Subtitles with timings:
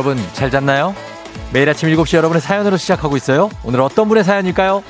[0.00, 0.94] 여러분 잘 잤나요?
[1.52, 3.50] 매일 아침 7시 여러분의 사연으로 시작하고 있어요.
[3.62, 4.82] 오늘 어떤 분의 사연일까요?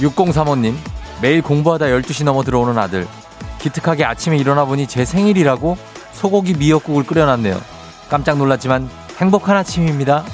[0.00, 0.74] 6035님,
[1.20, 3.06] 매일 공부하다 12시 넘어 들어오는 아들.
[3.58, 5.76] 기특하게 아침에 일어나 보니 제 생일이라고
[6.12, 7.60] 소고기 미역국을 끓여놨네요.
[8.08, 8.88] 깜짝 놀랐지만
[9.18, 10.24] 행복한 아침입니다.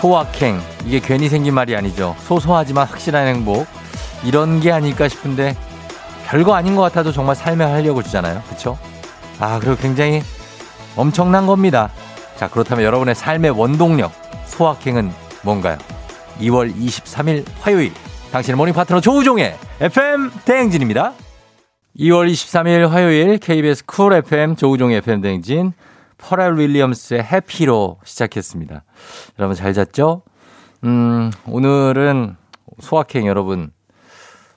[0.00, 0.60] 소확행.
[0.86, 2.14] 이게 괜히 생긴 말이 아니죠.
[2.20, 3.66] 소소하지만 확실한 행복.
[4.24, 5.56] 이런 게 아닐까 싶은데
[6.26, 8.42] 별거 아닌 것 같아도 정말 삶의 활력을 주잖아요.
[8.48, 8.78] 그쵸?
[9.40, 10.22] 아, 그리고 굉장히
[10.94, 11.90] 엄청난 겁니다.
[12.36, 14.12] 자, 그렇다면 여러분의 삶의 원동력,
[14.46, 15.78] 소확행은 뭔가요?
[16.40, 17.92] 2월 23일 화요일.
[18.30, 21.12] 당신의 morning partner 조우종의 FM 대행진입니다.
[21.98, 25.72] 2월 23일 화요일 KBS 쿨 FM 조우종의 FM 대행진
[26.18, 28.84] 퍼렐 윌리엄스의 해피로 시작했습니다.
[29.38, 30.22] 여러분 잘 잤죠?
[30.84, 32.36] 음, 오늘은
[32.80, 33.70] 소확행 여러분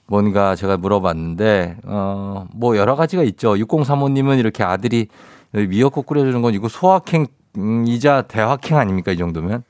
[0.06, 3.54] 뭔가 제가 물어봤는데, 어, 뭐 여러 가지가 있죠.
[3.54, 5.08] 6035님은 이렇게 아들이
[5.52, 9.12] 미역국 끓여주는 건 이거 소확행이자 대확행 아닙니까?
[9.12, 9.64] 이 정도면.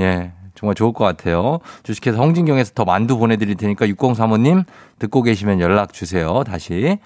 [0.00, 0.32] 예.
[0.58, 1.60] 정말 좋을 것 같아요.
[1.84, 4.64] 주식회사 홍진경에서 더 만두 보내드릴 테니까 6035님
[4.98, 6.42] 듣고 계시면 연락 주세요.
[6.42, 6.98] 다시.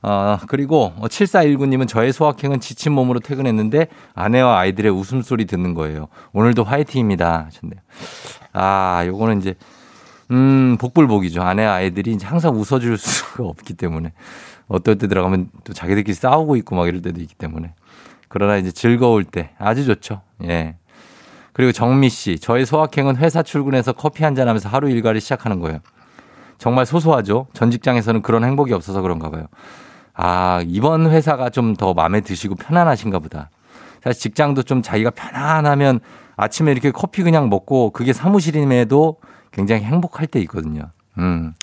[0.00, 6.06] 어, 그리고 7419님은 저의 소확행은 지친 몸으로 퇴근했는데 아내와 아이들의 웃음소리 듣는 거예요.
[6.32, 7.46] 오늘도 화이팅입니다.
[7.46, 7.80] 하셨네요.
[8.52, 9.56] 아, 요거는 이제
[10.30, 11.42] 음, 복불복이죠.
[11.42, 14.12] 아내 아이들이 항상 웃어줄 수가 없기 때문에.
[14.68, 17.74] 어떨 때 들어가면 또 자기들끼리 싸우고 있고 막 이럴 때도 있기 때문에.
[18.28, 20.20] 그러나 이제 즐거울 때 아주 좋죠.
[20.44, 20.76] 예.
[21.52, 25.78] 그리고 정미 씨, 저의 소확행은 회사 출근해서 커피 한 잔 하면서 하루 일과를 시작하는 거예요.
[26.58, 27.46] 정말 소소하죠.
[27.52, 29.46] 전 직장에서는 그런 행복이 없어서 그런가 봐요.
[30.14, 33.50] 아, 이번 회사가 좀 더 마음에 드시고 편안하신가 보다.
[34.04, 36.00] 사실 직장도 좀 자기가 편안하면
[36.36, 39.16] 아침에 이렇게 커피 그냥 먹고 그게 사무실임에도
[39.50, 40.82] 굉장히 행복할 때 있거든요.
[41.18, 41.54] 음.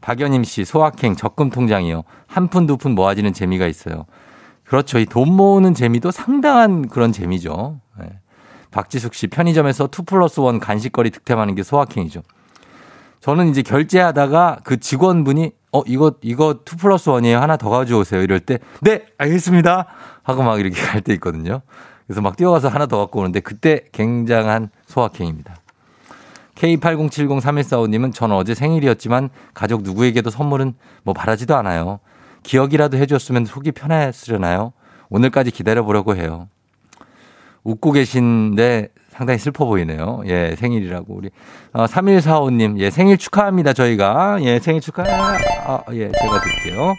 [0.00, 2.02] 박연임 씨, 소확행, 적금 통장이요.
[2.26, 4.04] 한 푼, 두 푼 모아지는 재미가 있어요.
[4.64, 4.98] 그렇죠.
[4.98, 7.80] 이 돈 모으는 재미도 상당한 그런 재미죠.
[8.78, 8.82] 네.
[8.82, 12.22] 박지숙 씨, 편의점에서 two plus one 간식거리 득템하는 게 소확행이죠.
[13.20, 17.40] 저는 이제 결제하다가 그 직원분이 어, 이거, 이거 two plus one이에요.
[17.40, 18.22] 하나 더 가져오세요.
[18.22, 19.86] 이럴 때, 네, 알겠습니다.
[20.22, 21.60] 하고 막 이렇게 갈 때 있거든요.
[22.06, 25.56] 그래서 막 뛰어가서 하나 더 갖고 오는데 그때 굉장한 소확행입니다.
[26.54, 32.00] K80703145님은 전 어제 생일이었지만 가족 누구에게도 선물은 뭐 바라지도 않아요.
[32.44, 34.72] 기억이라도 해줬으면 속이 편했으려나요?
[35.10, 36.48] 오늘까지 기다려보려고 해요.
[37.64, 40.22] 웃고 계신데 상당히 슬퍼 보이네요.
[40.26, 41.14] 예, 생일이라고.
[41.14, 41.30] 우리,
[41.72, 44.38] 어, 3145님, 예, 생일 축하합니다, 저희가.
[44.42, 45.02] 예, 생일 축하.
[45.02, 46.94] 아, 예, 제가 드릴게요.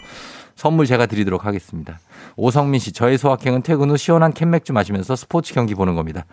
[0.56, 1.98] 선물 제가 드리도록 하겠습니다.
[2.36, 6.26] 오성민 씨, 저의 소확행은 퇴근 후 시원한 캔맥주 마시면서 스포츠 경기 보는 겁니다.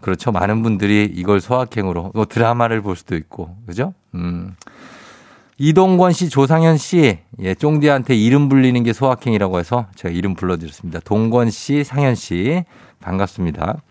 [0.00, 0.32] 그렇죠.
[0.32, 3.94] 많은 분들이 이걸 소확행으로 뭐 드라마를 볼 수도 있고 그죠?
[4.14, 4.56] 음.
[5.58, 11.00] 이동권 씨, 조상현 씨, 예, 쫑디한테 이름 불리는 게 소확행이라고 해서 제가 이름 불러드렸습니다.
[11.00, 12.64] 동권 씨, 상현 씨,
[13.06, 13.82] 반갑습니다.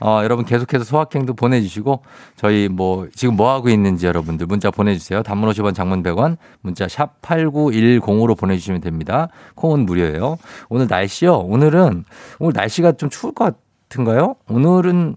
[0.00, 2.02] 어, 여러분 계속해서 소확행도 보내주시고
[2.34, 5.22] 저희 뭐 지금 뭐 하고 있는지 여러분들 문자 보내주세요.
[5.22, 9.28] 단문 50원 장문 100원 문자 샵 8910으로 보내주시면 됩니다.
[9.54, 10.38] 콩은 무료예요.
[10.68, 11.38] 오늘 날씨요.
[11.38, 12.04] 오늘은
[12.40, 13.54] 오늘 날씨가 좀 추울 것
[13.88, 14.34] 같은가요?
[14.48, 15.14] 오늘은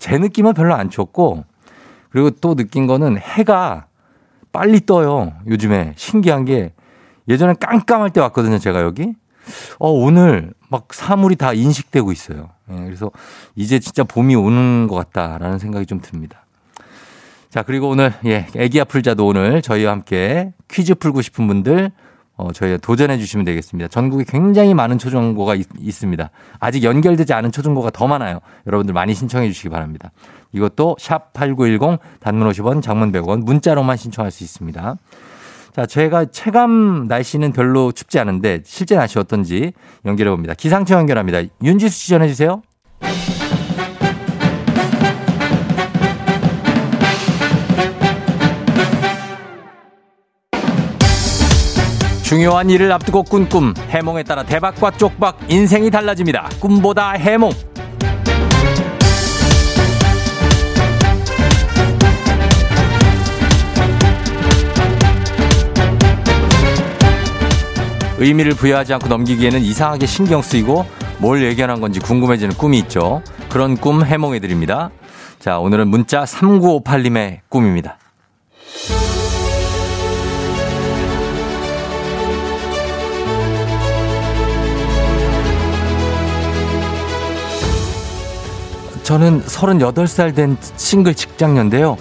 [0.00, 1.44] 제 느낌은 별로 안 춥고
[2.10, 3.86] 그리고 또 느낀 거는 해가
[4.52, 5.32] 빨리 떠요.
[5.46, 6.74] 요즘에 신기한 게
[7.26, 8.58] 예전에 깜깜할 때 왔거든요.
[8.58, 9.14] 제가 여기.
[9.78, 12.48] 어, 오늘 막 사물이 다 인식되고 있어요.
[12.70, 13.10] 예, 그래서
[13.56, 16.46] 이제 진짜 봄이 오는 것 같다라는 생각이 좀 듭니다.
[17.50, 21.90] 자, 그리고 오늘, 예, 애기 아플자도 오늘 저희와 함께 퀴즈 풀고 싶은 분들
[22.36, 23.88] 어, 저희 도전해 주시면 되겠습니다.
[23.88, 28.40] 전국에 굉장히 많은 초중고가 있, 습니다 아직 연결되지 않은 초중고가 더 많아요.
[28.66, 30.10] 여러분들 많이 신청해 주시기 바랍니다.
[30.52, 34.96] 이것도 샵 8910 단문 50원 장문 100원 문자로만 신청할 수 있습니다.
[35.74, 39.72] 자, 제가 체감 날씨는 별로 춥지 않은데 실제 날씨 어떤지
[40.04, 40.54] 연결해 봅니다.
[40.54, 41.42] 기상청 연결합니다.
[41.62, 42.62] 윤지수 씨 전해 주세요.
[52.24, 56.48] 중요한 일을 앞두고 꾼 꿈, 해몽에 따라 대박과 쪽박, 인생이 달라집니다.
[56.60, 57.50] 꿈보다 해몽.
[68.20, 70.84] 의미를 부여하지 않고 넘기기에는 이상하게 신경 쓰이고
[71.18, 73.22] 뭘 예견한 건지 궁금해지는 꿈이 있죠.
[73.48, 74.90] 그런 꿈 해몽해드립니다.
[75.38, 77.96] 자, 오늘은 문자 3958님의 꿈입니다.
[89.02, 91.96] 저는 38살 된 싱글 직장녀인데요.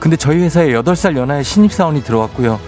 [0.00, 2.58] 근데 저희 회사에 8살 연하의 신입사원이 들어왔고요.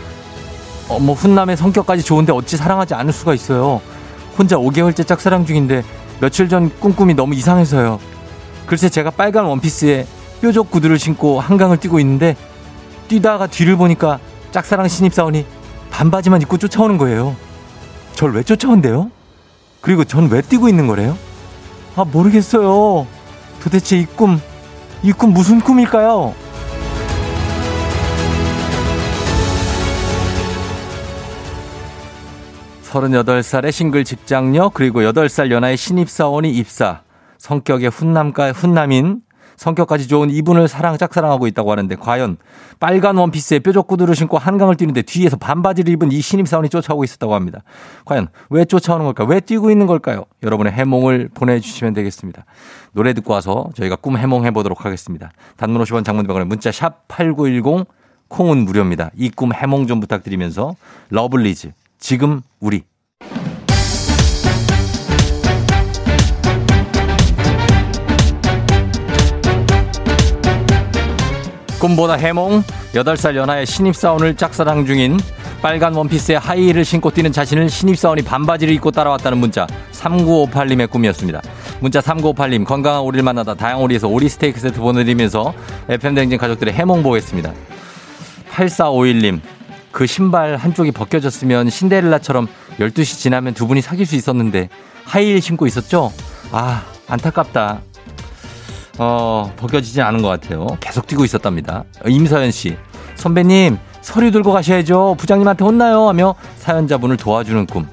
[0.89, 3.81] 어, 뭐 훈남의 성격까지 좋은데 어찌 사랑하지 않을 수가 있어요.
[4.39, 5.83] 혼자 5개월째 짝사랑 중인데
[6.21, 7.99] 며칠 전 꿈꿈이 너무 이상해서요.
[8.67, 10.07] 글쎄 제가 빨간 원피스에
[10.41, 12.37] 뾰족 구두를 신고 한강을 뛰고 있는데
[13.09, 14.19] 뛰다가 뒤를 보니까
[14.51, 15.47] 짝사랑 신입사원이
[15.91, 17.35] 반바지만 입고 쫓아오는 거예요.
[18.15, 19.11] 절 왜 쫓아온대요?
[19.81, 21.17] 그리고 전 왜 뛰고 있는 거래요?
[21.97, 23.07] 아 모르겠어요.
[23.63, 24.41] 도대체 이 꿈,
[25.03, 26.35] 이 꿈 무슨 꿈일까요?
[33.01, 37.03] 38살의 싱글 직장녀 그리고 8살 연하의 신입사원이 입사.
[37.39, 39.21] 성격의 훈남가 훈남인
[39.57, 42.37] 성격까지 좋은 이분을 사랑 짝사랑하고 있다고 하는데 과연
[42.81, 47.63] 빨간 원피스에 뾰족 구두를 신고 한강을 뛰는데 뒤에서 반바지를 입은 이 신입사원이 쫓아오고 있었다고 합니다.
[48.05, 49.29] 과연 왜 쫓아오는 걸까요?
[49.29, 50.25] 왜 뛰고 있는 걸까요?
[50.43, 52.45] 여러분의 해몽을 보내주시면 되겠습니다.
[52.93, 55.31] 노래 듣고 와서 저희가 꿈 해몽해 보도록 하겠습니다.
[55.57, 57.87] 단문 50원 장문병원에 문자 샵 8910
[58.29, 59.11] 콩은 무료입니다.
[59.17, 60.75] 이 꿈 해몽 좀 부탁드리면서
[61.11, 62.83] 러블리즈 지금 우리
[71.79, 72.63] 꿈보다 해몽
[72.95, 75.19] 8살 연하의 신입사원을 짝사랑 중인
[75.63, 81.43] 빨간 원피스에 하이힐을 신고 뛰는 자신을 신입사원이 반바지를 입고 따라왔다는 문자 3958님의 꿈이었습니다.
[81.81, 85.55] 문자 3958님 건강한 오리를 만나다 다양오리에서 오리 스테이크 세트 보내드리면서
[85.89, 87.53] FM대행진 가족들의 해몽 보겠습니다.
[88.53, 89.41] 8451님
[89.97, 92.49] 그 신발 한쪽이 벗겨졌으면 신데렐라처럼
[92.81, 94.69] 12시 지나면 두 분이 사귈 수 있었는데
[95.07, 96.13] 하이힐 신고 있었죠?
[96.53, 97.81] 아 안타깝다.
[98.99, 100.67] 어, 벗겨지진 않은 것 같아요.
[100.81, 101.85] 계속 뛰고 있었답니다.
[102.07, 102.77] 임서연 씨.
[103.15, 105.17] 선배님, 서류 들고 가셔야죠.
[105.19, 106.11] 부장님한테 혼나요.
[106.11, 107.89] 하며 사연자분을 도와주는 꿈.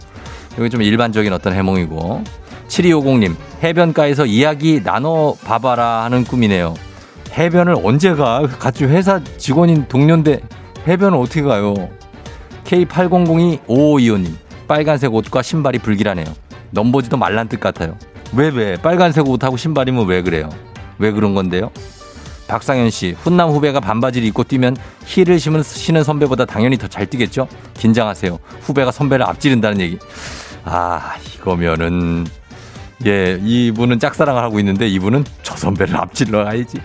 [0.60, 2.22] 여기 좀 일반적인 어떤 해몽이고.
[2.68, 3.34] 7250님,
[3.64, 6.74] 해변가에서 이야기 나눠 봐봐라 하는 꿈이네요.
[7.38, 8.46] 해변을 언제 가?
[8.60, 10.42] 같이 회사 직원인 동료인데
[10.88, 11.74] 해변을 어떻게 가요?
[12.66, 14.34] K80025525님,
[14.68, 16.26] 빨간색 옷과 신발이 불길하네요.
[16.72, 17.98] 넘보지도 말란 뜻 같아요.
[18.36, 18.76] 왜, 왜?
[18.78, 20.50] 빨간색 옷하고 신발이면 왜 그래요?
[20.98, 21.72] 왜 그런 건데요?
[22.48, 24.76] 박상현 씨, 훈남 후배가 반바지를 입고 뛰면
[25.06, 27.48] 힐을 신은 선배보다 당연히 더 잘 뛰겠죠?
[27.76, 28.38] 긴장하세요.
[28.62, 29.98] 후배가 선배를 앞지른다는 얘기.
[30.66, 32.26] 아, 이거면은,
[33.06, 36.78] 예, 이분은 짝사랑을 하고 있는데 이분은 저 선배를 앞질러 가야지.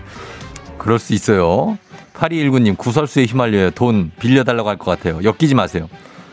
[0.78, 1.76] 그럴 수 있어요.
[2.18, 3.70] 8219님, 구설수에 휘말려요.
[3.70, 5.20] 돈 빌려달라고 할 것 같아요.
[5.22, 5.88] 엮이지 마세요.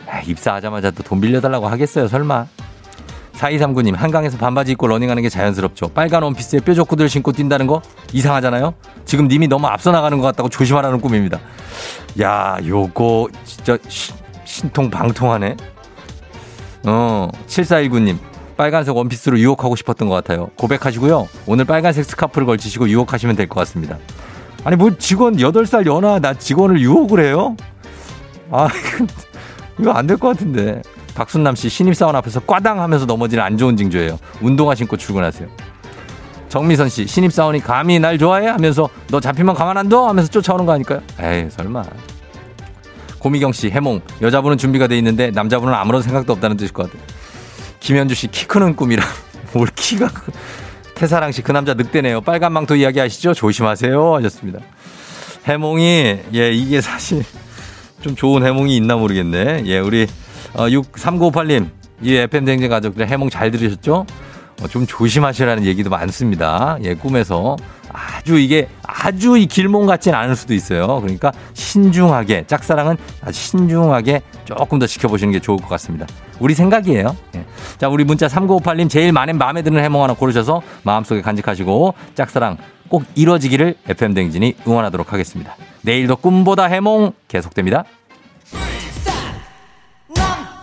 [0.08, 2.46] 아, 입사하자마자 또 돈 빌려달라고 하겠어요, 설마.
[3.34, 5.88] 4239님, 한강에서 반바지 입고 러닝하는 게 자연스럽죠.
[5.88, 7.82] 빨간 원피스에 뾰족 구들 신고 뛴다는 거
[8.14, 8.72] 이상하잖아요?
[9.04, 11.38] 지금 님이 너무 앞서 나가는 것 같다고 조심하라는 꿈입니다.
[12.20, 13.76] 야, 요거 진짜
[14.44, 15.56] 신통방통하네.
[16.86, 18.16] 어, 7419님,
[18.56, 20.48] 빨간색 원피스로 유혹하고 싶었던 것 같아요.
[20.56, 21.28] 고백하시고요.
[21.46, 23.98] 오늘 빨간색 스카프를 걸치시고 유혹하시면 될 것 같습니다.
[24.66, 27.56] 아니, 뭐 직원 8살 연하 나 직원을 유혹을 해요?
[28.50, 28.66] 아,
[29.78, 30.82] 이거 안 될 것 같은데.
[31.14, 34.18] 박순남 씨 신입사원 앞에서 꽈당 하면서 넘어지는 안 좋은 징조예요.
[34.42, 35.48] 운동화 신고 출근하세요.
[36.48, 40.72] 정미선 씨 신입사원이 감히 날 좋아해 하면서 너 잡히면 가만 안 둬 하면서 쫓아오는 거
[40.72, 41.00] 아닐까요?
[41.20, 41.84] 에이 설마.
[43.20, 47.02] 고미경 씨 해몽 여자분은 준비가 돼 있는데 남자분은 아무런 생각도 없다는 뜻일 것 같아요.
[47.80, 49.02] 김현주 씨 키 크는 꿈이라
[49.54, 50.08] 뭘 키가
[50.96, 52.22] 태사랑 씨 그 남자 늑대네요.
[52.22, 53.34] 빨간 망토 이야기 하시죠?
[53.34, 54.60] 조심하세요 하셨습니다.
[55.44, 57.22] 해몽이 예 이게 사실
[58.00, 59.62] 좀 좋은 해몽이 있나 모르겠네.
[59.66, 60.06] 예 우리
[60.54, 61.68] 어, 6, 3958님,
[62.02, 64.06] 이 FM댕진 가족들 해몽 잘 들으셨죠?
[64.62, 66.78] 어, 좀 조심하시라는 얘기도 많습니다.
[66.82, 67.56] 예, 꿈에서.
[67.92, 71.00] 아주 이게 아주 이 길몽 같진 않을 수도 있어요.
[71.00, 76.06] 그러니까 신중하게, 짝사랑은 아주 신중하게 조금 더 지켜보시는 게 좋을 것 같습니다.
[76.38, 77.16] 우리 생각이에요.
[77.36, 77.44] 예.
[77.78, 82.58] 자, 우리 문자 3958님 제일 많은 마음에 드는 해몽 하나 고르셔서 마음속에 간직하시고 짝사랑
[82.88, 85.56] 꼭 이뤄지기를 FM댕진이 응원하도록 하겠습니다.
[85.82, 87.84] 내일도 꿈보다 해몽 계속됩니다.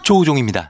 [0.03, 0.69] 조우종입니다.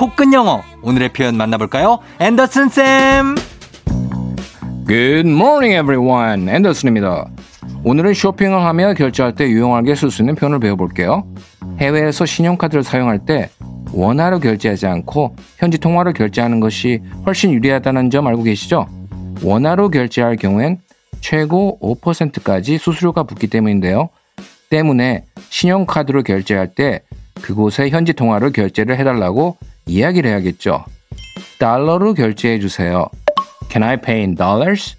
[0.00, 1.98] 코끝 영어 오늘의 표현 만나볼까요?
[2.20, 3.34] 앤더슨 쌤.
[4.86, 6.48] Good morning, everyone.
[6.48, 7.26] 앤더슨입니다.
[7.84, 11.26] 오늘은 쇼핑을 하며 결제할 때 유용하게 쓸 수 있는 표현을 배워볼게요.
[11.80, 13.50] 해외에서 신용카드를 사용할 때
[13.92, 18.86] 원화로 결제하지 않고 현지 통화로 결제하는 것이 훨씬 유리하다는 점 알고 계시죠?
[19.42, 20.78] 원화로 결제할 경우엔
[21.20, 24.08] 최고 5%까지 수수료가 붙기 때문인데요.
[24.70, 27.02] 때문에 신용카드로 결제할 때
[27.42, 29.58] 그곳에 현지 통화로 결제를 해달라고
[29.90, 30.84] 이야기를 해야겠죠.
[31.58, 33.08] 달러로 결제해 주세요.
[33.70, 34.96] Can I pay in dollars?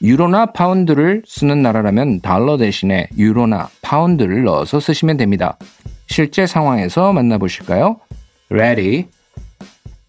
[0.00, 5.58] 유로나 파운드를 쓰는 나라라면 달러 대신에 유로나 파운드를 넣어서 쓰시면 됩니다.
[6.06, 8.00] 실제 상황에서 만나보실까요?
[8.50, 9.08] Ready?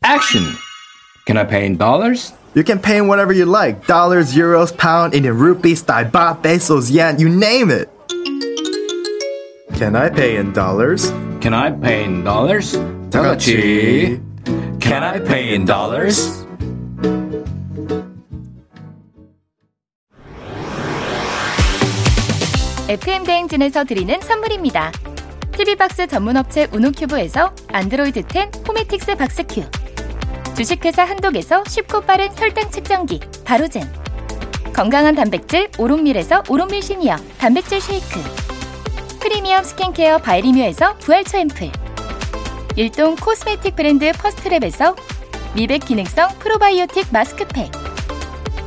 [0.03, 0.45] Action!
[1.25, 2.33] Can I pay in dollars?
[2.55, 6.91] You can pay in whatever you like dollars, euros, pound, Indian rupees, Thai baht, pesos,
[6.91, 7.89] yen, you name it.
[9.75, 11.11] Can I pay in dollars?
[11.41, 12.77] Can I pay in dollars?
[13.15, 14.19] 다 같이.
[14.81, 16.45] Can I pay in dollars?
[22.89, 24.91] FM 대행진에서 드리는 선물입니다.
[25.53, 29.63] TV박스 전문 업체 우노큐브에서 안드로이드 10 호메틱스 박스큐
[30.57, 33.89] 주식회사 한독에서 쉽고 빠른 혈당 측정기 바로젠
[34.73, 38.19] 건강한 단백질 오롯밀에서 오롯밀 시니어 단백질 쉐이크
[39.21, 41.84] 프리미엄 스킨케어 바이리뮤에서 부활초 앰플
[42.77, 44.97] 일동 cosmetic 브랜드 퍼스트랩에서
[45.55, 47.71] 미백 기능성 프로바이오틱 마스크팩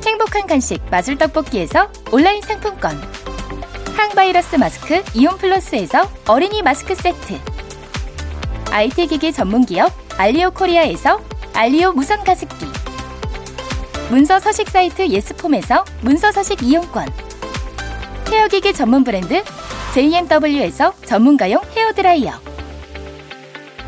[0.06, 2.98] 행복한 간식 마술 떡볶이에서 온라인 상품권
[3.94, 7.38] 항바이러스 마스크 이온 플러스에서 어린이 마스크 세트
[8.70, 11.20] IT 기기 전문 기업 알리오 코리아에서
[11.52, 12.64] 알리오 무선 가습기
[14.08, 17.06] 문서 서식 사이트 예스폼에서 문서 서식 이용권
[18.30, 19.42] 헤어기기 전문 브랜드
[19.92, 22.57] JMW에서 전문가용 헤어드라이어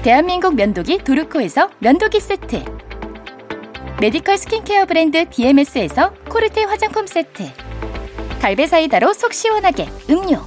[0.02, 2.64] 대한민국 면도기 도르코에서 면도기 세트.
[4.00, 7.44] medical skincare 브랜드 DMS에서 코르테 화장품 세트.
[8.40, 10.42] 갈베 사이다로 속 시원하게 음료.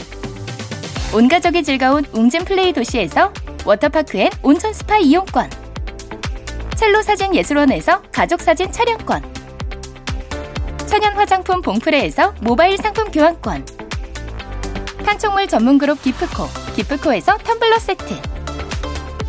[1.13, 3.31] 온 가족이 즐거운 웅진 플레이 도시에서
[3.63, 5.51] 워터파크 and 온천 스파 이용권.
[6.75, 9.21] 첼로 사진 예술원에서 가족 사진 촬영권.
[10.87, 13.63] 천연 화장품 봉프레에서 모바일 상품 교환권.
[15.05, 18.33] 판촉물 전문 그룹 기프코 기프코에서 텀블러 세트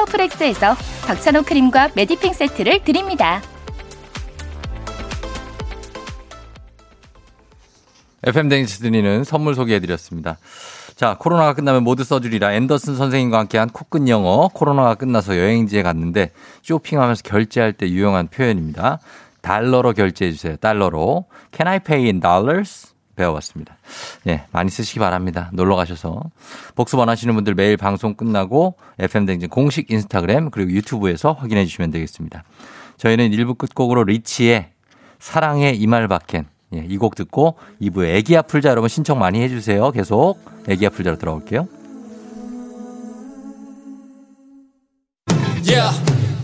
[0.00, 0.74] 파워프렉스에서
[1.06, 3.42] 박찬호 크림과 메디핑 세트를 드립니다.
[8.22, 10.38] FM 대행진이 드리는 선물 소개해드렸습니다.
[10.94, 14.48] 자, 코로나가 끝나면 모두 써주리라 앤더슨 선생님과 함께한 코끝 영어.
[14.48, 19.00] 코로나가 끝나서 여행지에 갔는데 쇼핑하면서 결제할 때 유용한 표현입니다.
[19.40, 20.56] 달러로 결제해주세요.
[20.56, 21.24] 달러로.
[21.52, 22.89] Can I pay in dollars?
[23.20, 23.76] 배워봤습니다.
[24.28, 25.50] 예, 많이 쓰시기 바랍니다.
[25.52, 26.22] 놀러 가셔서.
[26.74, 32.44] 복습 원하시는 분들 매일 방송 끝나고 FM댕진 공식 인스타그램 그리고 유튜브에서 확인해 주시면 되겠습니다.
[32.96, 34.70] 저희는 1부 끝곡으로 리치의
[35.18, 39.90] 사랑의 이말 밖엔 예, 이 곡 듣고 2부에 애기야 풀자 여러분 신청 많이 해주세요.
[39.90, 41.66] 계속 애기야 풀자로 들어올게요.
[45.66, 45.90] Yeah.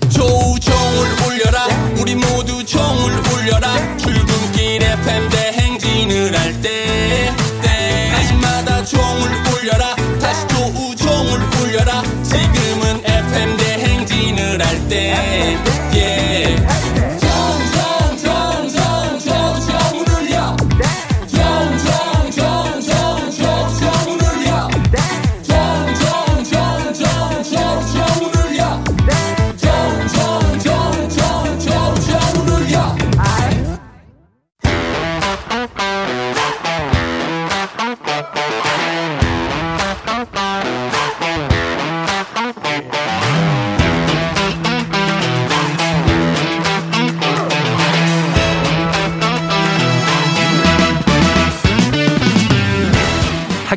[0.08, 1.66] 조우종을 울려라
[2.00, 3.74] 우리 모두 종을 울려라
[8.86, 9.55] 때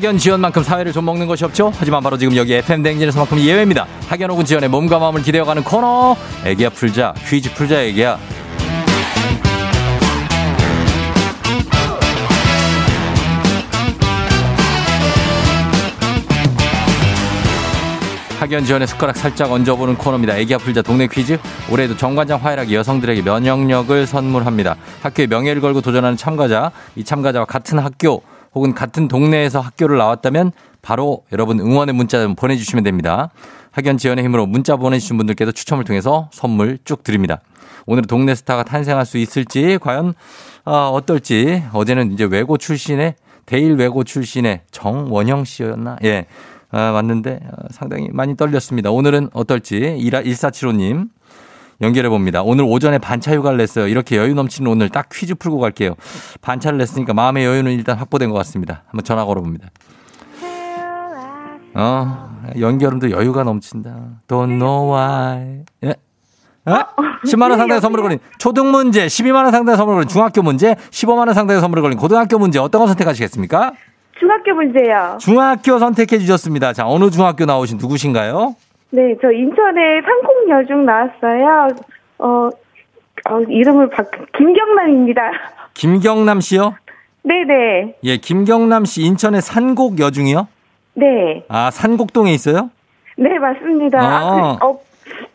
[0.09, 1.71] 학연 지원만큼 사회를 좀 먹는 것이 없죠.
[1.77, 3.85] 하지만 바로 지금 여기 FM 댕진에서만큼 예외입니다.
[4.07, 6.15] 학연 혹은 지원의 몸과 마음을 기대어가는 코너.
[6.43, 8.17] 애기야 풀자 퀴즈 풀자 애기야.
[18.39, 20.37] 학연 지원의 숟가락 살짝 얹어보는 코너입니다.
[20.37, 21.37] 애기 아플자 동네 퀴즈.
[21.69, 24.75] 올해도 정관장 화이락이 여성들에게 면역력을 선물합니다.
[25.03, 28.23] 학교의 명예를 걸고 도전하는 참가자, 이 참가자와 같은 학교
[28.55, 30.51] 혹은 같은 동네에서 학교를 나왔다면
[30.81, 33.29] 바로 여러분 응원의 문자 좀 보내주시면 됩니다.
[33.71, 37.41] 학연 지원의 힘으로 문자 보내주신 분들께도 추첨을 통해서 선물 쭉 드립니다.
[37.85, 40.13] 오늘 동네 스타가 탄생할 수 있을지 과연
[40.65, 43.15] 어, 어떨지 어제는 이제 외고 출신의
[43.45, 45.97] 대일 외고 출신의 정원영 씨였나?
[46.03, 46.25] 예.
[46.71, 48.91] 아, 맞는데 어, 상당히 많이 떨렸습니다.
[48.91, 51.09] 오늘은 어떨지 1475님
[51.81, 52.41] 연결해 봅니다.
[52.43, 53.87] 오늘 오전에 반차 휴가를 냈어요.
[53.87, 55.95] 이렇게 여유 넘치는 오늘 딱 퀴즈 풀고 갈게요.
[56.41, 58.83] 반차를 냈으니까 마음의 여유는 일단 확보된 것 같습니다.
[58.87, 59.69] 한번 전화 걸어 봅니다.
[61.75, 64.21] 어, 연결음도 여유가 넘친다.
[64.27, 65.63] Don't know why.
[65.83, 65.95] 예?
[66.65, 66.85] 어?
[67.25, 71.81] 10만원 상당의 선물을 걸린 초등 문제, 12만원 상당의 선물을 걸린 중학교 문제, 15만원 상당의 선물을
[71.81, 73.73] 걸린 고등학교 문제 어떤 거 선택하시겠습니까?
[74.19, 75.17] 중학교 문제요.
[75.19, 76.73] 중학교 선택해 주셨습니다.
[76.73, 78.55] 자, 어느 중학교 나오신 누구신가요?
[78.91, 81.67] 네, 저 인천에 상콩여중 나왔어요.
[82.19, 82.49] 어,
[83.29, 84.03] 어, 이름을 바,
[84.35, 85.21] 김경란입니다.
[85.75, 86.75] 김경남 씨요?
[87.23, 87.95] 네네.
[88.03, 90.47] 예, 김경남 씨 인천의 산곡 여중이요?
[90.95, 91.43] 네.
[91.47, 92.71] 아, 산곡동에 있어요?
[93.17, 93.99] 네, 맞습니다.
[94.01, 94.57] 아.
[94.59, 94.79] 그, 어,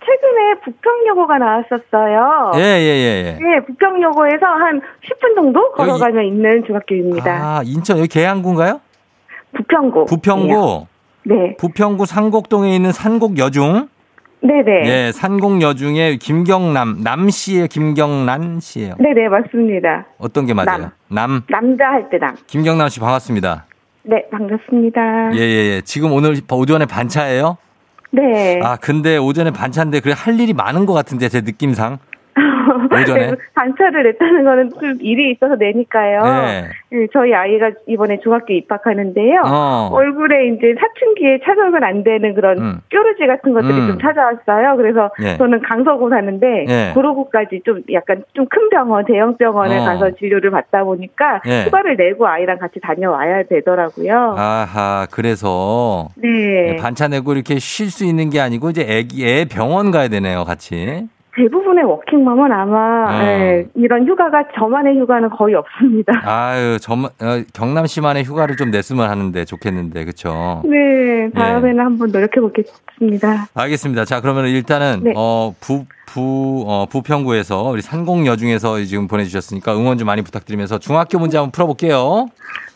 [0.05, 2.53] 최근에 북평여고가 나왔었어요.
[2.57, 3.39] 예, 예, 예, 예.
[3.41, 7.33] 네, 북평여고에서 한 10분 정도 걸어가면 있는 중학교입니다.
[7.33, 8.81] 아, 인천 여기 계양구인가요?
[9.55, 10.07] 부평구.
[10.07, 10.87] 부평구.
[11.25, 11.57] 네.
[11.59, 13.89] 부평구 산곡동에 있는 산곡 여중.
[14.43, 14.83] 네네.
[14.85, 18.95] 예, 산곡 여중의 김경남 남 씨의 김경란 씨예요.
[18.99, 20.07] 네네, 맞습니다.
[20.19, 20.91] 어떤 게 맞아요?
[21.09, 21.43] 남.
[21.49, 22.37] 남 자 할 때 남.
[22.47, 23.65] 김경남 씨 반갑습니다.
[24.03, 25.35] 네, 반갑습니다.
[25.35, 25.81] 예, 예, 예.
[25.83, 27.57] 지금 오늘 오전에 반차예요?
[28.11, 28.61] 네.
[28.63, 31.99] 아, 근데 오전에 반차인데 그래 할 일이 많은 것 같은데 제 느낌상.
[32.87, 33.27] 오전에.
[33.27, 36.23] 네, 반차를 냈다는 거는 좀 일이 있어서 내니까요.
[36.23, 36.65] 네.
[36.91, 39.43] 네, 저희 아이가 이번에 중학교 입학하는데요.
[39.45, 39.91] 어.
[39.93, 42.81] 얼굴에 이제 사춘기에 찾아오면 안 되는 그런 음.
[42.89, 43.89] 뾰루지 같은 것들이 음.
[43.89, 44.77] 좀 찾아왔어요.
[44.77, 45.37] 그래서 예.
[45.37, 46.91] 저는 강서구 사는데 예.
[46.95, 49.85] 구로구까지 좀 약간 좀 큰 병원, 대형 병원에 어.
[49.85, 51.65] 가서 진료를 받다 보니까 예.
[51.65, 54.37] 휴가를 내고 아이랑 같이 다녀와야 되더라고요.
[54.39, 56.77] 아하, 그래서 네.
[56.77, 61.09] 반차 내고 이렇게 쉴 수 있는 게 아니고 이제 애기 애 병원 가야 되네요, 같이.
[61.37, 63.23] 대부분의 워킹맘은 아마 어.
[63.25, 66.13] 예, 이런 휴가가 저만의 휴가는 거의 없습니다.
[66.25, 67.09] 아유, 저 어,
[67.53, 70.63] 경남 씨만의 휴가를 좀 냈으면 하는데 좋겠는데, 그렇죠?
[70.65, 73.49] 네, 다음에는 한번 노력해 보겠습니다.
[73.55, 74.05] 알겠습니다.
[74.05, 75.13] 자, 그러면 일단은 네.
[75.17, 81.19] 어, 부, 부, 어, 부평구에서 우리 산곡 여중에서 지금 보내주셨으니까 응원 좀 많이 부탁드리면서 중학교
[81.19, 82.27] 문제 한번 풀어볼게요.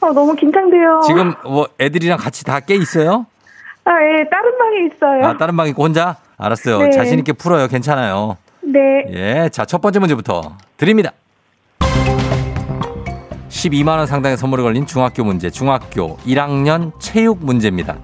[0.01, 1.01] 아, 너무 긴장돼요.
[1.07, 3.27] 지금 뭐 애들이랑 같이 다 깨 있어요?
[3.85, 5.25] 아, 예, 다른 방에 있어요.
[5.27, 6.17] 아, 다른 방 있고 혼자?
[6.37, 6.79] 알았어요.
[6.79, 6.91] 네.
[6.91, 7.69] 자신 있게 풀어요.
[7.69, 8.37] 괜찮아요.
[8.73, 9.05] 네.
[9.11, 9.49] 예.
[9.51, 11.13] 자, 첫 번째 문제부터 드립니다.
[13.49, 17.97] 12만원 상당의 선물이 걸린 중학교 문제, 중학교 1학년 체육 문제입니다.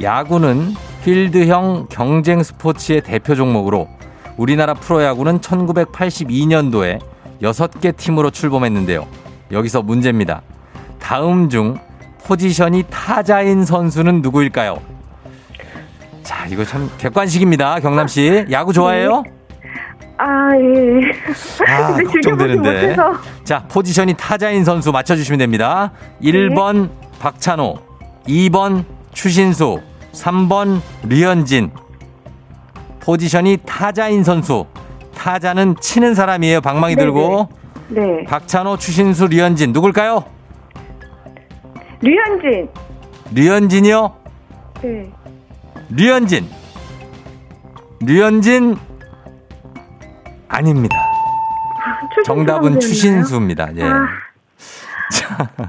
[0.00, 3.88] 야구는 필드형 경쟁 스포츠의 대표 종목으로
[4.36, 7.00] 우리나라 프로야구는 1982년도에
[7.40, 9.06] 6개 팀으로 출범했는데요.
[9.52, 10.42] 여기서 문제입니다.
[10.98, 11.78] 다음 중
[12.24, 14.80] 포지션이 타자인 선수는 누구일까요?
[16.22, 17.80] 자, 이거 참 객관식입니다.
[17.80, 18.46] 경남 씨.
[18.50, 19.24] 야구 좋아해요?
[20.18, 21.12] 아, 예.
[21.68, 22.96] 아, 근데 즐겨보지 걱정되는데.
[23.44, 25.92] 자, 포지션이 타자인 선수 맞춰주시면 됩니다.
[26.22, 27.78] 1번 박찬호,
[28.28, 29.80] 2번 추신수,
[30.12, 31.70] 3번 류현진.
[33.00, 34.66] 포지션이 타자인 선수.
[35.16, 36.60] 타자는 치는 사람이에요.
[36.60, 37.04] 방망이 네네.
[37.06, 37.48] 들고.
[37.88, 38.24] 네.
[38.26, 39.72] 박찬호, 추신수, 류현진.
[39.72, 40.24] 누굴까요?
[42.00, 42.68] 류현진.
[43.34, 44.12] 류현진이요?
[44.82, 45.12] 네.
[45.90, 46.48] 류현진.
[48.00, 48.76] 류현진
[50.52, 50.96] 아닙니다.
[52.26, 52.78] 정답은?
[52.78, 53.74] 추신수입니다.
[53.76, 53.82] 예.
[53.84, 54.06] 아.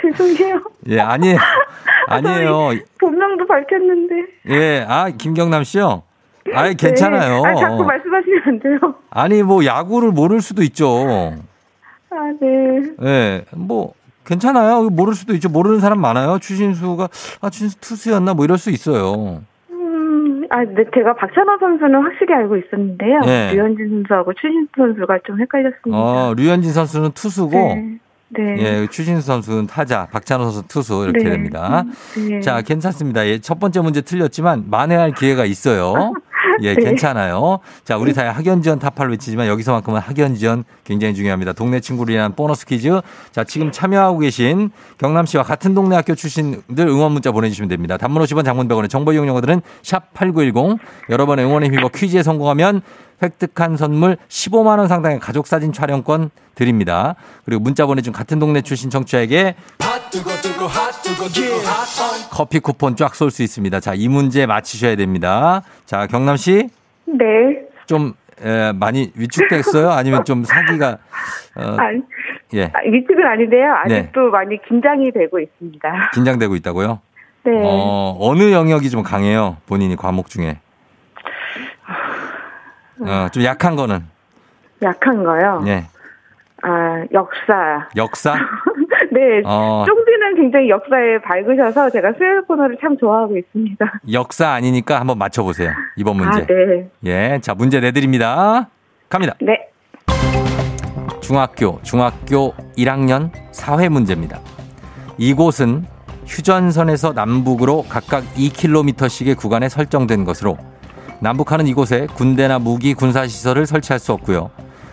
[0.00, 0.62] 죄송해요.
[0.88, 1.36] 예, 아니
[2.06, 2.70] 아니에요.
[3.00, 4.14] 본명도 밝혔는데.
[4.48, 6.02] 예, 아 김경남 씨요.
[6.54, 7.42] 아이 괜찮아요.
[7.42, 7.48] 네.
[7.50, 8.94] 아, 자꾸 말씀하시면 안 돼요.
[9.10, 11.36] 아니 뭐 야구를 모를 수도 있죠.
[12.10, 12.48] 아, 네.
[13.02, 14.90] 예, 뭐 괜찮아요.
[14.90, 15.48] 모를 수도 있죠.
[15.48, 16.38] 모르는 사람 많아요.
[16.38, 17.08] 추신수가
[17.40, 19.42] 아 추신수 투수였나 뭐 이럴 수 있어요.
[20.50, 23.20] 음, 아, 네, 제가 박찬호 선수는 확실히 알고 있었는데요.
[23.20, 23.54] 네.
[23.54, 25.96] 류현진 선수하고 추신수 선수가 좀 헷갈렸습니다.
[25.96, 27.98] 어, 류현진 선수는 투수고 네.
[28.30, 28.56] 네.
[28.58, 31.30] 예, 추신수 선수는 타자, 박찬호 선수 투수 이렇게 네.
[31.30, 31.84] 됩니다.
[32.16, 32.40] 네.
[32.40, 33.26] 자, 괜찮습니다.
[33.26, 36.12] 예, 첫 번째 문제 틀렸지만 만회할 기회가 있어요.
[36.62, 36.84] 예, 네.
[36.84, 37.60] 괜찮아요.
[37.84, 41.52] 자, 우리 사회 학연 지원 타파를 외치지만 여기서만큼은 학연 지원 굉장히 중요합니다.
[41.52, 43.00] 동네 친구를 위한 보너스 퀴즈.
[43.32, 47.96] 자, 지금 참여하고 계신 경남 씨와 같은 동네 학교 출신들 응원 문자 보내주시면 됩니다.
[47.96, 50.78] 단문 50원 장문 100원의 정보 이용료들은 샵 8910.
[51.10, 52.82] 여러 번의 응원에 힘입어 퀴즈에 성공하면
[53.22, 57.14] 획득한 선물 15만 원 상당의 가족 사진 촬영권 드립니다.
[57.44, 59.54] 그리고 문자 보내준 같은 동네 출신 청취자에게
[62.30, 63.80] 커피 쿠폰 쫙 쏠 수 있습니다.
[63.80, 65.62] 자, 이 문제 맞히셔야 됩니다.
[65.84, 66.68] 자, 경남 씨.
[67.06, 67.24] 네.
[67.86, 69.90] 좀 에, 많이 위축됐어요?
[69.90, 70.98] 아니면 좀 사기가
[71.56, 72.00] 어, 아니,
[72.54, 73.72] 예 아, 위축은 아닌데요.
[73.84, 76.10] 아직도 많이 긴장이 되고 있습니다.
[76.14, 77.00] 긴장되고 있다고요?
[77.44, 77.52] 네.
[77.64, 79.56] 어 어느 영역이 좀 강해요?
[79.66, 80.58] 본인이 과목 중에
[83.06, 84.04] 어, 좀 약한 거는
[84.82, 85.62] 약한 거요.
[85.66, 85.84] 예
[86.62, 87.88] 아, 역사.
[87.96, 88.34] 역사
[89.12, 89.42] 네.
[89.46, 89.84] 어.
[89.86, 93.84] 쫑디는 굉장히 역사에 밝으셔서 제가 수요 코너를 참 좋아하고 있습니다.
[94.12, 96.90] 역사 아니니까 한번 맞춰보세요 이번 문제 아, 네.
[97.04, 98.68] 예 자 문제 내드립니다
[99.08, 99.68] 갑니다 네.
[101.22, 104.38] 중학교 중학교 1학년 사회 문제입니다.
[105.18, 105.84] 이곳은
[106.26, 110.56] 휴전선에서 남북으로 각각 2km씩의 구간에 설정된 것으로
[111.20, 114.50] 남북하는 이곳에 군대나 무기 군사시설을 설치할 수 없고요.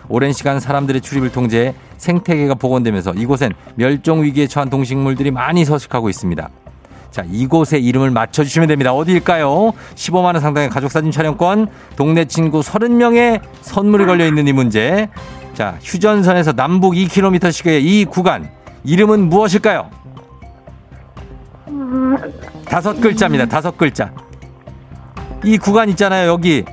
[0.08, 6.48] 오랜 시간 사람들의 출입을 통제해 생태계가 복원되면서 이곳엔 멸종 위기에 처한 동식물들이 많이 서식하고 있습니다.
[7.10, 8.92] 자, 이곳의 이름을 맞춰주시면 됩니다.
[8.92, 9.72] 어디일까요?
[9.94, 15.08] 15만원 상당의 가족사진 촬영권, 동네 친구 30명의 선물이 걸려있는 이 문제.
[15.54, 18.50] 자, 휴전선에서 남북 2km씩의 이 구간,
[18.84, 19.90] 이름은 무엇일까요?
[22.66, 23.46] 다섯 글자입니다.
[23.46, 24.12] 다섯 글자.
[25.44, 26.64] 이 구간 있잖아요, 여기.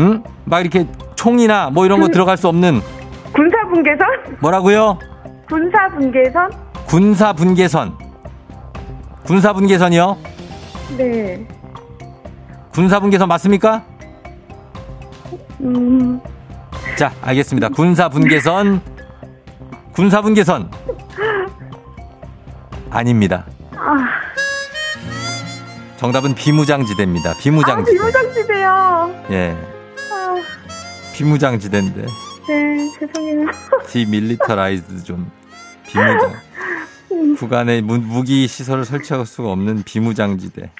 [0.00, 0.22] 응?
[0.44, 2.80] 막 이렇게 총이나 뭐 이런 거 들어갈 수 없는
[3.32, 4.06] 군사 분계선?
[4.40, 4.98] 뭐라고요?
[5.48, 6.50] 군사 분계선?
[6.86, 7.96] 군사 분계선.
[9.24, 10.16] 군사 분계선이요?
[10.96, 11.46] 네.
[12.72, 13.82] 군사 분계선 맞습니까?
[15.60, 16.20] 음,
[16.96, 17.70] 자, 알겠습니다.
[17.70, 18.80] 군사 분계선.
[19.92, 20.70] 군사 분계선.
[22.90, 23.46] 아닙니다.
[26.06, 27.30] 정답은 비무장지대입니다.
[27.30, 27.98] 아, 비무장지대.
[27.98, 29.24] 비무장지대요.
[29.32, 29.56] 예.
[30.12, 30.36] 아,
[31.12, 32.06] 비무장지대인데.
[32.46, 33.46] 네, 죄송해요.
[33.90, 35.28] demilitarized zone
[35.84, 36.32] 비무장.
[37.38, 40.70] 구간에 무, 무기 시설을 설치할 수가 없는 비무장지대.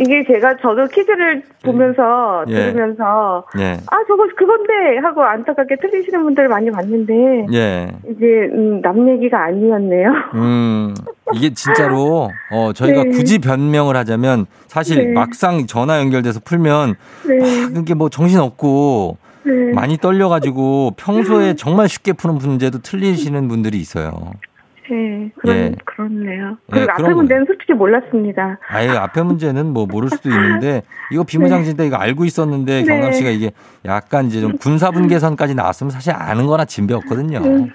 [0.00, 2.54] 이게 제가 저도 퀴즈를 보면서 예.
[2.54, 3.78] 들으면서 예.
[3.90, 7.88] 아 저거 그건데 하고 안타깝게 틀리시는 분들 많이 봤는데 예.
[8.08, 10.12] 이게 음, 남 얘기가 아니었네요.
[10.34, 10.94] 음,
[11.34, 13.10] 이게 진짜로, 어, 저희가 네.
[13.10, 15.12] 굳이 변명을 하자면, 사실 네.
[15.12, 16.94] 막상 전화 연결돼서 풀면,
[17.26, 19.72] 네, 막 이게 뭐 정신 없고, 네.
[19.74, 24.32] 많이 떨려가지고, 평소에 정말 쉽게 푸는 문제도 틀리시는 분들이 있어요.
[24.90, 25.74] 네, 그런 예.
[25.84, 26.50] 그렇네요.
[26.50, 28.58] 예, 그리고 그런 앞에 문제는 솔직히 몰랐습니다.
[28.68, 32.84] 아예 앞에 문제는 뭐 모를 수도 있는데, 이거 비무장지대 이거 알고 있었는데, 네.
[32.84, 33.50] 경남 씨가 이게
[33.84, 37.38] 약간 이제 좀 군사분 계선까지 나왔으면 사실 아는 거나 진배 없거든요.
[37.38, 37.70] 음,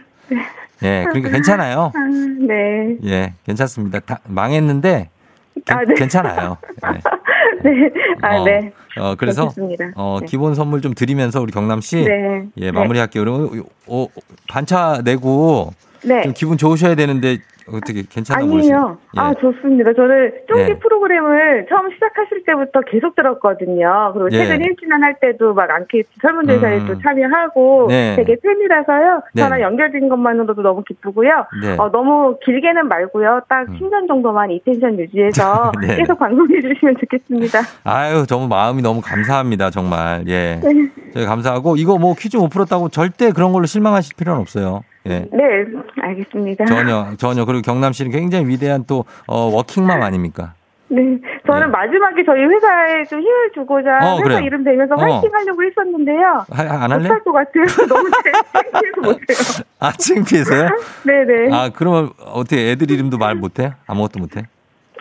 [0.83, 1.91] 예, 그러니까 괜찮아요.
[1.95, 1.99] 아,
[2.47, 3.99] 네, 예, 괜찮습니다.
[3.99, 5.09] 다 망했는데,
[5.65, 5.93] 괜- 아, 네.
[5.95, 6.57] 괜찮아요.
[7.65, 7.69] 예.
[7.69, 7.89] 네,
[8.21, 8.73] 아, 어, 네.
[8.99, 9.85] 어, 그래서 그렇습니다.
[9.95, 10.25] 어, 네.
[10.25, 12.43] 기본 선물 좀 드리면서 우리 경남 씨 네.
[12.57, 13.23] 예, 마무리할게요.
[13.23, 14.07] 그러면 어,
[14.49, 15.71] 반차 내고
[16.03, 16.23] 네.
[16.23, 17.37] 좀 기분 좋으셔야 되는데
[17.67, 18.51] 어떻게 괜찮아 아니에요.
[18.53, 18.97] 보이세요?
[19.15, 19.19] 예.
[19.19, 19.93] 아, 좋습니다.
[19.93, 20.79] 저는 쫑디 예.
[20.79, 24.11] 프로그램을 처음 시작하실 때부터 계속 들었거든요.
[24.13, 24.45] 그리고 예.
[24.45, 26.99] 최근 1주년 할 때도 막 안케이트 설문조사에도 음.
[27.01, 28.15] 참여하고 네.
[28.17, 29.21] 되게 팬이라서요.
[29.33, 29.41] 네.
[29.41, 31.29] 전화 연결된 것만으로도 너무 기쁘고요.
[31.61, 31.75] 네.
[31.77, 33.41] 어, 너무 길게는 말고요.
[33.47, 33.77] 딱 음.
[33.79, 35.95] 10년 정도만 이 텐션 유지해서 네.
[35.95, 37.59] 계속 방송해 주시면 좋겠습니다.
[37.85, 39.69] 아유, 정말 마음이 너무 감사합니다.
[39.69, 40.25] 정말.
[40.27, 40.59] 예.
[40.61, 40.89] 네.
[41.13, 44.81] 저희 감사하고 이거 뭐 퀴즈 못 풀었다고 절대 그런 걸로 실망하실 필요는 없어요.
[45.07, 45.25] 예.
[45.31, 45.65] 네,
[46.01, 46.65] 알겠습니다.
[46.65, 50.53] 전혀 전혀 그리고 경남 씨는 굉장히 위대한 또 어, 워킹맘 아닙니까?
[50.89, 51.01] 네,
[51.47, 51.71] 저는 예.
[51.71, 54.39] 마지막에 저희 회사에 좀 힘을 주고자 어, 회사 그래요.
[54.41, 54.97] 이름 대면서 어.
[54.97, 56.45] 화이팅 하려고 했었는데요.
[56.51, 57.03] 하- 안 할래?
[57.03, 57.63] 못할 것 같아요.
[57.89, 58.09] 너무
[58.51, 59.65] 창피해서 못해요.
[59.79, 60.69] 아, 창피해서요?
[61.05, 61.49] 네네.
[61.55, 63.73] 아, 그러면 어떻게 애들 이름도 말 못해?
[63.87, 64.43] 아무것도 못해?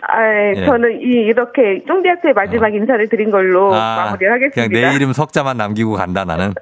[0.05, 0.65] 아, 예, 예.
[0.65, 4.67] 저는 이, 이렇게 쫑디한테 마지막 인사를 드린 걸로 아, 마무리를 하겠습니다.
[4.69, 6.53] 그냥 내 이름 석자만 남기고 간다 나는.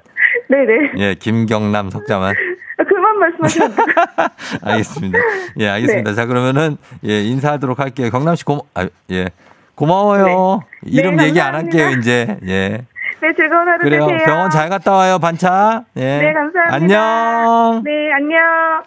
[0.48, 0.92] 네네.
[0.98, 2.34] 예, 김경남 석자만.
[3.12, 3.76] 아, 그만 말씀하시면.
[4.62, 5.18] 알겠습니다.
[5.60, 6.10] 예, 알겠습니다.
[6.10, 6.14] 네.
[6.16, 8.10] 자, 그러면은 예, 인사하도록 할게요.
[8.10, 9.28] 경남 씨 고마 아, 예.
[9.74, 10.60] 고마워요.
[10.82, 10.90] 네.
[10.90, 11.54] 이름 네, 얘기 안.
[11.54, 12.38] 할게요, 이제.
[12.46, 12.84] 예.
[13.20, 14.06] 네, 즐거운 하루 그래요.
[14.06, 14.26] 되세요.
[14.26, 15.84] 병원 잘 갔다 와요, 반차.
[15.96, 16.18] 예.
[16.18, 16.74] 네, 감사합니다.
[16.74, 17.82] 안녕.
[17.84, 18.82] 네, 안녕.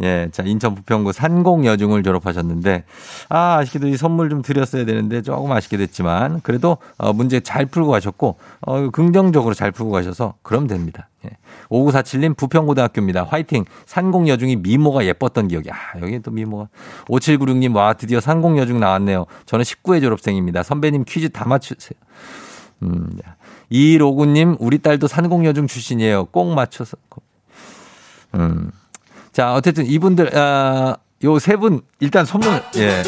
[0.00, 2.84] 예, 자, 인천 부평구 산공여중을 졸업하셨는데,
[3.28, 7.90] 아, 아쉽게도 이 선물 좀 드렸어야 되는데 조금 아쉽게 됐지만, 그래도 어, 문제 잘 풀고
[7.90, 11.08] 가셨고, 어, 긍정적으로 잘 풀고 가셔서, 그럼 됩니다.
[11.24, 11.30] 예.
[11.68, 13.24] 5947님 부평고등학교입니다.
[13.24, 13.64] 화이팅!
[13.86, 16.68] 산공여중이 미모가 예뻤던 기억이, 아, 여기 또 미모가.
[17.08, 19.26] 5796님, 와, 드디어 산공여중 나왔네요.
[19.46, 20.62] 저는 19회 졸업생입니다.
[20.62, 21.98] 선배님 퀴즈 다 맞추세요.
[22.82, 23.18] 음,
[23.68, 26.26] 이로구님, 우리 딸도 산공여중 출신이에요.
[26.26, 26.96] 꼭 맞춰서.
[28.34, 28.70] 음.
[29.32, 33.02] 자, 어쨌든 이분들, 아, 요세 분, 일단 선물, 예.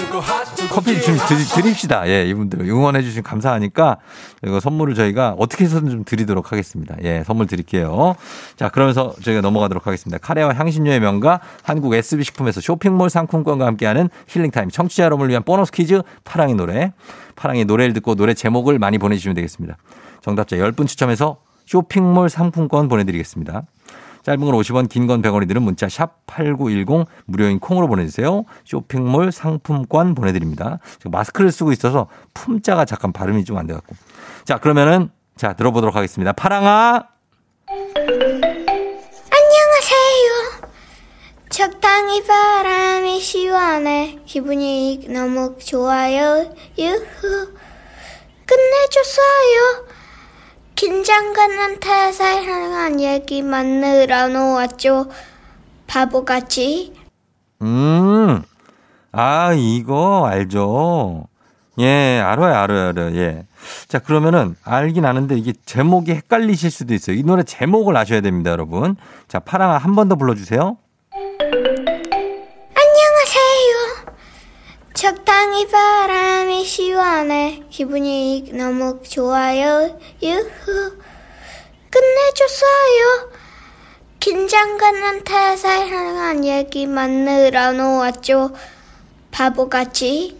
[0.70, 2.08] 커피 좀 드리, 드립시다.
[2.08, 3.98] 예, 이분들 응원해 주시면 감사하니까
[4.44, 6.96] 이거 선물을 저희가 어떻게 해서든 좀 드리도록 하겠습니다.
[7.02, 8.16] 예, 선물 드릴게요.
[8.56, 10.18] 자, 그러면서 저희가 넘어가도록 하겠습니다.
[10.18, 15.70] 카레와 향신료의 명가 한국 SB 식품에서 쇼핑몰 상품권과 함께하는 힐링 타임 청취자 여러분을 위한 보너스
[15.70, 16.92] 퀴즈 파랑의 노래.
[17.36, 19.76] 파랑의 노래를 듣고 노래 제목을 많이 보내 주시면 되겠습니다.
[20.20, 23.62] 정답자 10분 추첨해서 쇼핑몰 상품권 보내 드리겠습니다.
[24.22, 28.44] 짧은 건 50원, 긴 건 100원이 드는 문자 샵 8910 무료인 콩으로 보내주세요.
[28.64, 30.78] 쇼핑몰 상품권 보내드립니다.
[31.06, 33.94] 마스크를 쓰고 있어서 품자가 잠깐 발음이 좀 안 돼갖고.
[34.44, 36.32] 자, 그러면은 자, 들어보도록 하겠습니다.
[36.32, 37.02] 파랑아!
[39.30, 40.70] 안녕하세요.
[41.48, 44.18] 적당히 바람이 시원해.
[44.26, 46.54] 기분이 너무 좋아요.
[46.78, 47.54] 유후.
[48.46, 49.86] 끝내줬어요.
[50.74, 55.08] 긴장감한테 사랑한 얘기만 늘어놓았죠.
[55.86, 56.94] 바보같이.
[57.62, 58.42] 음,
[59.12, 61.26] 아, 이거 알죠.
[61.78, 63.16] 예, 알아요, 알아요, 알아요.
[63.16, 63.46] 예.
[63.88, 67.16] 자, 그러면은 알긴 아는데 이게 제목이 헷갈리실 수도 있어요.
[67.16, 68.96] 이 노래 제목을 아셔야 됩니다, 여러분.
[69.28, 70.76] 자, 파랑아 한 번 더 불러주세요.
[75.00, 77.62] 적당히 바람이 시원해.
[77.70, 79.98] 기분이 너무 좋아요.
[80.22, 80.98] 유후.
[81.88, 83.30] 끝내줬어요.
[84.18, 88.50] 긴장감한테 사랑한 얘기만 늘어놓았죠.
[89.30, 90.38] 바보같이.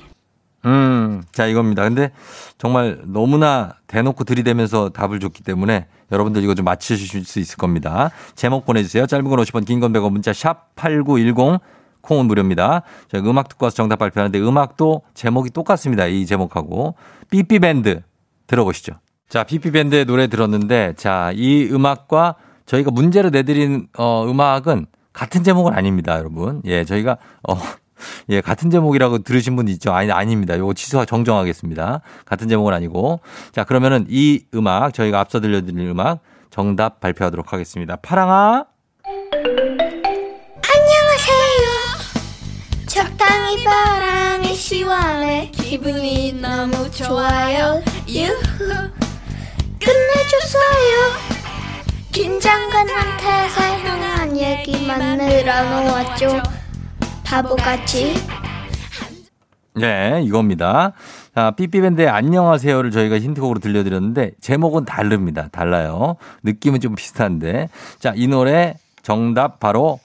[0.67, 1.85] 음, 자, 이겁니다.
[1.85, 2.11] 근데
[2.59, 8.11] 정말 너무나 대놓고 들이대면서 답을 줬기 때문에 여러분들 이거 좀 맞추실 수 있을 겁니다.
[8.35, 9.07] 제목 보내주세요.
[9.07, 11.61] 짧은 건 50원, 긴 건 100원, 문자 샵 8910.
[12.03, 12.83] 콩은 무료입니다.
[13.09, 16.07] 저희 음악 듣고 와서 정답 발표하는데 음악도 제목이 똑같습니다.
[16.07, 16.95] 이 제목하고.
[17.31, 18.03] 삐삐밴드
[18.47, 18.95] 들어보시죠.
[19.29, 22.35] 자, 삐삐밴드의 노래 들었는데 자, 이 음악과
[22.67, 26.63] 저희가 문제로 내드린 어, 음악은 같은 제목은 아닙니다, 여러분.
[26.65, 27.17] 예, 저희가
[27.49, 27.57] 어,
[28.31, 29.93] 예, 같은 제목이라고 들으신 분 있죠?
[29.93, 30.59] 아니, 아닙니다.
[30.59, 32.01] 요거 취소 정정하겠습니다.
[32.25, 33.21] 같은 제목은 아니고.
[33.53, 37.97] 자, 그러면은 이 음악, 저희가 앞서 들려드린 음악 정답 발표하도록 하겠습니다.
[37.97, 38.67] 파랑아.
[42.91, 45.49] 적당히 바람이 시원해.
[45.53, 47.81] 기분이 너무 좋아요.
[48.09, 48.91] 유후.
[49.79, 51.31] 끝내줬어요.
[52.11, 56.43] 긴장감한테 사랑한 얘기만 늘어놓았죠.
[57.25, 58.15] 바보같이.
[59.77, 60.93] 네, 이겁니다.
[61.33, 65.49] 자, 삐삐밴드의 안녕하세요를 저희가 힌트곡으로 들려드렸는데 제목은 다릅니다.
[65.53, 66.17] 달라요.
[66.43, 67.69] 느낌은 좀 비슷한데.
[68.01, 68.75] 자, 이 노래
[69.05, 70.01] 정답 바로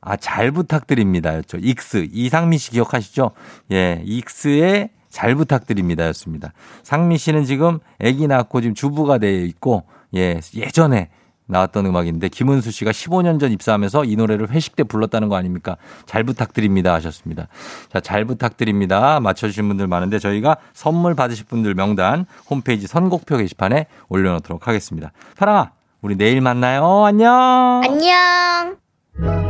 [0.00, 1.36] 아, 잘 부탁드립니다.
[1.36, 1.58] 였죠.
[1.60, 2.08] 익스.
[2.10, 3.32] 이상미 씨 기억하시죠?
[3.72, 6.06] 예, 익스의 잘 부탁드립니다.
[6.08, 6.52] 였습니다.
[6.82, 9.84] 상미 씨는 지금 아기 낳고 지금 주부가 되어 있고,
[10.14, 11.10] 예, 예전에
[11.50, 15.76] 나왔던 음악인데 김은수 씨가 15년 전 입사하면서 이 노래를 회식 때 불렀다는 거 아닙니까?
[16.06, 17.48] 잘 부탁드립니다 하셨습니다.
[17.92, 19.20] 자, 잘 부탁드립니다.
[19.20, 25.10] 맞춰주신 분들 많은데 저희가 선물 받으실 분들 명단 홈페이지 선곡표 게시판에 올려놓도록 하겠습니다.
[25.36, 27.04] 파랑아, 우리 내일 만나요.
[27.04, 27.82] 안녕.
[27.84, 29.49] 안녕.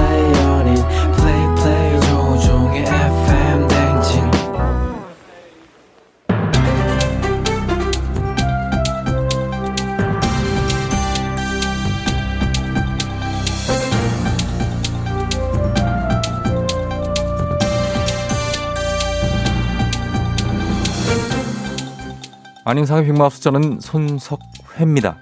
[22.71, 25.17] 안녕상의 빅마우스 저는 손석회입니다.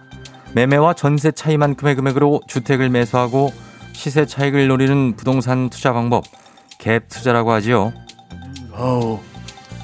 [0.53, 3.51] 매매와 전세 차이만큼의 금액으로 주택을 매수하고
[3.91, 6.25] 시세 차익을 노리는 부동산 투자 방법
[6.77, 7.91] 갭 투자라고 하지요.
[8.71, 9.19] 아우,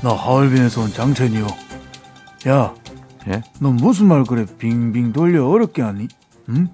[0.04, 1.48] 나 하얼빈에서 온 장첸이요.
[2.50, 2.76] 야,
[3.30, 3.42] 예?
[3.60, 6.08] 너 무슨 말 그래 빙빙 돌려 어렵게 하니?
[6.50, 6.68] 응?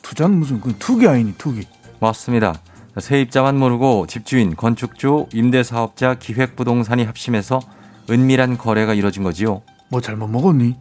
[0.00, 1.66] 투자는 무슨 그 투기 아니니 투기?
[1.98, 2.54] 맞습니다.
[2.98, 7.60] 세입자만 모르고 집주인, 건축주, 임대사업자, 기획부동산이 합심해서
[8.08, 9.60] 은밀한 거래가 이뤄진 거지요.
[9.90, 10.76] 뭐 잘못 먹었니?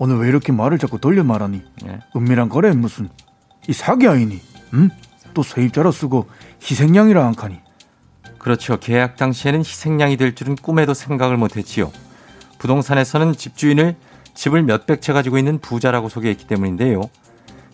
[0.00, 1.62] 오늘 왜 이렇게 말을 자꾸 돌려 말하니?
[1.86, 2.00] 예.
[2.16, 3.08] 은밀한 거래 무슨?
[3.68, 4.40] 이 사기 아니니?
[4.74, 4.90] 응?
[5.34, 6.28] 또 세입자로 쓰고
[6.62, 7.58] 희생양이라 안 카니?
[8.38, 8.78] 그렇죠.
[8.78, 11.90] 계약 당시에는 희생양이 될 줄은 꿈에도 생각을 못했지요.
[12.58, 13.96] 부동산에서는 집주인을
[14.34, 17.02] 집을 몇백 채 가지고 있는 부자라고 소개했기 때문인데요.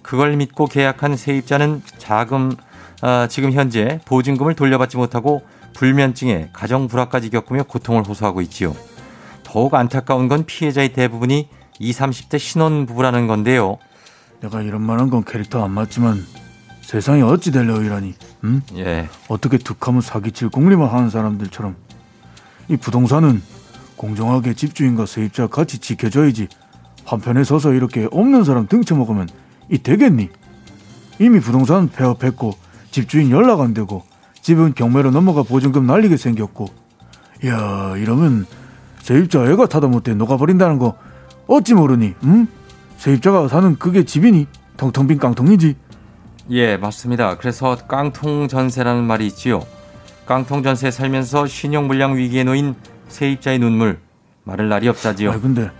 [0.02, 2.54] 그걸 믿고 계약한 세입자는 자금
[3.02, 5.42] 아, 지금 현재 보증금을 돌려받지 못하고
[5.74, 8.74] 불면증에 가정 불화까지 겪으며 고통을 호소하고 있지요.
[9.50, 11.48] 더욱 안타까운 건 피해자의 대부분이
[11.80, 13.78] 20, 30대 신혼 부부라는 건데요.
[14.40, 16.24] 내가 이런 말한 건 캐릭터 안 맞지만
[16.82, 18.62] 세상이 어찌 될려 이라니 응?
[18.76, 19.08] 예.
[19.26, 21.74] 어떻게 툭하면 사기칠 공리만 하는 사람들처럼
[22.68, 23.42] 이 부동산은
[23.96, 26.46] 공정하게 집주인과 세입자 같이 지켜줘야지
[27.04, 29.28] 한편에 서서 이렇게 없는 사람 등쳐먹으면
[29.68, 30.28] 이 되겠니?
[31.18, 32.52] 이미 부동산 폐업했고
[32.92, 34.04] 집주인 연락 안 되고
[34.42, 36.66] 집은 경매로 넘어가 보증금 날리게 생겼고
[37.46, 38.46] 야 이러면
[39.02, 40.96] 세입자 애가 타다 못해 녹아버린다는 거
[41.46, 42.46] 어찌 모르니 응?
[42.96, 45.76] 세입자가 사는 그게 집이니 텅텅 빈 깡통이지
[46.52, 47.36] 예, 맞습니다.
[47.36, 49.64] 그래서 깡통 전세라는 말이 있지요.
[50.26, 52.74] 깡통 전세에 살면서 신용 불량 위기에 놓인
[53.08, 54.00] 세입자의 눈물
[54.42, 55.30] 마를 날이 없다지요.
[55.30, 55.70] 아 근데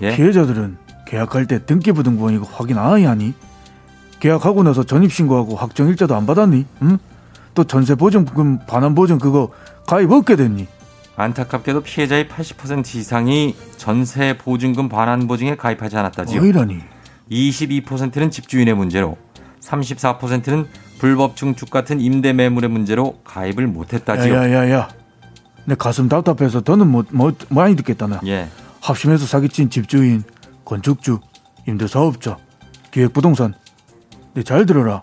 [0.00, 0.14] 예?
[0.14, 0.76] 피해자들은
[1.08, 3.34] 계약할 때 등기부등본 이거 확인 안 하니 하니?
[4.20, 6.66] 계약하고 나서 전입신고하고 확정일자도 안 받았니?
[6.82, 6.98] 응?
[7.54, 9.50] 또 전세 보증금 반환 보증 그거
[9.88, 10.68] 가입 없게 됐니?
[11.22, 16.42] 안타깝게도 피해자의 80% 이상이 전세 보증금 반환 보증에 가입하지 않았다지요.
[16.42, 16.78] 어이라니
[17.30, 19.16] 22%는 집주인의 문제로
[19.60, 20.66] 34%는
[20.98, 24.34] 불법 중축 같은 임대 매물의 문제로 가입을 못했다지요.
[24.34, 24.88] 야야야야
[25.64, 28.48] 내 가슴 답답해서 더는 뭐, 뭐 많이 듣겠다 나 예.
[28.80, 30.24] 합심해서 사기친 집주인
[30.64, 31.20] 건축주
[31.68, 32.36] 임대사업자
[32.90, 33.54] 기획부동산
[34.34, 35.02] 내잘 들어라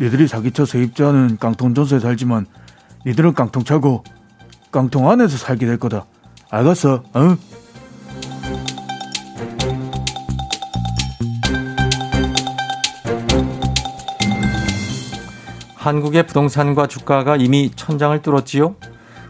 [0.00, 2.46] 니들이 사기쳐 세입자는 깡통 전세에 살지만
[3.06, 4.02] 니들은 깡통 차고
[4.72, 6.06] 깡통 안에서 살게 될 거다
[6.50, 7.36] 알겠어 어?
[15.76, 18.76] 한국의 부동산과 주가가 이미 천장을 뚫었지요.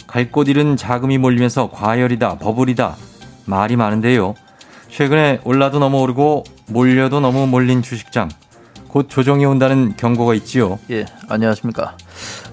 [0.06, 2.96] 갈 곳 잃은 자금이 몰리면서 과열이다, 버블이다
[3.46, 4.34] 말이 많은데요.
[4.90, 8.28] 최근에 올라도 너무 오르고 몰려도 너무 몰린 주식장.
[8.92, 10.78] 곧 조정이 온다는 경고가 있지요.
[10.90, 11.96] 예, 안녕하십니까.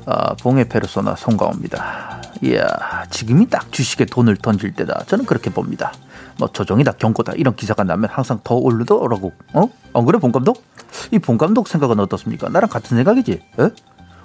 [0.06, 2.21] 아, 봉해 페르소나 송강호입니다.
[2.43, 2.65] 이야,
[3.10, 5.04] 지금이 딱 주식에 돈을 던질 때다.
[5.06, 5.91] 저는 그렇게 봅니다.
[6.38, 9.34] 뭐 조정이다, 경고다 이런 기사가 나면 항상 더 오르더라고.
[9.54, 9.69] 어?
[9.93, 10.63] 안 그래, 본 감독?
[11.12, 12.47] 이본 감독 생각은 어떻습니까?
[12.47, 13.32] 나랑 같은 생각이지?
[13.34, 13.69] 에?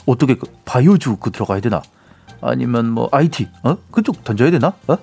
[0.06, 1.82] 어떻게 그 바이오주 그 들어가야 되나?
[2.40, 3.76] 아니면 뭐 IT, 어?
[3.90, 4.72] 그쪽 던져야 되나?
[4.86, 4.96] 어?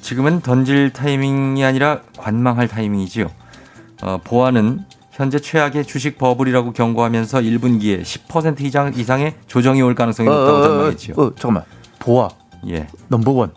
[0.00, 3.32] 지금은 던질 타이밍이 아니라 관망할 타이밍이지요.
[4.02, 4.84] 어, 보아는
[5.16, 11.14] 현재 최악의 주식 버블이라고 경고하면서 1분기에 10% 이상 이상의 조정이 올 가능성이 높다고 전망했지요.
[11.16, 11.62] 어, 잠깐만.
[11.98, 12.28] 보아,
[12.68, 12.86] 예.
[13.08, 13.52] 넘버원.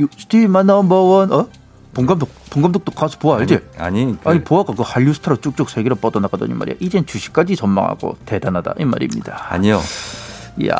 [0.00, 1.46] 유 스티만 넘버원, 어?
[1.94, 3.60] 본 감독, 본 감독도 가수 보아 알지?
[3.78, 6.74] 아니, 그- 아니 보아가 그 한류 스타로 쭉쭉 세계로 뻗어나가더니 말이야.
[6.80, 9.46] 이젠 주식까지 전망하고 대단하다 이 말입니다.
[9.50, 9.80] 아니요.
[10.60, 10.74] 이야,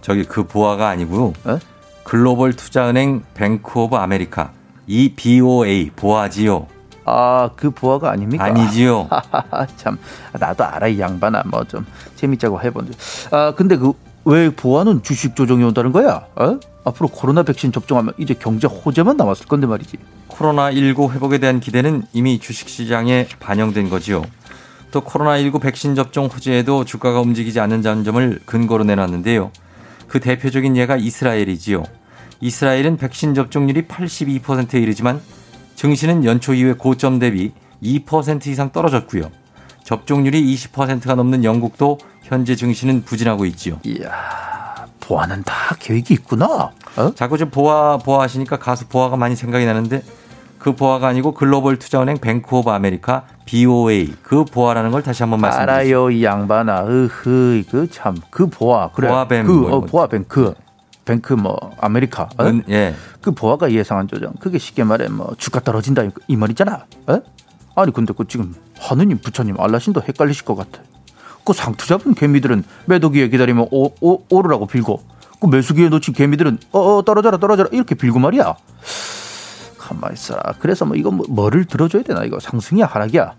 [0.00, 1.58] 저기 그 보아가 아니고 에?
[2.04, 4.52] 글로벌 투자은행 뱅크 오브 아메리카
[4.86, 6.66] 이 BOA 보아지요.
[7.08, 8.44] 아그 보아가 아닙니까?
[8.44, 9.08] 아니지요.
[9.76, 9.98] 참
[10.38, 11.84] 나도 알아 이 양반아 뭐 좀
[12.16, 13.34] 재밌자고 해본 적.
[13.34, 16.26] 아 근데 그왜 보아는 주식 조정이 온다는 거야?
[16.36, 16.58] 어?
[16.84, 19.96] 앞으로 코로나 백신 접종하면 이제 경제 호재만 남았을 건데 말이지.
[20.28, 24.22] 코로나19 회복에 대한 기대는 이미 주식시장에 반영된 거지요.
[24.90, 29.50] 또 코로나19 백신 접종 호재에도 주가가 움직이지 않는다는 점을 근거로 내놨는데요.
[30.06, 31.82] 그 대표적인 예가 이스라엘이지요.
[32.40, 35.20] 이스라엘은 백신 접종률이 82%에 이르지만
[35.82, 39.30] 증시는 연초 이후에 고점 대비 2% 이상 떨어졌고요.
[39.84, 43.78] 접종률이 20%가 넘는 영국도 현재 증시는 부진하고 있지요.
[43.84, 44.08] 이야
[44.98, 46.72] 보아는 다 계획이 있구나.
[46.96, 47.14] 어?
[47.14, 50.02] 자꾸 좀 보아 보아 하시니까 가수 보아가 많이 생각이 나는데
[50.58, 55.72] 그 보아가 아니고 글로벌 투자은행 뱅크 오브 아메리카 BOA 그 보아라는 걸 다시 한번 말씀드리죠.
[55.72, 56.86] 알아요 이 양반아.
[56.88, 59.06] 으흐 그참그 보아 그래.
[59.06, 60.54] 보아뱅 그뭐 어, 이런 보아 뱅크
[61.08, 62.28] 뱅크 뭐 아메리카.
[62.36, 62.44] 어?
[62.44, 62.94] 은, 예.
[63.22, 64.34] 그 보아가 예상한 조정.
[64.34, 66.84] 그게 쉽게 말해 뭐 주가 떨어진다 이- 이 말이잖아.
[67.10, 67.20] 에?
[67.74, 70.82] 아니 근데 그 지금 하느님 부처님 알라신도 헷갈리실 것 같아.
[71.46, 75.02] 그 상투 잡은 개미들은 매도기에 기다리면 오, 오, 오르라고 빌고
[75.40, 78.54] 그 매수기에 놓친 개미들은 어, 어 떨어져라 떨어져라 이렇게 빌고 말이야.
[79.78, 80.52] 가만 있어라.
[80.58, 83.34] 그래서 뭐 이거 뭐, 뭐를 들어줘야 되나 이거 상승이야 하락이야.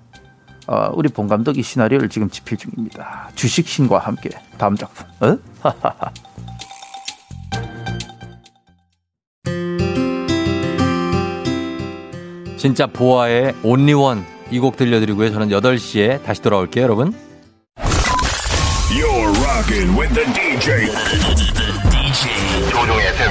[0.68, 3.30] 어, 우리 본 감독이 시나리오를 지금 집필 중입니다.
[3.36, 5.06] 주식 신과 함께 다음 작품.
[5.20, 5.38] 어?
[12.60, 15.32] 진짜 보아의 온리 원 이 곡 들려드리고요.
[15.32, 17.14] 저는 8시에 다시 돌아올게요, 여러분.
[18.90, 20.88] You're rocking with the DJ.
[21.92, 23.30] DJ 조종의 팬.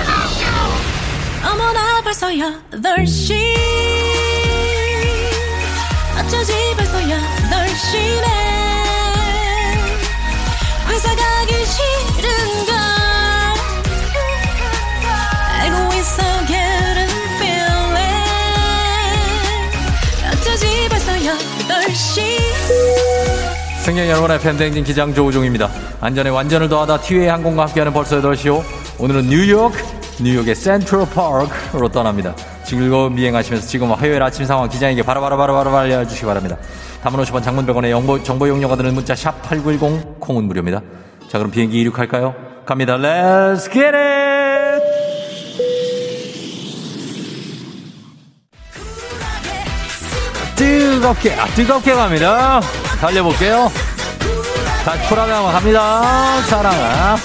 [1.44, 3.34] 어머나 벌써 8시
[6.20, 8.47] 어쩌지 벌써 8시네
[23.88, 25.70] 승객 여러분의 팬댕진 기장 조우종입니다.
[26.02, 28.62] 안전에 완전을 더하다 티웨이 항공과 함께하는 벌써 8시오.
[28.98, 29.72] 오늘은 뉴욕,
[30.20, 32.36] 뉴욕의 센트럴 파크로 떠납니다.
[32.64, 36.58] 즐거운 비행하시면서 지금 화요일 아침 상황 기장에게 바로바로바로바로 알려주시기 바랍니다.
[37.02, 40.82] 담은 50원 장문 100원의 정보, 정보 용료가 드는 문자 샵 8910 콩은 무료입니다.
[41.26, 42.34] 자 그럼 비행기 이륙할까요?
[42.66, 42.98] 갑니다.
[42.98, 44.17] Let's get it!
[51.08, 52.60] 뜨겁게 아, 뜨겁게 갑니다.
[53.00, 53.72] 달려볼게요.
[54.84, 56.42] 다시 풀어가면 갑니다.
[56.42, 57.16] 사랑아.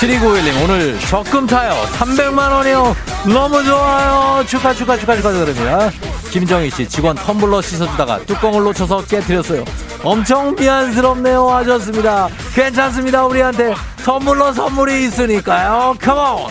[0.00, 1.72] 7291님 오늘 적금 타요.
[1.92, 2.96] 300만 원이요.
[3.32, 4.44] 너무 좋아요.
[4.44, 5.90] 축하 축하 축하 축하드립니다.
[6.32, 9.64] 김정희 씨 직원 텀블러 씻어주다가 뚜껑을 놓쳐서 깨뜨렸어요.
[10.02, 12.28] 엄청 미안스럽네요 하셨습니다.
[12.56, 13.24] 괜찮습니다.
[13.24, 13.72] 우리한테
[14.04, 15.94] 텀블러 선물이 있으니까요.
[16.00, 16.50] 컴온.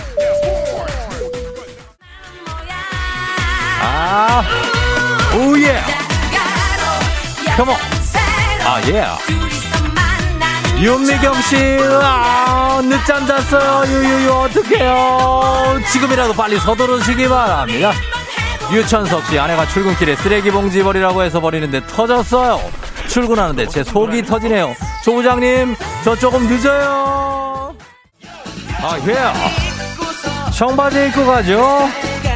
[3.82, 4.42] 아,
[5.38, 5.99] 오예.
[7.60, 7.76] 컴온.
[8.66, 9.06] 아 예.
[10.82, 13.84] 윤미경 씨, 아, 늦잠 잤어요.
[13.86, 15.82] 유유유, 어떡해요.
[15.92, 17.92] 지금이라도 빨리 서두르시기 바랍니다.
[18.72, 22.62] 유천석 씨, 아내가 출근길에 쓰레기 봉지 버리라고 해서 버리는데 터졌어요.
[23.10, 24.74] 출근하는데 제 속이 터지네요.
[25.04, 27.76] 조 부장님, 저 조금 늦어요.
[28.82, 30.54] 아, 예.
[30.54, 31.90] 청바지 입고 가죠.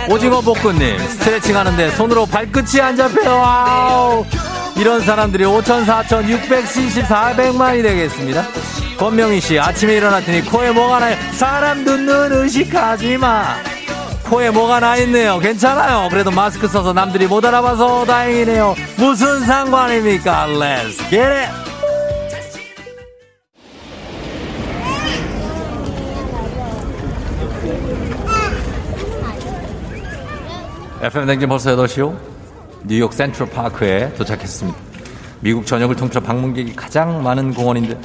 [0.10, 3.42] 오징어 볶음님, 스트레칭 하는데 손으로 발끝이 안 잡혀요.
[3.42, 4.26] 아우.
[4.78, 8.44] 이런 사람들이 5천, 4천, 670, 400만이 되겠습니다.
[8.98, 11.16] 권명희 씨, 아침에 일어났더니 코에 뭐가 나요?
[11.34, 13.56] 사람 듣는 의식하지 마.
[14.30, 15.38] 코에 뭐가 나 있네요.
[15.40, 16.08] 괜찮아요.
[16.10, 18.76] 그래도 마스크 써서 남들이 못 알아봐서 다행이네요.
[18.98, 20.48] 무슨 상관입니까?
[20.48, 21.52] Let's get it!
[31.02, 32.33] FM 댕진 벌써 8시요?
[32.86, 34.78] 뉴욕 센트럴 파크에 도착했습니다.
[35.40, 37.98] 미국 전역을 통틀어 방문객이 가장 많은 공원인데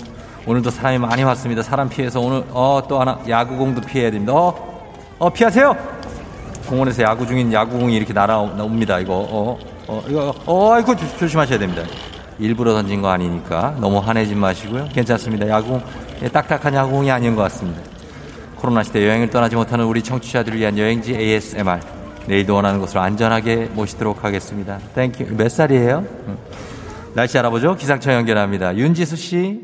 [0.46, 1.62] 오늘도 사람이 많이 왔습니다.
[1.62, 4.32] 사람 피해서 오늘 어 또 하나 야구공도 피해야 됩니다.
[4.34, 5.76] 어, 어 피하세요.
[6.68, 9.00] 공원에서 야구 중인 야구공이 이렇게 날아옵니다.
[9.00, 9.58] 이거 어,
[9.88, 11.82] 어 이거 어 이거 조, 조심하셔야 됩니다.
[12.38, 14.88] 일부러 던진 거 아니니까 너무 화내지 마시고요.
[14.92, 15.48] 괜찮습니다.
[15.48, 15.80] 야구
[16.22, 17.80] 예, 딱딱한 야구공이 아닌 것 같습니다.
[18.56, 21.80] 코로나 시대 여행을 떠나지 못하는 우리 청취자들을 위한 여행지 ASMR
[22.28, 24.78] 내일도 원하는 곳으로 안전하게 모시도록 하겠습니다.
[24.94, 25.34] Thank you.
[25.36, 26.04] 몇 살이에요?
[26.28, 26.36] 응.
[27.14, 27.74] 날씨 알아보죠.
[27.74, 28.76] 기상청 연결합니다.
[28.76, 29.60] 윤지수 씨.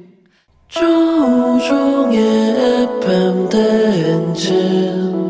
[0.68, 2.18] 조우종의
[3.02, 5.24] FM 대행진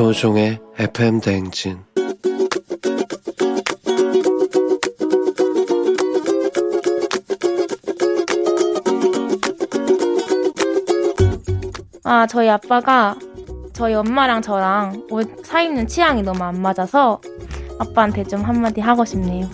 [0.00, 1.78] 조종의 FM 대행진
[12.02, 13.14] 아, 저희 아빠가
[13.74, 17.20] 저희 엄마랑 저랑 옷 사입는 취향이 너무 안 맞아서
[17.78, 19.50] 아빠한테 좀 한마디 하고 싶네요.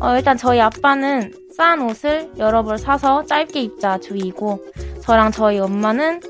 [0.00, 4.58] 어, 일단 저희 아빠는 싼 옷을 여러 벌 사서 짧게 입자 주의고
[5.02, 6.22] 저랑 저희 엄마는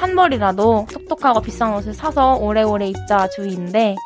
[0.00, 3.96] 한 벌이라도 똑똑하고 비싼 옷을 사서 오래오래 입자 주의인데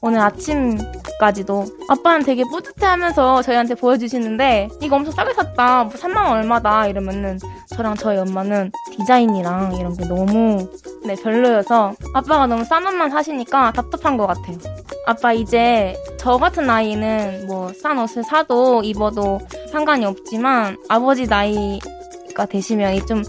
[0.00, 6.86] 오늘 아침까지도 아빠는 되게 뿌듯해하면서 저희한테 보여주시는데 이거 엄청 싸게 샀다 뭐 3만 원 얼마다
[6.86, 7.38] 이러면은
[7.74, 10.68] 저랑 저희 엄마는 디자인이랑 이런 게 너무
[11.06, 14.58] 네 별로여서 아빠가 너무 싼 옷만 사시니까 답답한 것 같아요.
[15.06, 19.40] 아빠 이제 저 같은 나이는 뭐 싼 옷을 사도 입어도
[19.70, 23.22] 상관이 없지만 아버지 나이가 되시면 좀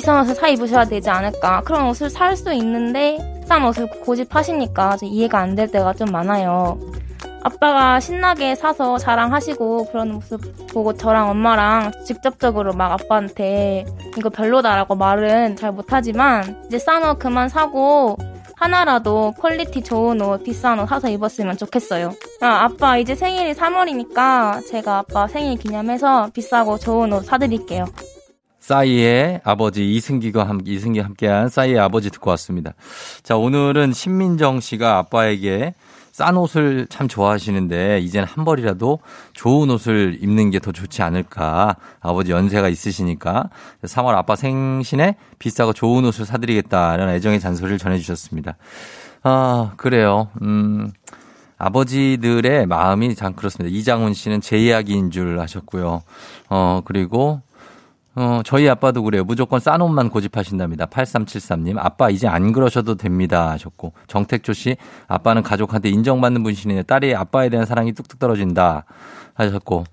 [0.00, 5.38] 비싼 옷을 사 입으셔야 되지 않을까 그런 옷을 살 수 있는데 싼 옷을 고집하시니까 이해가
[5.40, 6.78] 안 될 때가 좀 많아요.
[7.42, 10.40] 아빠가 신나게 사서 자랑하시고 그런 모습
[10.72, 13.84] 보고 저랑 엄마랑 직접적으로 막 아빠한테
[14.16, 18.16] 이거 별로다라고 말은 잘 못하지만 이제 싼 옷 그만 사고
[18.56, 22.12] 하나라도 quality 좋은 옷, 비싼 옷 사서 입었으면 좋겠어요.
[22.40, 27.84] 아, 아빠 이제 생일이 3월이니까 제가 아빠 생일 기념해서 비싸고 좋은 옷 사드릴게요.
[28.70, 32.74] 싸이의 아버지 이승기가 함, 이승기 함께한 싸이의 아버지 듣고 왔습니다.
[33.24, 35.74] 자, 오늘은 신민정 씨가 아빠에게
[36.12, 39.00] 싼 옷을 참 좋아하시는데 이제는 한 벌이라도
[39.32, 41.76] 좋은 옷을 입는 게 더 좋지 않을까.
[42.00, 43.50] 아버지 연세가 있으시니까
[43.82, 48.56] 3월 아빠 생신에 비싸고 좋은 옷을 사드리겠다는 애정의 잔소리를 전해주셨습니다.
[49.24, 50.28] 아 그래요.
[50.42, 50.92] 음.
[51.58, 53.76] 아버지들의 마음이 참 그렇습니다.
[53.76, 56.02] 이장훈 씨는 제 이야기인 줄 하셨고요.
[56.48, 57.42] 어, 그리고
[58.16, 59.24] 어, 저희 아빠도 그래요.
[59.24, 60.86] 무조건 싼 옷만 고집하신답니다.
[60.86, 61.76] 8373님.
[61.78, 63.50] 아빠 이제 안 그러셔도 됩니다.
[63.50, 63.92] 하셨고.
[64.08, 64.76] 정택조 씨.
[65.06, 66.82] 아빠는 가족한테 인정받는 분이시네요.
[66.82, 68.84] 딸이 아빠에 대한 사랑이 뚝뚝 떨어진다.
[69.34, 69.84] 하셨고.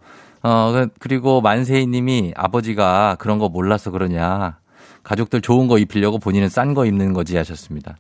[0.44, 4.58] 어, 그- 그리고 만세희 님이 아버지가 그런 거 몰라서 그러냐.
[5.04, 7.96] 가족들 좋은 거 입히려고 본인은 싼 거 입는 거지 하셨습니다.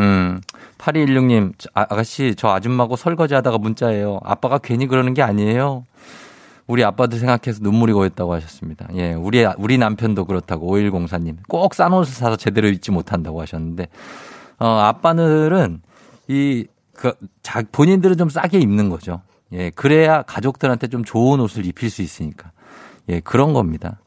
[0.00, 0.40] 음,
[0.78, 4.20] 8216님, 저- 아, 아가씨, 저 아줌마고 설거지 하다가 문자예요.
[4.24, 5.84] 아빠가 괜히 그러는 게 아니에요.
[6.66, 8.88] 우리 아빠들 생각해서 눈물이 고였다고 하셨습니다.
[8.94, 11.36] 예, 우리, 우리 남편도 그렇다고 5104님.
[11.48, 13.88] 꼭 싼 옷을 사서 제대로 입지 못한다고 하셨는데,
[14.58, 15.82] 어, 아빠들은
[16.28, 19.22] 이, 그, 자, 본인들은 좀 싸게 입는 거죠.
[19.52, 22.52] 예, 그래야 가족들한테 좀 좋은 옷을 입힐 수 있으니까.
[23.08, 23.98] 예, 그런 겁니다.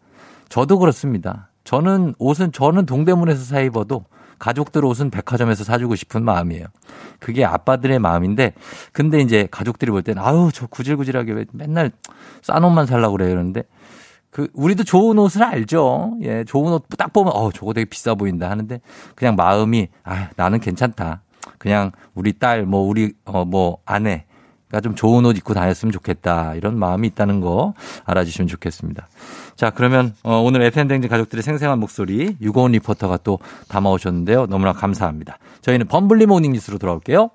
[0.49, 1.49] 저도 그렇습니다.
[1.65, 4.05] 저는 옷은, 저는 동대문에서 사 입어도
[4.39, 6.65] 가족들 옷은 백화점에서 사주고 싶은 마음이에요.
[7.19, 8.53] 그게 아빠들의 마음인데,
[8.91, 11.91] 근데 이제 가족들이 볼 때는, 아유, 저 구질구질하게 왜 맨날
[12.41, 13.29] 싼 옷만 살라고 그래요.
[13.31, 13.63] 그러는데,
[14.31, 16.17] 그, 우리도 좋은 옷을 알죠.
[16.21, 18.81] 예, 좋은 옷 딱 보면, 어, 저거 되게 비싸 보인다 하는데,
[19.15, 21.21] 그냥 마음이, 아, 나는 괜찮다.
[21.57, 24.25] 그냥 우리 딸, 뭐, 우리, 어, 뭐, 아내.
[24.75, 26.53] 가 좀 좋은 옷 입고 다녔으면 좋겠다.
[26.55, 27.73] 이런 마음이 있다는 거
[28.03, 29.07] 알아주시면 좋겠습니다.
[29.55, 34.47] 자, 그러면 어, 오늘 FM대행진 가족들의 생생한 목소리 유고원 리포터가 또 담아오셨는데요.
[34.47, 35.37] 너무나 감사합니다.
[35.61, 37.29] 저희는 범블리 모닝 뉴스로 돌아올게요.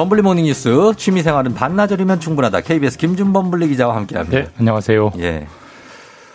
[0.00, 2.62] 범블리 모닝 뉴스 취미 생활은 반나절이면 충분하다.
[2.62, 4.38] KBS 김준범 블리 기자와 함께합니다.
[4.38, 5.12] 네, 안녕하세요.
[5.18, 5.46] 예.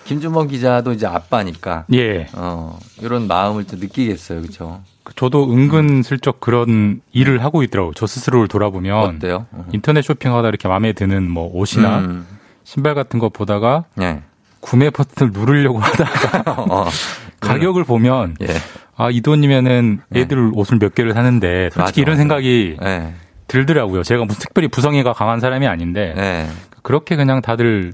[0.03, 2.27] 김준범 기자도 이제 아빠니까 예.
[2.33, 4.41] 어, 이런 마음을 또 느끼겠어요.
[4.41, 4.81] 그렇죠?
[5.15, 7.93] 저도 은근슬쩍 그런 일을 하고 있더라고요.
[7.95, 9.15] 저 스스로를 돌아보면.
[9.15, 9.47] 어때요?
[9.71, 12.27] 인터넷 쇼핑하다 이렇게 마음에 드는 뭐 옷이나 음.
[12.65, 14.21] 신발 같은 거 보다가 예.
[14.59, 16.85] 구매 버튼을 누르려고 하다가 어.
[17.41, 18.47] 가격을 보면 예.
[18.95, 22.01] 아, 이 돈이면은 애들 옷을 몇 개를 사는데 솔직히 맞아.
[22.01, 23.15] 이런 생각이 예.
[23.47, 24.03] 들더라고요.
[24.03, 26.47] 제가 무슨 특별히 부성애가 강한 사람이 아닌데 예.
[26.81, 27.93] 그렇게 그냥 다들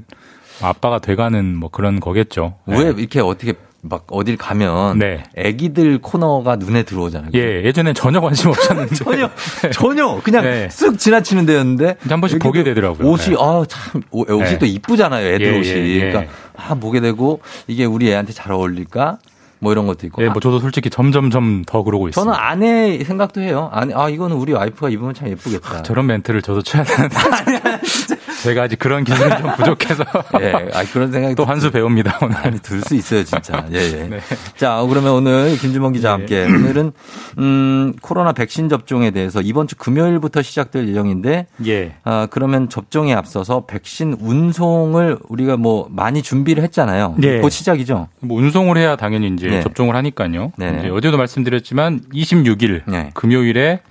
[0.61, 2.55] 아빠가 돼가는 뭐 그런 거겠죠.
[2.65, 5.23] 왜 이렇게 어떻게 막 어딜 가면 네.
[5.35, 7.31] 애기들 코너가 눈에 들어오잖아요.
[7.33, 9.29] 예, 예전엔 전혀 관심 없었는데 전혀
[9.73, 10.67] 전혀 그냥 네.
[10.67, 13.07] 쓱 지나치는 데였는데 한 번씩 보게 되더라고요.
[13.09, 13.37] 옷이 네.
[13.39, 14.59] 아참 옷이 네.
[14.59, 15.27] 또 이쁘잖아요.
[15.27, 15.69] 애들 예, 옷이.
[15.69, 16.11] 예, 예.
[16.11, 19.17] 그러니까 아 보게 되고 이게 우리 애한테 잘 어울릴까?
[19.61, 20.23] 뭐 이런 것도 있고.
[20.23, 22.25] 예, 뭐 저도 솔직히 점점점 더 그러고 있어요.
[22.25, 23.69] 저는 아내 생각도 해요.
[23.71, 25.83] 아내, 아, 이거는 우리 와이프가 입으면 참 예쁘겠다.
[25.83, 27.15] 저런 멘트를 저도 쳐야 되는데
[28.41, 30.03] 제가 아직 그런 기술이 좀 부족해서
[30.41, 32.33] 예, 아, 그런 생각이 또 한수 배웁니다 오늘.
[32.41, 33.63] 많이 들수 있어요, 진짜.
[33.71, 34.03] 예, 예.
[34.09, 34.19] 네.
[34.57, 36.17] 자, 그러면 오늘 김주범 기자와 예.
[36.17, 36.91] 함께 오늘은
[37.37, 41.95] 음, 코로나 백신 접종에 대해서 이번 주 금요일부터 시작될 예정인데 예.
[42.03, 47.17] 아, 그러면 접종에 앞서서 백신 운송을 우리가 뭐 많이 준비를 했잖아요.
[47.21, 47.39] 예.
[47.41, 48.07] 곧 시작이죠.
[48.21, 49.61] 뭐 운송을 해야 당연히 이제 네.
[49.61, 50.51] 접종을 하니까요.
[50.57, 50.75] 네.
[50.79, 53.09] 이제 어제도 말씀드렸지만 26일 네.
[53.13, 53.81] 금요일에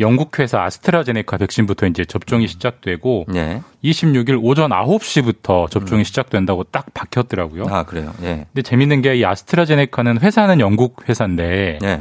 [0.00, 3.60] 영국 회사 아스트라제네카 백신부터 이제 접종이 시작되고 네.
[3.84, 7.64] 26일 오전 9시부터 접종이 시작된다고 딱 박혔더라고요.
[7.68, 8.12] 아, 그래요.
[8.22, 8.46] 예.
[8.52, 12.00] 근데 재밌는 게 이 아스트라제네카는 회사는 영국 회사인데 예.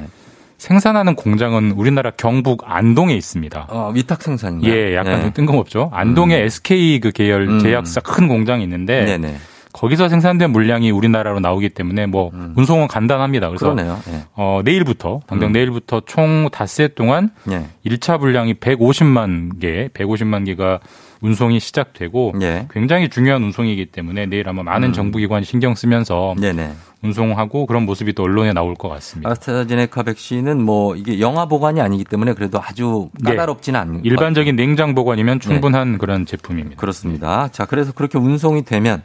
[0.58, 3.68] 생산하는 공장은 우리나라 경북 안동에 있습니다.
[3.70, 4.72] 어, 위탁 생산인가요?
[4.72, 5.22] 예, 약간 예.
[5.24, 5.90] 좀 뜬금없죠.
[5.92, 7.60] 안동에 SK 그 계열 음.
[7.60, 9.36] 제약사 큰 공장이 있는데 네네.
[9.74, 13.48] 거기서 생산된 물량이 우리나라로 나오기 때문에 뭐 운송은 간단합니다.
[13.50, 13.80] 그래서 음.
[13.80, 14.24] 예.
[14.36, 15.54] 어, 내일부터 당장 음.
[15.54, 17.66] 내일부터 총 닷새 동안 예.
[17.86, 20.80] 1차 분량이 150만 개, 150만 개가
[21.22, 22.68] 운송이 시작되고 예.
[22.72, 24.94] 굉장히 중요한 운송이기 때문에 내일 아마 많은 음.
[24.94, 26.72] 정부기관이 신경 쓰면서 네네.
[27.04, 29.30] 운송하고 그런 모습이 또 언론에 나올 것 같습니다.
[29.30, 33.32] 아스트라제네카 백신은 뭐 이게 영화 보관이 아니기 때문에 그래도 아주 예.
[33.32, 35.48] 까다롭지는 않은 일반적인 냉장 보관이면 네.
[35.48, 36.80] 충분한 그런 제품입니다.
[36.80, 37.48] 그렇습니다.
[37.50, 39.04] 자, 그래서 그렇게 운송이 되면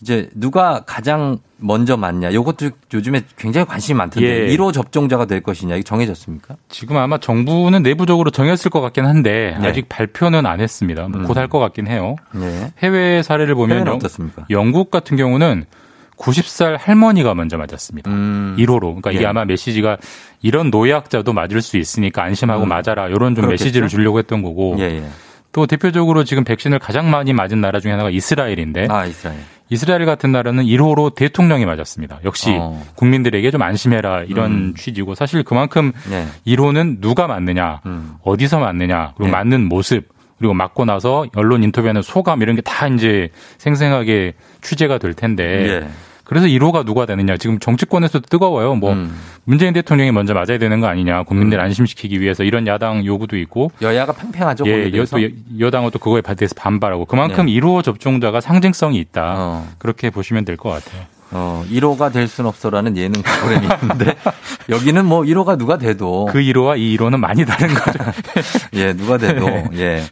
[0.00, 2.34] 이제 누가 가장 먼저 맞냐?
[2.34, 4.56] 요것도 요즘에 굉장히 관심이 많던데 예.
[4.56, 5.76] 1호 접종자가 될 것이냐?
[5.76, 6.56] 이게 정해졌습니까?
[6.68, 9.68] 지금 아마 정부는 내부적으로 정했을 것 같긴 한데 네.
[9.68, 11.08] 아직 발표는 안 했습니다.
[11.08, 11.26] 뭐 음.
[11.26, 12.16] 곧할 것 같긴 해요.
[12.32, 12.72] 네.
[12.78, 13.98] 해외 사례를 보면 영?
[14.50, 15.64] 영국 같은 경우는
[16.16, 18.10] 90살 할머니가 먼저 맞았습니다.
[18.10, 18.56] 음.
[18.58, 18.80] 1호로.
[18.80, 19.26] 그러니까 이게 예.
[19.26, 19.96] 아마 메시지가
[20.42, 22.68] 이런 노약자도 맞을 수 있으니까 안심하고 음.
[22.68, 23.08] 맞아라.
[23.08, 23.64] 이런 좀 그렇겠죠?
[23.64, 24.76] 메시지를 주려고 했던 거고.
[24.78, 25.04] 예, 예.
[25.52, 29.38] 또 대표적으로 지금 백신을 가장 많이 맞은 나라 중에 하나가 이스라엘인데 아, 이스라엘.
[29.70, 32.20] 이스라엘 같은 나라는 1호로 대통령이 맞았습니다.
[32.24, 32.82] 역시 어.
[32.96, 34.74] 국민들에게 좀 안심해라 이런 음.
[34.76, 36.26] 취지고 사실 그만큼 네.
[36.46, 38.14] 1호는 누가 맞느냐, 음.
[38.22, 39.32] 어디서 맞느냐, 그리고 네.
[39.32, 40.08] 맞는 모습,
[40.38, 45.42] 그리고 맞고 나서 언론 인터뷰하는 소감 이런 게 다 이제 생생하게 취재가 될 텐데
[45.82, 45.88] 예.
[46.24, 48.74] 그래서 1호가 누가 되느냐 지금 정치권에서도 뜨거워요.
[48.74, 49.14] 뭐 음.
[49.44, 54.12] 문재인 대통령이 먼저 맞아야 되는 거 아니냐, 국민들 안심시키기 위해서 이런 야당 요구도 있고 여야가
[54.14, 54.64] 팽팽하죠.
[54.66, 55.16] 예, 여, 대해서.
[55.18, 55.28] 또 여-
[55.60, 57.52] 여당은 또 그거에 대해서 반발하고 그만큼 네.
[57.52, 59.34] 1호 접종자가 상징성이 있다.
[59.36, 59.68] 어.
[59.78, 61.02] 그렇게 보시면 될 것 같아요.
[61.30, 64.14] 어, 1호가 될 순 없어라는 예능 프로그램이 있는데
[64.70, 67.98] 여기는 뭐 1호가 누가 돼도 그 1호와 이 1호는 많이 다른 거죠.
[68.74, 70.04] 예, 누가 돼도 예.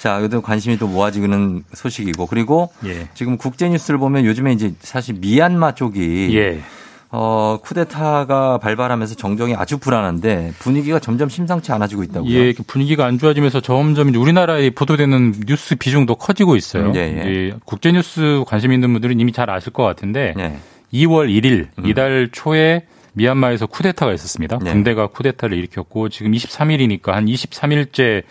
[0.00, 3.06] 자, 요즘 관심이 또 모아지는 소식이고 그리고 예.
[3.12, 6.62] 지금 국제 뉴스를 보면 요즘에 이제 사실 미얀마 쪽이 예.
[7.10, 12.32] 어, 쿠데타가 발발하면서 정정이 아주 불안한데 분위기가 점점 심상치 않아지고 있다고요.
[12.32, 16.94] 예, 분위기가 안 좋아지면서 점점 우리나라에 보도되는 뉴스 비중도 커지고 있어요.
[16.94, 17.54] 예, 예.
[17.66, 20.56] 국제 뉴스 관심 있는 분들은 이미 잘 아실 것 같은데 예.
[20.94, 21.86] 2월 1일 음.
[21.86, 24.60] 이달 초에 미얀마에서 쿠데타가 있었습니다.
[24.62, 24.72] 네.
[24.72, 28.22] 군대가 쿠데타를 일으켰고 지금 23일이니까 한 23일째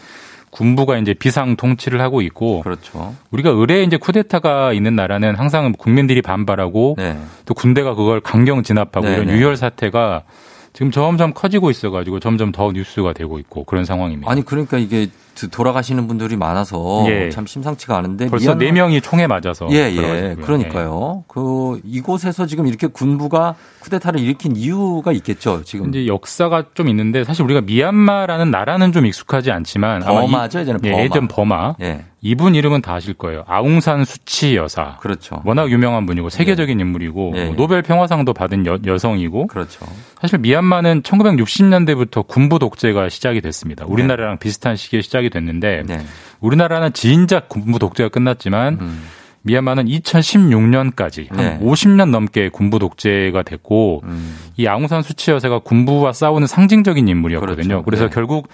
[0.49, 3.15] 군부가 이제 비상 통치를 하고 있고 그렇죠.
[3.31, 7.17] 우리가 의뢰 이제 쿠데타가 있는 나라는 항상 국민들이 반발하고 네.
[7.45, 9.33] 또 군대가 그걸 강경 진압하고 네, 이런 네.
[9.37, 10.23] 유혈 사태가
[10.73, 14.31] 지금 점점 커지고 있어가지고 점점 더 뉴스가 되고 있고 그런 상황입니다.
[14.31, 15.07] 아니 그러니까 이게
[15.47, 17.29] 돌아가시는 분들이 많아서 예.
[17.29, 20.35] 참 심상치가 않은데 벌써 네 명이 총에 맞아서 예, 예.
[20.41, 21.23] 그러니까요.
[21.27, 25.63] 그 이곳에서 지금 이렇게 군부가 쿠데타를 일으킨 이유가 있겠죠.
[25.63, 30.91] 지금 이제 역사가 좀 있는데 사실 우리가 미얀마라는 나라는 좀 익숙하지 않지만 버마죠, 예전에 예,
[30.91, 31.03] 버마.
[31.03, 31.75] 예전 버마.
[31.81, 32.05] 예.
[32.21, 33.45] 이분 이름은 다 아실 거예요.
[33.47, 34.97] 아웅산 수치 여사.
[34.97, 35.41] 그렇죠.
[35.45, 37.45] 워낙 유명한 분이고 세계적인 인물이고 예, 예.
[37.45, 39.85] 뭐 노벨 평화상도 받은 여, 여성이고 그렇죠.
[40.21, 43.85] 사실 미얀마는 1960년대부터 군부 독재가 시작이 됐습니다.
[43.85, 46.01] 우리나라랑 비슷한 시기에 시작이 됐는데 네.
[46.41, 49.03] 우리나라는 지인작 군부 독재가 끝났지만 음.
[49.43, 51.43] 미얀마는 2016년까지 네.
[51.47, 54.35] 한 50년 넘게 군부 독재가 됐고 음.
[54.57, 57.67] 이 아웅산 수치 여사가 군부와 싸우는 상징적인 인물이었거든요.
[57.67, 57.83] 그렇죠.
[57.83, 58.09] 그래서 네.
[58.13, 58.49] 결국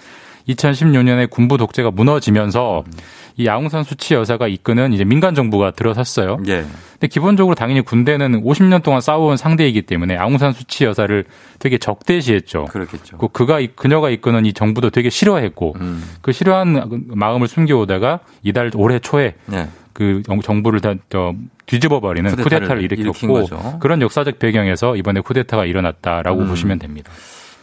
[0.48, 2.92] 2016년에 군부 독재가 무너지면서 음.
[3.38, 6.38] 이 아웅산 수치 여사가 이끄는 이제 민간 정부가 들어섰어요.
[6.48, 6.64] 예.
[6.92, 11.24] 근데 기본적으로 당연히 군대는 50년 동안 싸워온 상대이기 때문에 아웅산 수치 여사를
[11.58, 12.64] 되게 적대시했죠.
[12.64, 13.18] 그렇겠죠.
[13.18, 16.02] 그 그가 이- 그녀가 이끄는 이 정부도 되게 싫어했고 음.
[16.22, 19.68] 그 싫어한 마음을 숨겨오다가 이달 올해 초에 네.
[19.92, 21.34] 그 정- 정부를 다 저,
[21.66, 23.78] 뒤집어 버리는 쿠데타를 쿠데타를, 일으켰고.
[23.80, 26.48] 그런 역사적 배경에서 이번에 쿠데타가 일어났다라고 음.
[26.48, 27.10] 보시면 됩니다.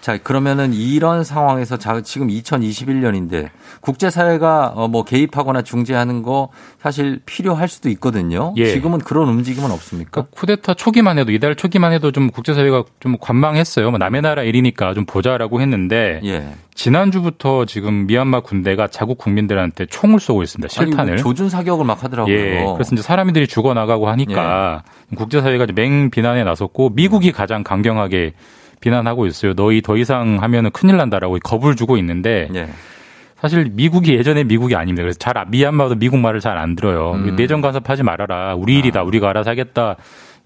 [0.04, 3.48] 자, 그러면은 이런 상황에서 자, 지금 2021년인데
[3.80, 8.54] 국제사회가 어, 뭐 개입하거나 중재하는 거 사실 필요할 수도 있거든요.
[8.58, 8.66] 예.
[8.66, 10.12] 지금은 그런 움직임은 없습니까?
[10.12, 13.92] 그러니까 쿠데타 초기만 해도 이달 초기만 해도 좀 국제사회가 좀 관망했어요.
[13.92, 16.50] 뭐 남의 나라 일이니까 좀 보자라고 했는데 예.
[16.76, 20.68] 지난주부터 지금 미얀마 군대가 자국 국민들한테 총을 쏘고 있습니다.
[20.68, 21.14] 실탄을.
[21.14, 22.36] 뭐 조준 사격을 막 하더라고요.
[22.36, 22.66] 예.
[22.74, 24.84] 그래서 이제 사람들이 죽어나가고 하니까
[25.16, 28.34] 국제사회가 이제 맹 비난에 나섰고 미국이 가장 강경하게
[28.84, 29.54] 비난하고 있어요.
[29.54, 32.68] 너희 더 이상 하면은 큰일 난다라고 겁을 주고 있는데 예.
[33.40, 35.04] 사실 미국이 예전에 미국이 아닙니다.
[35.04, 37.14] 그래서 잘 아- 미얀마도 미국 말을 잘 안 들어요.
[37.14, 37.36] 음.
[37.36, 38.56] 내정 간섭하지 말아라.
[38.56, 39.04] 우리 일이다.
[39.04, 39.96] 우리가 알아서 하겠다.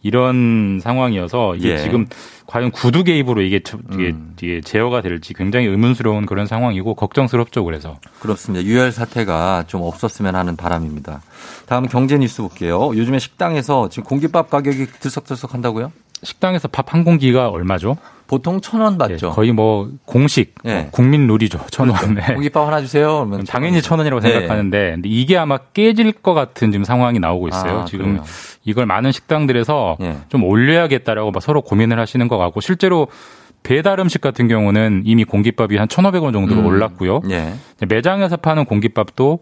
[0.04, 1.78] 이런 상황이어서 이게 예.
[1.80, 2.06] 지금
[2.46, 4.36] 과연 구두 개입으로 이게, 저- 이게, 음.
[4.42, 7.64] 이게 제어가 될지 굉장히 의문스러운 그런 상황이고 걱정스럽죠.
[7.66, 8.64] 그래서 그렇습니다.
[8.64, 11.22] 유혈 사태가 좀 없었으면 하는 바람입니다.
[11.66, 12.92] 다음 경제 뉴스 볼게요.
[12.96, 15.92] 요즘에 식당에서 지금 공깃밥 가격이 들썩들썩 한다고요?
[16.24, 17.98] 식당에서 밥 한 공기가 얼마죠?
[18.28, 19.32] 보통 천 원 받죠.
[19.32, 20.74] 거의 뭐 공식 예.
[20.82, 21.60] 뭐 국민 룰이죠.
[21.72, 22.16] 천 원.
[22.16, 22.22] 네.
[22.34, 23.26] 공깃밥 하나 주세요.
[23.26, 24.32] 그러면 당연히 천 원이라고 네.
[24.34, 27.80] 생각하는데 근데 이게 아마 깨질 것 같은 지금 상황이 나오고 있어요.
[27.80, 28.24] 아, 지금 그래요?
[28.66, 30.18] 이걸 많은 식당들에서 예.
[30.30, 33.08] 좀 올려야겠다라고 막 서로 고민을 하시는 것 같고 실제로
[33.64, 36.66] 배달 음식 같은 경우는 이미 공깃밥이 한 1,500원 정도로 음.
[36.66, 37.22] 올랐고요.
[37.32, 37.54] 예.
[37.88, 39.40] 매장에서 파는 공깃밥도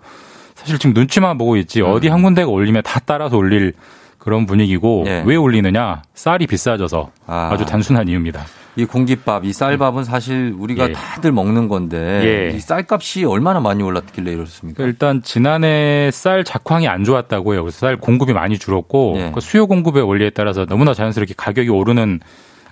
[0.55, 3.73] 사실 지금 눈치만 보고 있지 어디 한 군데가 올리면 다 따라서 올릴
[4.17, 5.07] 그런 분위기고 음.
[5.07, 5.23] 예.
[5.25, 6.01] 왜 올리느냐?
[6.13, 7.49] 쌀이 비싸져서 아.
[7.51, 7.57] 아.
[7.57, 8.41] 주 단순한 이유입니다.
[8.78, 10.93] 이 공깃밥, 이 쌀밥은 사실 우리가 예.
[10.93, 12.55] 다들 먹는 건데 예.
[12.55, 14.84] 이 쌀값이 얼마나 많이 올랐길래 이렇습니까?
[14.84, 17.63] 일단 지난해 쌀 작황이 안 좋았다고 해요.
[17.63, 19.32] 그래서 쌀 공급이 많이 줄었고 예.
[19.34, 22.19] 그 수요 공급의 원리에 따라서 너무나 자연스럽게 가격이 오르는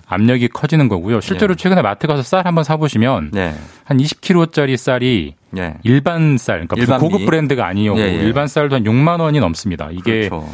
[0.06, 1.22] 압력이 커지는 거고요.
[1.22, 1.56] 실제로 예.
[1.56, 3.54] 최근에 마트 가서 쌀 한번 사보시면 네.
[3.84, 5.74] 한 20kg짜리 쌀이 예.
[5.84, 7.00] 일반 쌀, 그러니까 일반미.
[7.00, 8.14] 고급 브랜드가 아니고 예, 예.
[8.16, 9.88] 일반 쌀도 한 6만 원이 넘습니다.
[9.90, 10.46] 이게 그렇죠.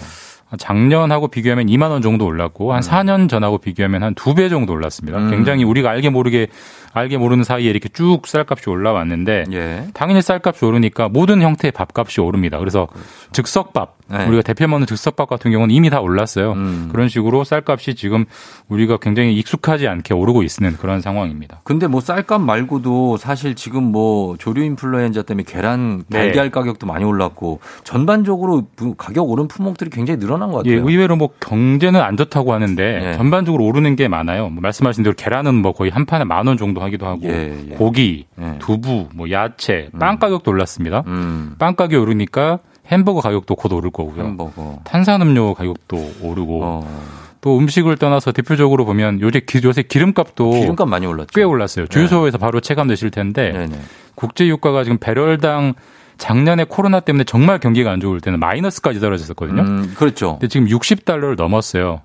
[0.59, 5.19] 작년하고 비교하면 2만 원 정도 올랐고 한 4년 전하고 비교하면 한 두 배 정도 올랐습니다.
[5.19, 5.31] 음.
[5.31, 6.49] 굉장히 우리가 알게 모르게
[6.93, 9.85] 알게 모르는 사이에 이렇게 쭉 쌀값이 올라왔는데 예.
[9.95, 12.59] 당연히 쌀값이 오르니까 모든 형태의 밥값이 오릅니다.
[12.59, 12.89] 그래서
[13.33, 14.27] 즉석밥 네.
[14.27, 16.53] 우리가 대표 먹는 즉석밥 같은 경우는 이미 다 올랐어요.
[16.53, 16.89] 음.
[16.91, 18.25] 그런 식으로 쌀값이 지금
[18.69, 21.61] 우리가 굉장히 익숙하지 않게 오르고 있는 그런 상황입니다.
[21.63, 26.19] 근데 뭐 쌀값 말고도 사실 지금 뭐 조류 인플루엔자 때문에 계란 네.
[26.23, 30.91] 달걀 가격도 많이 올랐고 전반적으로 부- 가격 오른 품목들이 굉장히 늘어난 것 예, 같아요.
[30.91, 33.17] 의외로 뭐 경제는 안 좋다고 하는데 예.
[33.17, 34.49] 전반적으로 오르는 게 많아요.
[34.49, 37.75] 뭐 말씀하신 대로 계란은 뭐 거의 한 판에 만 원 정도 하기도 하고 예, 예.
[37.75, 38.57] 고기, 예.
[38.59, 41.03] 두부, 뭐 야채, 빵 가격도 올랐습니다.
[41.07, 41.55] 음.
[41.59, 44.25] 빵 가격이 오르니까 햄버거 가격도 곧 오를 거고요.
[44.25, 44.81] 햄버거.
[44.85, 47.11] 탄산음료 가격도 오르고 어.
[47.41, 51.29] 또 음식을 떠나서 대표적으로 보면 요새 기- 요새 기름값도 기름값 많이 올랐죠.
[51.35, 51.87] 꽤 올랐어요.
[51.87, 53.77] 주유소에서 바로 체감되실 텐데 네네.
[54.15, 55.75] 국제 유가가 지금 배럴당
[56.19, 59.63] 작년에 코로나 때문에 정말 경기가 안 좋을 때는 마이너스까지 떨어졌었거든요.
[59.63, 60.33] 음, 그렇죠.
[60.33, 62.03] 근데 지금 60달러를 넘었어요.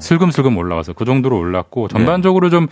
[0.00, 2.68] 슬금슬금 올라가서 그 정도로 올랐고 전반적으로 좀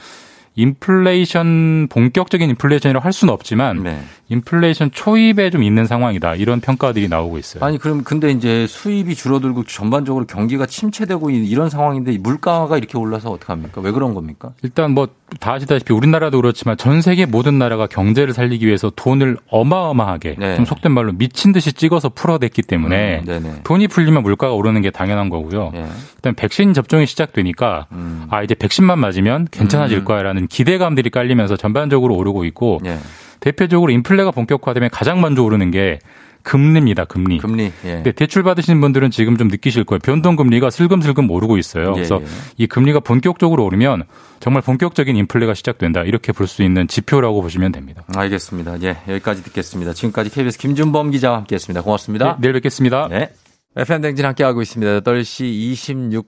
[0.59, 4.00] 인플레이션 본격적인 인플레이션이라고 할 수는 없지만 네.
[4.28, 7.64] 인플레이션 초입에 좀 있는 상황이다 이런 평가들이 나오고 있어요.
[7.64, 13.30] 아니 그럼 근데 이제 수입이 줄어들고 전반적으로 경기가 침체되고 이- 이런 상황인데 물가가 이렇게 올라서
[13.30, 13.80] 어떡합니까?
[13.80, 14.52] 왜 그런 겁니까?
[14.62, 15.09] 일단 뭐
[15.40, 20.56] 다 아시다시피 우리나라도 그렇지만 전 세계 모든 나라가 경제를 살리기 위해서 돈을 어마어마하게 네.
[20.56, 23.61] 좀 속된 말로 미친 듯이 찍어서 풀어댔기 때문에 음.
[23.62, 25.72] 돈이 풀리면 물가가 오르는 게 당연한 거고요.
[25.74, 25.84] 예.
[26.16, 28.24] 그다음 백신 접종이 시작되니까 음.
[28.30, 32.99] 아 이제 백신만 맞으면 괜찮아질 거야라는 기대감들이 깔리면서 전반적으로 오르고 있고 예.
[33.40, 35.99] 대표적으로 인플레가 본격화되면 가장 먼저 오르는 게
[36.42, 37.05] 금리입니다.
[37.05, 37.38] 금리.
[37.38, 37.64] 금리.
[37.84, 37.94] 예.
[37.94, 39.99] 근데 대출 받으시는 분들은 지금 좀 느끼실 거예요.
[39.99, 41.88] 변동 금리가 슬금슬금 오르고 있어요.
[41.90, 42.26] 예, 그래서 예.
[42.57, 44.05] 이 금리가 본격적으로 오르면
[44.40, 46.03] 정말 본격적인 인플레가 시작된다.
[46.03, 48.03] 이렇게 볼 수 있는 지표라고 보시면 됩니다.
[48.16, 48.80] 알겠습니다.
[48.82, 49.92] 예, 여기까지 듣겠습니다.
[49.92, 51.82] 지금까지 KBS 김준범 기자와 함께했습니다.
[51.82, 52.24] 고맙습니다.
[52.36, 53.09] 네, 내일 뵙겠습니다.
[53.11, 53.30] 네.
[53.76, 55.01] FM 댕진 함께하고 있습니다.
[55.01, 56.24] 8시 26분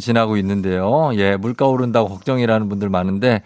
[0.00, 1.10] 지나고 있는데요.
[1.14, 3.42] 예, 물가 오른다고 걱정이라는 분들 많은데,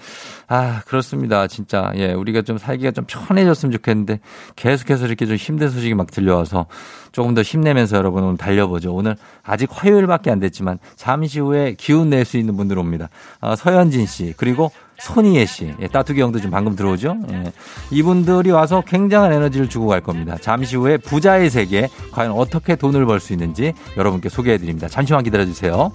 [0.49, 1.47] 아, 그렇습니다.
[1.47, 1.93] 진짜.
[1.97, 4.21] 예, 우리가 좀 살기가 좀 편해졌으면 좋겠는데,
[4.57, 6.67] 계속해서 이렇게 좀 힘든 소식이 막 들려와서
[7.13, 8.93] 조금 더 힘내면서 여러분 오늘 달려보죠.
[8.95, 13.11] 오늘 아직 화요일밖에 안 됐지만, 잠시 후에 기운 낼 수 있는 분들 옵니다.
[13.41, 17.17] 아, 서현진 씨, 그리고 손희애 씨, 예, 따투기 형도 지금 방금 들어오죠?
[17.33, 17.53] 예.
[17.91, 20.37] 이분들이 와서 굉장한 에너지를 주고 갈 겁니다.
[20.41, 24.89] 잠시 후에 부자의 세계, 과연 어떻게 돈을 벌 수 있는지 여러분께 소개해 드립니다.
[24.89, 25.93] 잠시만 기다려 주세요.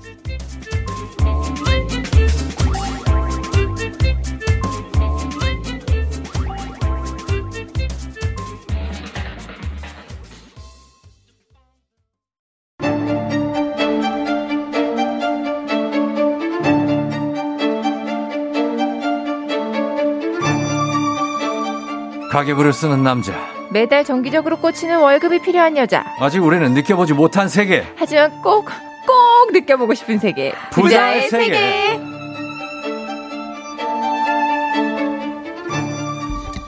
[22.39, 23.33] 가계부를 쓰는 남자.
[23.71, 26.05] 매달 정기적으로 꽂히는 월급이 필요한 여자.
[26.19, 27.83] 아직 우리는 느껴보지 못한 세계.
[27.97, 28.69] 하지만 꼭,
[29.09, 30.53] 꼭 느껴보고 싶은 세계.
[30.71, 32.08] 부자의 세계.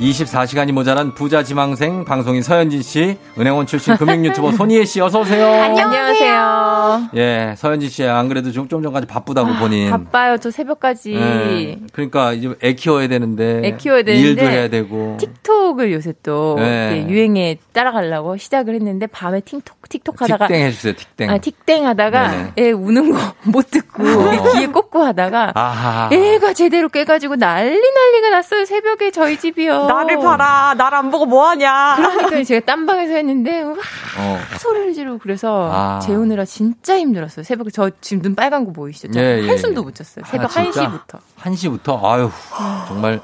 [0.02, 5.46] 24시간이 모자란 부자 지망생 방송인 서현진 씨, 은행원 출신 금융 유튜버 손희애 씨 어서 오세요.
[5.48, 7.10] 안녕하세요.
[7.16, 9.92] 예, 서현진 씨 안 그래도 좀, 좀 전까지 바쁘다고 본인.
[9.92, 10.38] 바빠요.
[10.40, 11.14] 저 새벽까지.
[11.14, 13.62] 예, 그러니까 이제 애 키워야 되는데.
[13.64, 14.28] 애 키워야 되는데.
[14.28, 15.18] 일도 해야 되고.
[15.20, 16.96] 틱톡을 요새 또 네.
[16.98, 21.30] 이렇게 유행에 따라가려고 시작을 했는데 밤에 틱톡 틱톡 하다가 틱땡 해 주세요, 틱땡.
[21.30, 22.52] 아, 틱땡 하다가 네네.
[22.58, 24.54] 애 우는 거 못 듣고 어.
[24.54, 26.10] 귀에 꽂고 하다가 아하.
[26.12, 28.66] 애가 제대로 깨 가지고 난리 난리가 났어요.
[28.66, 29.91] 새벽에 저희 집이요.
[29.94, 30.74] 나를 봐라.
[30.78, 31.96] 나를 안 보고 뭐 하냐.
[31.98, 34.40] 그러니까 제가 딴 방에서 했는데 와 어.
[34.60, 36.00] 소리를 지르고 그래서 아.
[36.00, 37.44] 재우느라 진짜 힘들었어요.
[37.44, 39.12] 새벽에 저 지금 눈 빨간 거 보이시죠?
[39.12, 39.86] 저 예, 예, 한숨도 예.
[39.86, 40.24] 못 잤어요.
[40.26, 40.88] 아, 새벽 진짜?
[40.88, 41.20] 1시부터.
[41.40, 42.04] 1시부터?
[42.04, 42.30] 아유,
[42.88, 43.22] 정말,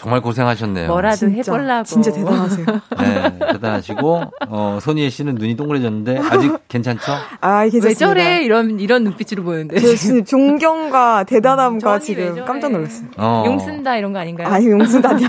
[0.00, 0.88] 정말 고생하셨네요.
[0.88, 1.84] 뭐라도 진짜, 해보려고.
[1.84, 2.64] 진짜 대단하세요.
[2.98, 7.12] 네, 대단하시고, 어, 손희애 씨는 눈이 동그래졌는데, 아직 괜찮죠?
[7.42, 8.06] 아, 왜 괜찮습니다.
[8.06, 8.42] 저래?
[8.42, 9.78] 이런 이런 눈빛으로 보는데.
[9.78, 12.44] 저 지금 존경과 대단함과 왜 지금?
[12.46, 13.08] 깜짝 놀랐어요.
[13.18, 13.42] 어.
[13.44, 14.48] 용 쓴다 이런 거 아닌가요?
[14.48, 15.28] 아니, 용순다니요.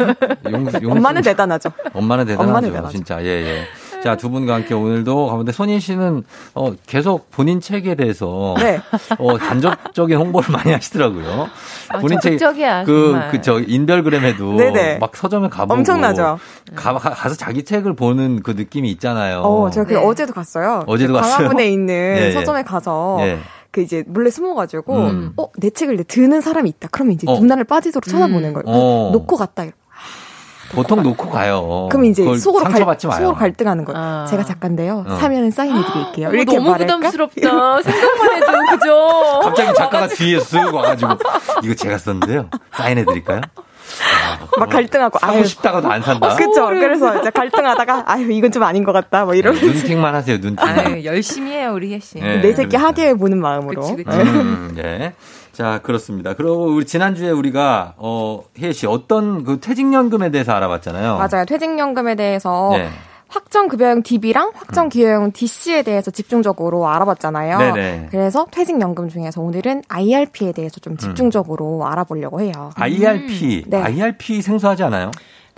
[0.52, 1.70] 용, 용, 엄마는 대단하죠.
[1.92, 2.50] 엄마는 대단하죠.
[2.50, 2.92] 엄마는 대단하죠.
[2.96, 3.64] 진짜, 예, 예.
[4.04, 6.24] 자, 두 분과 함께 오늘도 가운데 손희 씨는
[6.56, 8.80] 어, 계속 본인 책에 대해서 네.
[9.20, 11.48] 어, 간접적인 홍보를 많이 하시더라고요.
[11.90, 13.32] 아, 적극적이야, 그, 정말.
[13.32, 14.98] 그, 저, 인별그램에도 네네.
[14.98, 15.74] 막 서점에 가보고.
[15.80, 16.40] 엄청나죠.
[16.76, 19.42] 가, 가- 가서 자기 책을 보는 그 느낌이 있잖아요.
[19.42, 20.00] 어, 제가 그 네.
[20.04, 20.84] 어제도 갔어요.
[20.88, 21.36] 어제도 그 갔어요?
[21.38, 22.32] 광화문에 있는 예, 예.
[22.32, 23.40] 서점에 가서 예.
[23.72, 25.34] 그 이제 몰래 숨어가지고 음.
[25.38, 26.90] 어내 책을 이제 드는 사람이 있다.
[26.92, 27.40] 그러면 이제 어.
[27.40, 28.64] 눈알을 빠지도록 쳐다보는 거예요.
[28.68, 29.10] 어.
[29.14, 29.64] 놓고 갔다.
[30.74, 31.88] 보통 놓고 가요.
[31.92, 33.18] 그럼 이제 속으로 갈, 상처받지 마요.
[33.20, 34.00] 속으로 갈등하는 거예요.
[34.00, 34.26] 아.
[34.30, 35.06] 제가 작가인데요.
[35.08, 35.16] 어.
[35.16, 36.30] 사면은 사인해 드릴게요.
[36.30, 36.96] 어, 이렇게 너무 말할까?
[36.98, 37.82] 부담스럽다.
[37.82, 39.40] 생각만 해도 그죠?
[39.44, 41.12] 갑자기 작가가 뒤에 쓱 와가지고
[41.64, 42.50] 이거 제가 썼는데요.
[42.74, 43.42] 사인해 드릴까요?
[44.58, 46.28] 막 갈등하고 사고 아유 싶다가도 안 산다.
[46.28, 46.68] 어, 그쵸.
[46.68, 49.26] 그래서 이제 갈등하다가 아유 이건 좀 아닌 것 같다.
[49.26, 50.66] 뭐 이런 눈팅만 하세요, 눈팅.
[50.66, 52.20] 아유, 열심히 해요, 우리 혜씨.
[52.20, 52.88] 네, 내 새끼 그러니까.
[52.88, 53.82] 하게 보는 마음으로.
[53.82, 54.18] 그치, 그치.
[54.18, 55.14] 음, 네.
[55.52, 56.34] 자, 그렇습니다.
[56.34, 61.18] 그리고 우리 지난주에 우리가, 어, 혜혜 씨, 어떤 그 퇴직연금에 대해서 알아봤잖아요.
[61.18, 61.46] 맞아요.
[61.46, 62.90] 퇴직연금에 대해서 네.
[63.32, 67.58] 확정급여형 DB랑 확정기여형 DC에 대해서 집중적으로 알아봤잖아요.
[67.58, 68.08] 네네.
[68.12, 72.72] 그래서 퇴직연금 중에서 오늘은 IRP에 대해서 좀 집중적으로 알아보려고 해요.
[72.76, 73.66] IRP.
[73.68, 73.82] 네.
[73.82, 75.12] IRP 생소하지 않아요?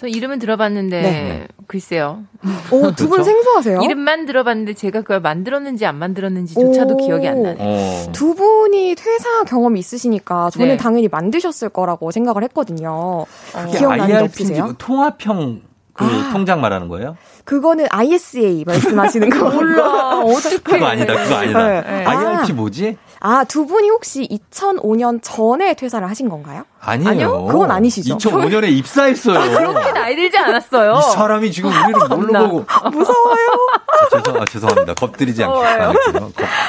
[0.04, 1.48] 저 이름은 들어봤는데, 네.
[1.66, 2.24] 글쎄요.
[2.72, 3.24] 오, 두분 그렇죠?
[3.24, 3.82] 생소하세요?
[3.84, 6.98] 이름만 들어봤는데 제가 그걸 만들었는지 안 만들었는지조차도 오.
[6.98, 7.56] 기억이 안 나네.
[7.58, 8.12] 어.
[8.12, 10.78] 두 분이 퇴사 경험이 있으시니까 저는 네.
[10.78, 13.26] 당연히 만드셨을 거라고 생각을 했거든요.
[13.70, 14.66] 이게 기억나는 없으세요?
[14.68, 15.62] 그 통합형
[15.94, 16.32] 그 아.
[16.34, 17.16] 통장 말하는 거예요?
[17.46, 20.20] 그거는 ISA 말씀하시는 거 몰라.
[20.20, 20.58] 어떻게.
[20.58, 21.82] 그거 아니다, 그거 아니다.
[21.82, 22.04] 네.
[22.06, 22.56] IRP 아.
[22.56, 22.98] 뭐지?
[23.22, 26.66] 아, 두 분이 혹시 2005년 전에 퇴사를 하신 건가요?
[26.86, 27.10] 아니에요.
[27.10, 27.46] 아니요?
[27.46, 28.18] 그건 아니시죠.
[28.18, 29.40] 2005년에 입사했어요.
[29.58, 30.96] 그렇게 나이 들지 않았어요.
[31.00, 32.50] 이 사람이 지금 우리를 뭘로.
[32.50, 32.66] 보고.
[32.92, 33.48] 무서워요.
[33.88, 34.94] 아, 죄송, 아, 죄송합니다.
[34.96, 35.94] 겁드리지 않- 않을게요.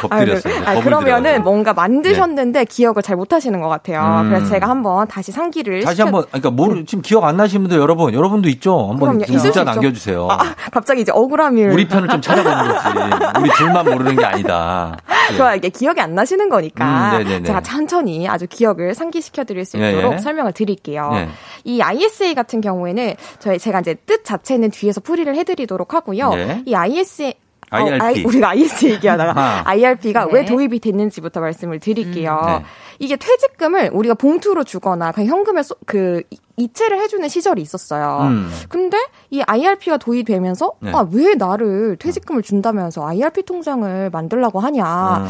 [0.00, 0.54] 겁, 겁드렸어요.
[0.66, 1.44] 아, 그러면은 들여가지고.
[1.44, 4.22] 뭔가 만드셨는데 기억을 잘 못하시는 것 같아요.
[4.22, 4.28] 음.
[4.30, 7.78] 그래서 제가 한번 다시 상기를 다시 시켜- 한번, 그러니까 모르, 지금 기억 안 나시는 분들
[7.78, 8.90] 여러분, 여러분도 있죠?
[8.90, 9.64] 한번 문자.
[9.64, 10.28] 남겨주세요.
[10.30, 10.38] 아,
[10.72, 13.40] 갑자기 이제 억울함을 우리 편을 좀 찾아보는 거지.
[13.40, 14.96] 우리 둘만 모르는 게 아니다.
[15.32, 15.36] 예.
[15.36, 17.42] 좋아 이게 기억이 안 나시는 거니까 음, 네네네.
[17.44, 20.18] 제가 천천히 아주 기억을 상기시켜 드릴 수 예, 있도록 예.
[20.18, 21.10] 설명을 드릴게요.
[21.14, 21.28] 예.
[21.64, 26.30] 이 ISA 같은 경우에는 저희 제가 이제 뜻 자체는 뒤에서 풀이를 해드리도록 하고요.
[26.34, 26.62] 예.
[26.66, 27.34] 이 ISA
[27.70, 28.02] IRP.
[28.02, 29.62] 어, I- 우리가 ISA 얘기하다가 아.
[29.66, 30.30] IRP가 네.
[30.32, 32.40] 왜 도입이 됐는지부터 말씀을 드릴게요.
[32.42, 32.64] 음, 네.
[32.98, 38.28] 이게 퇴직금을 우리가 봉투로 주거나 그냥 현금에 쏘- 그 이- 이체를 해주는 시절이 있었어요.
[38.30, 38.48] 음.
[38.68, 38.96] 근데
[39.30, 40.92] 이 IRP가 도입되면서 네.
[40.94, 45.16] 아왜 나를 퇴직금을 준다면서 IRP 통장을 만들라고 하냐?
[45.18, 45.28] 음.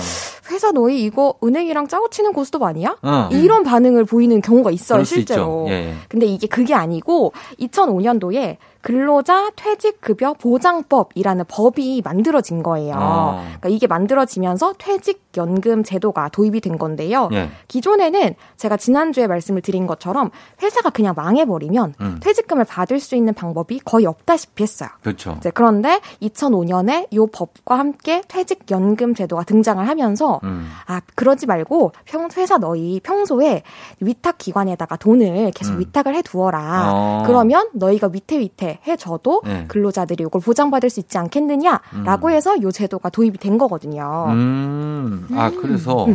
[0.50, 2.98] 회사 너희 이거 은행이랑 짜고 치는 고스톱 아니야?
[3.02, 3.30] 어.
[3.32, 5.64] 이런 반응을 보이는 경우가 있어요 실제로.
[5.66, 5.72] 있죠.
[5.74, 5.94] 예.
[6.10, 12.94] 근데 이게 그게 아니고 2005년도에 근로자 퇴직급여 보장법이라는 법이 만들어진 거예요.
[12.98, 13.40] 어.
[13.42, 17.30] 그러니까 이게 만들어지면서 퇴직연금 제도가 도입이 된 건데요.
[17.32, 17.48] 예.
[17.68, 20.30] 기존에는 제가 지난주에 말씀을 드린 것처럼
[20.62, 22.20] 회사가 그냥 망해버리면 음.
[22.20, 24.88] 퇴직금을 받을 수 있는 방법이 거의 없다시피 했어요.
[25.02, 25.36] 그렇죠.
[25.38, 30.68] 이제 그런데 2005년에 이 법과 함께 퇴직연금 제도가 등장을 하면서 음.
[30.86, 33.62] 아 그러지 말고 평 회사 너희 평소에
[34.00, 35.80] 위탁 기관에다가 돈을 계속 음.
[35.80, 36.92] 위탁을 해 두어라.
[36.92, 37.22] 어.
[37.26, 39.64] 그러면 너희가 위태위태 해줘도 네.
[39.68, 44.26] 근로자들이 이걸 보장받을 수 있지 않겠느냐라고 해서 이 제도가 도입이 된 거거든요.
[44.28, 45.28] 음.
[45.32, 46.06] 아, 그래서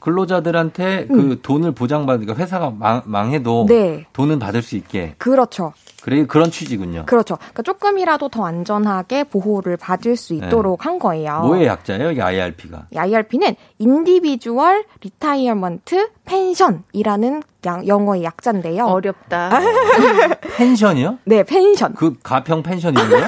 [0.00, 4.06] 근로자들한테 그 돈을 보장받으니까 회사가 망, 망해도 네.
[4.12, 5.14] 돈은 받을 수 있게.
[5.18, 5.72] 그렇죠.
[6.02, 7.04] 그래, 그런 취지군요.
[7.06, 7.36] 그렇죠.
[7.36, 11.40] 그러니까 조금이라도 더 안전하게 보호를 받을 수 있도록 한 거예요.
[11.42, 11.46] 네.
[11.46, 12.10] 뭐의 약자예요?
[12.10, 12.86] 이게 IRP가.
[12.92, 18.86] 이 IRP는 individual retirement pension이라는 양- 영어의 약자인데요.
[18.86, 19.50] 어렵다.
[20.56, 21.18] pension이요?
[21.24, 21.94] 네, 펜션.
[21.94, 23.26] 그 가평 펜션 이런 거요?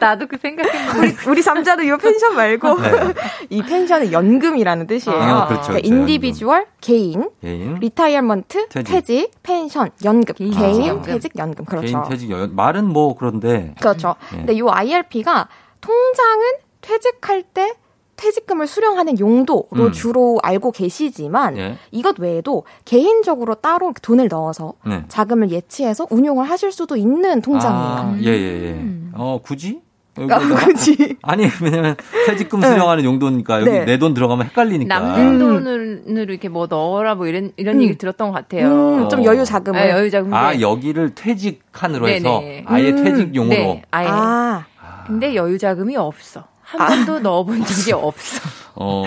[0.00, 0.98] 나도 그 생각했는데.
[0.98, 2.90] 우리 우리 삼자도 이 펜션 말고 네.
[3.50, 5.18] 이 pension은 연금이라는 뜻이에요.
[5.18, 7.74] 아, 그렇죠, 그러니까 그렇죠, individual 개인, 개인.
[7.76, 8.90] retirement 퇴직.
[8.92, 11.02] 퇴직, 펜션, 연금, 개인, 퇴직연금.
[11.02, 11.86] 퇴직, 연금 그렇죠.
[11.86, 14.16] 개인 퇴직 여 말은 뭐 그런데 그렇죠.
[14.32, 14.38] 네.
[14.38, 15.48] 근데 이 IRP가
[15.80, 16.46] 통장은
[16.80, 17.74] 퇴직할 때
[18.16, 19.92] 퇴직금을 수령하는 용도로 음.
[19.92, 21.78] 주로 알고 계시지만 예.
[21.90, 25.04] 이것 외에도 개인적으로 따로 돈을 넣어서 네.
[25.08, 27.82] 자금을 예치해서 운용을 하실 수도 있는 통장이에요.
[27.82, 28.86] 아, 예, 예, 예.
[29.14, 29.80] 어, 굳이?
[30.16, 30.66] 아, 여기다가?
[30.66, 31.16] 굳이.
[31.22, 31.96] 아니, 왜냐면
[32.26, 33.84] 퇴직금 수령하는 용도니까 여기 네.
[33.84, 34.98] 내돈 들어가면 헷갈리니까.
[34.98, 37.82] 남는 돈으로 이렇게 뭐 넣어라 뭐 이런 이런 음.
[37.82, 38.66] 얘기 들었던 것 같아요.
[39.04, 39.24] 음, 좀 어.
[39.24, 39.80] 여유 자금을.
[39.80, 40.34] 네, 여유 자금.
[40.34, 42.64] 아, 여기를 퇴직한으로 해서 네네.
[42.66, 43.04] 아예 음.
[43.04, 43.54] 퇴직용으로.
[43.54, 44.08] 네, 아예.
[44.10, 44.64] 아,
[45.06, 46.44] 근데 여유 자금이 없어.
[46.62, 48.40] 한 번도 넣어본 적이 없어.
[48.76, 49.04] 어,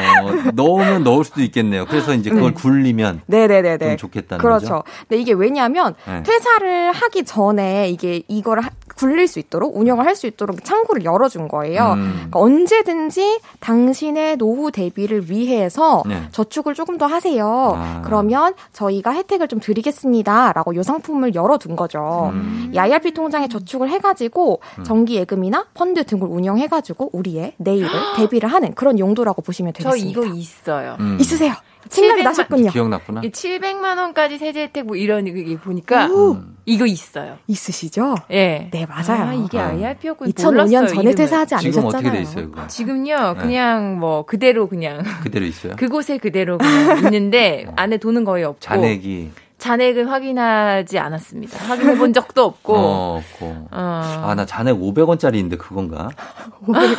[0.54, 1.86] 넣으면 넣을 수도 있겠네요.
[1.86, 3.78] 그래서 이제 그걸 굴리면 네네네네.
[3.78, 4.68] 좀 좋겠다는 그렇죠.
[4.68, 4.84] 거죠.
[5.08, 6.22] 근데 이게 왜냐하면 네.
[6.24, 11.48] 퇴사를 하기 전에 이게 이걸 하- 굴릴 수 있도록 운영을 할 수 있도록 창구를 열어준
[11.48, 11.94] 거예요.
[11.94, 12.12] 음.
[12.14, 16.28] 그러니까 언제든지 당신의 노후 대비를 위해서 네.
[16.32, 17.74] 저축을 조금 더 하세요.
[17.76, 18.02] 아.
[18.06, 22.30] 그러면 저희가 혜택을 좀 드리겠습니다라고 요 상품을 열어둔 거죠.
[22.34, 22.72] 음.
[22.74, 29.00] 이 IRP 통장에 저축을 해가지고 정기 예금이나 펀드 등을 운영해가지고 우리의 내일을 대비를 하는 그런
[29.00, 30.22] 용도라고 보시면 저 되겠습니다.
[30.22, 30.98] 이거 있어요.
[31.00, 31.18] 음.
[31.20, 31.54] 있으세요?
[31.89, 32.70] 생각이 700만 나셨군요.
[32.72, 33.22] 기억났구나.
[33.24, 36.38] 이게 700만 원까지 세제 혜택 뭐 이런 게 보니까 오.
[36.66, 37.38] 이거 있어요.
[37.47, 38.16] 있으시죠?
[38.32, 38.70] 예.
[38.72, 39.24] 네, 맞아요.
[39.24, 39.70] 아, 이게 아.
[39.70, 41.88] IRP였고 2005년 전에 퇴사하지 지금 않으셨잖아요.
[41.88, 42.68] 어떻게 돼 있어요, 그거?
[42.68, 43.41] 지금요 네.
[43.41, 45.76] 그냥 뭐 그대로 그냥 그대로 있어요?
[45.78, 49.32] 그곳에 그대로 그냥 있는데 안에 돈은 거의 없고 잔액이.
[49.64, 51.57] 잔액은 확인하지 않았습니다.
[51.57, 52.74] 확인해 본 적도 없고.
[52.76, 53.45] 어, 없고.
[53.72, 54.22] 어.
[54.26, 56.09] 아, 나 잔액 500원짜리인데 그건가?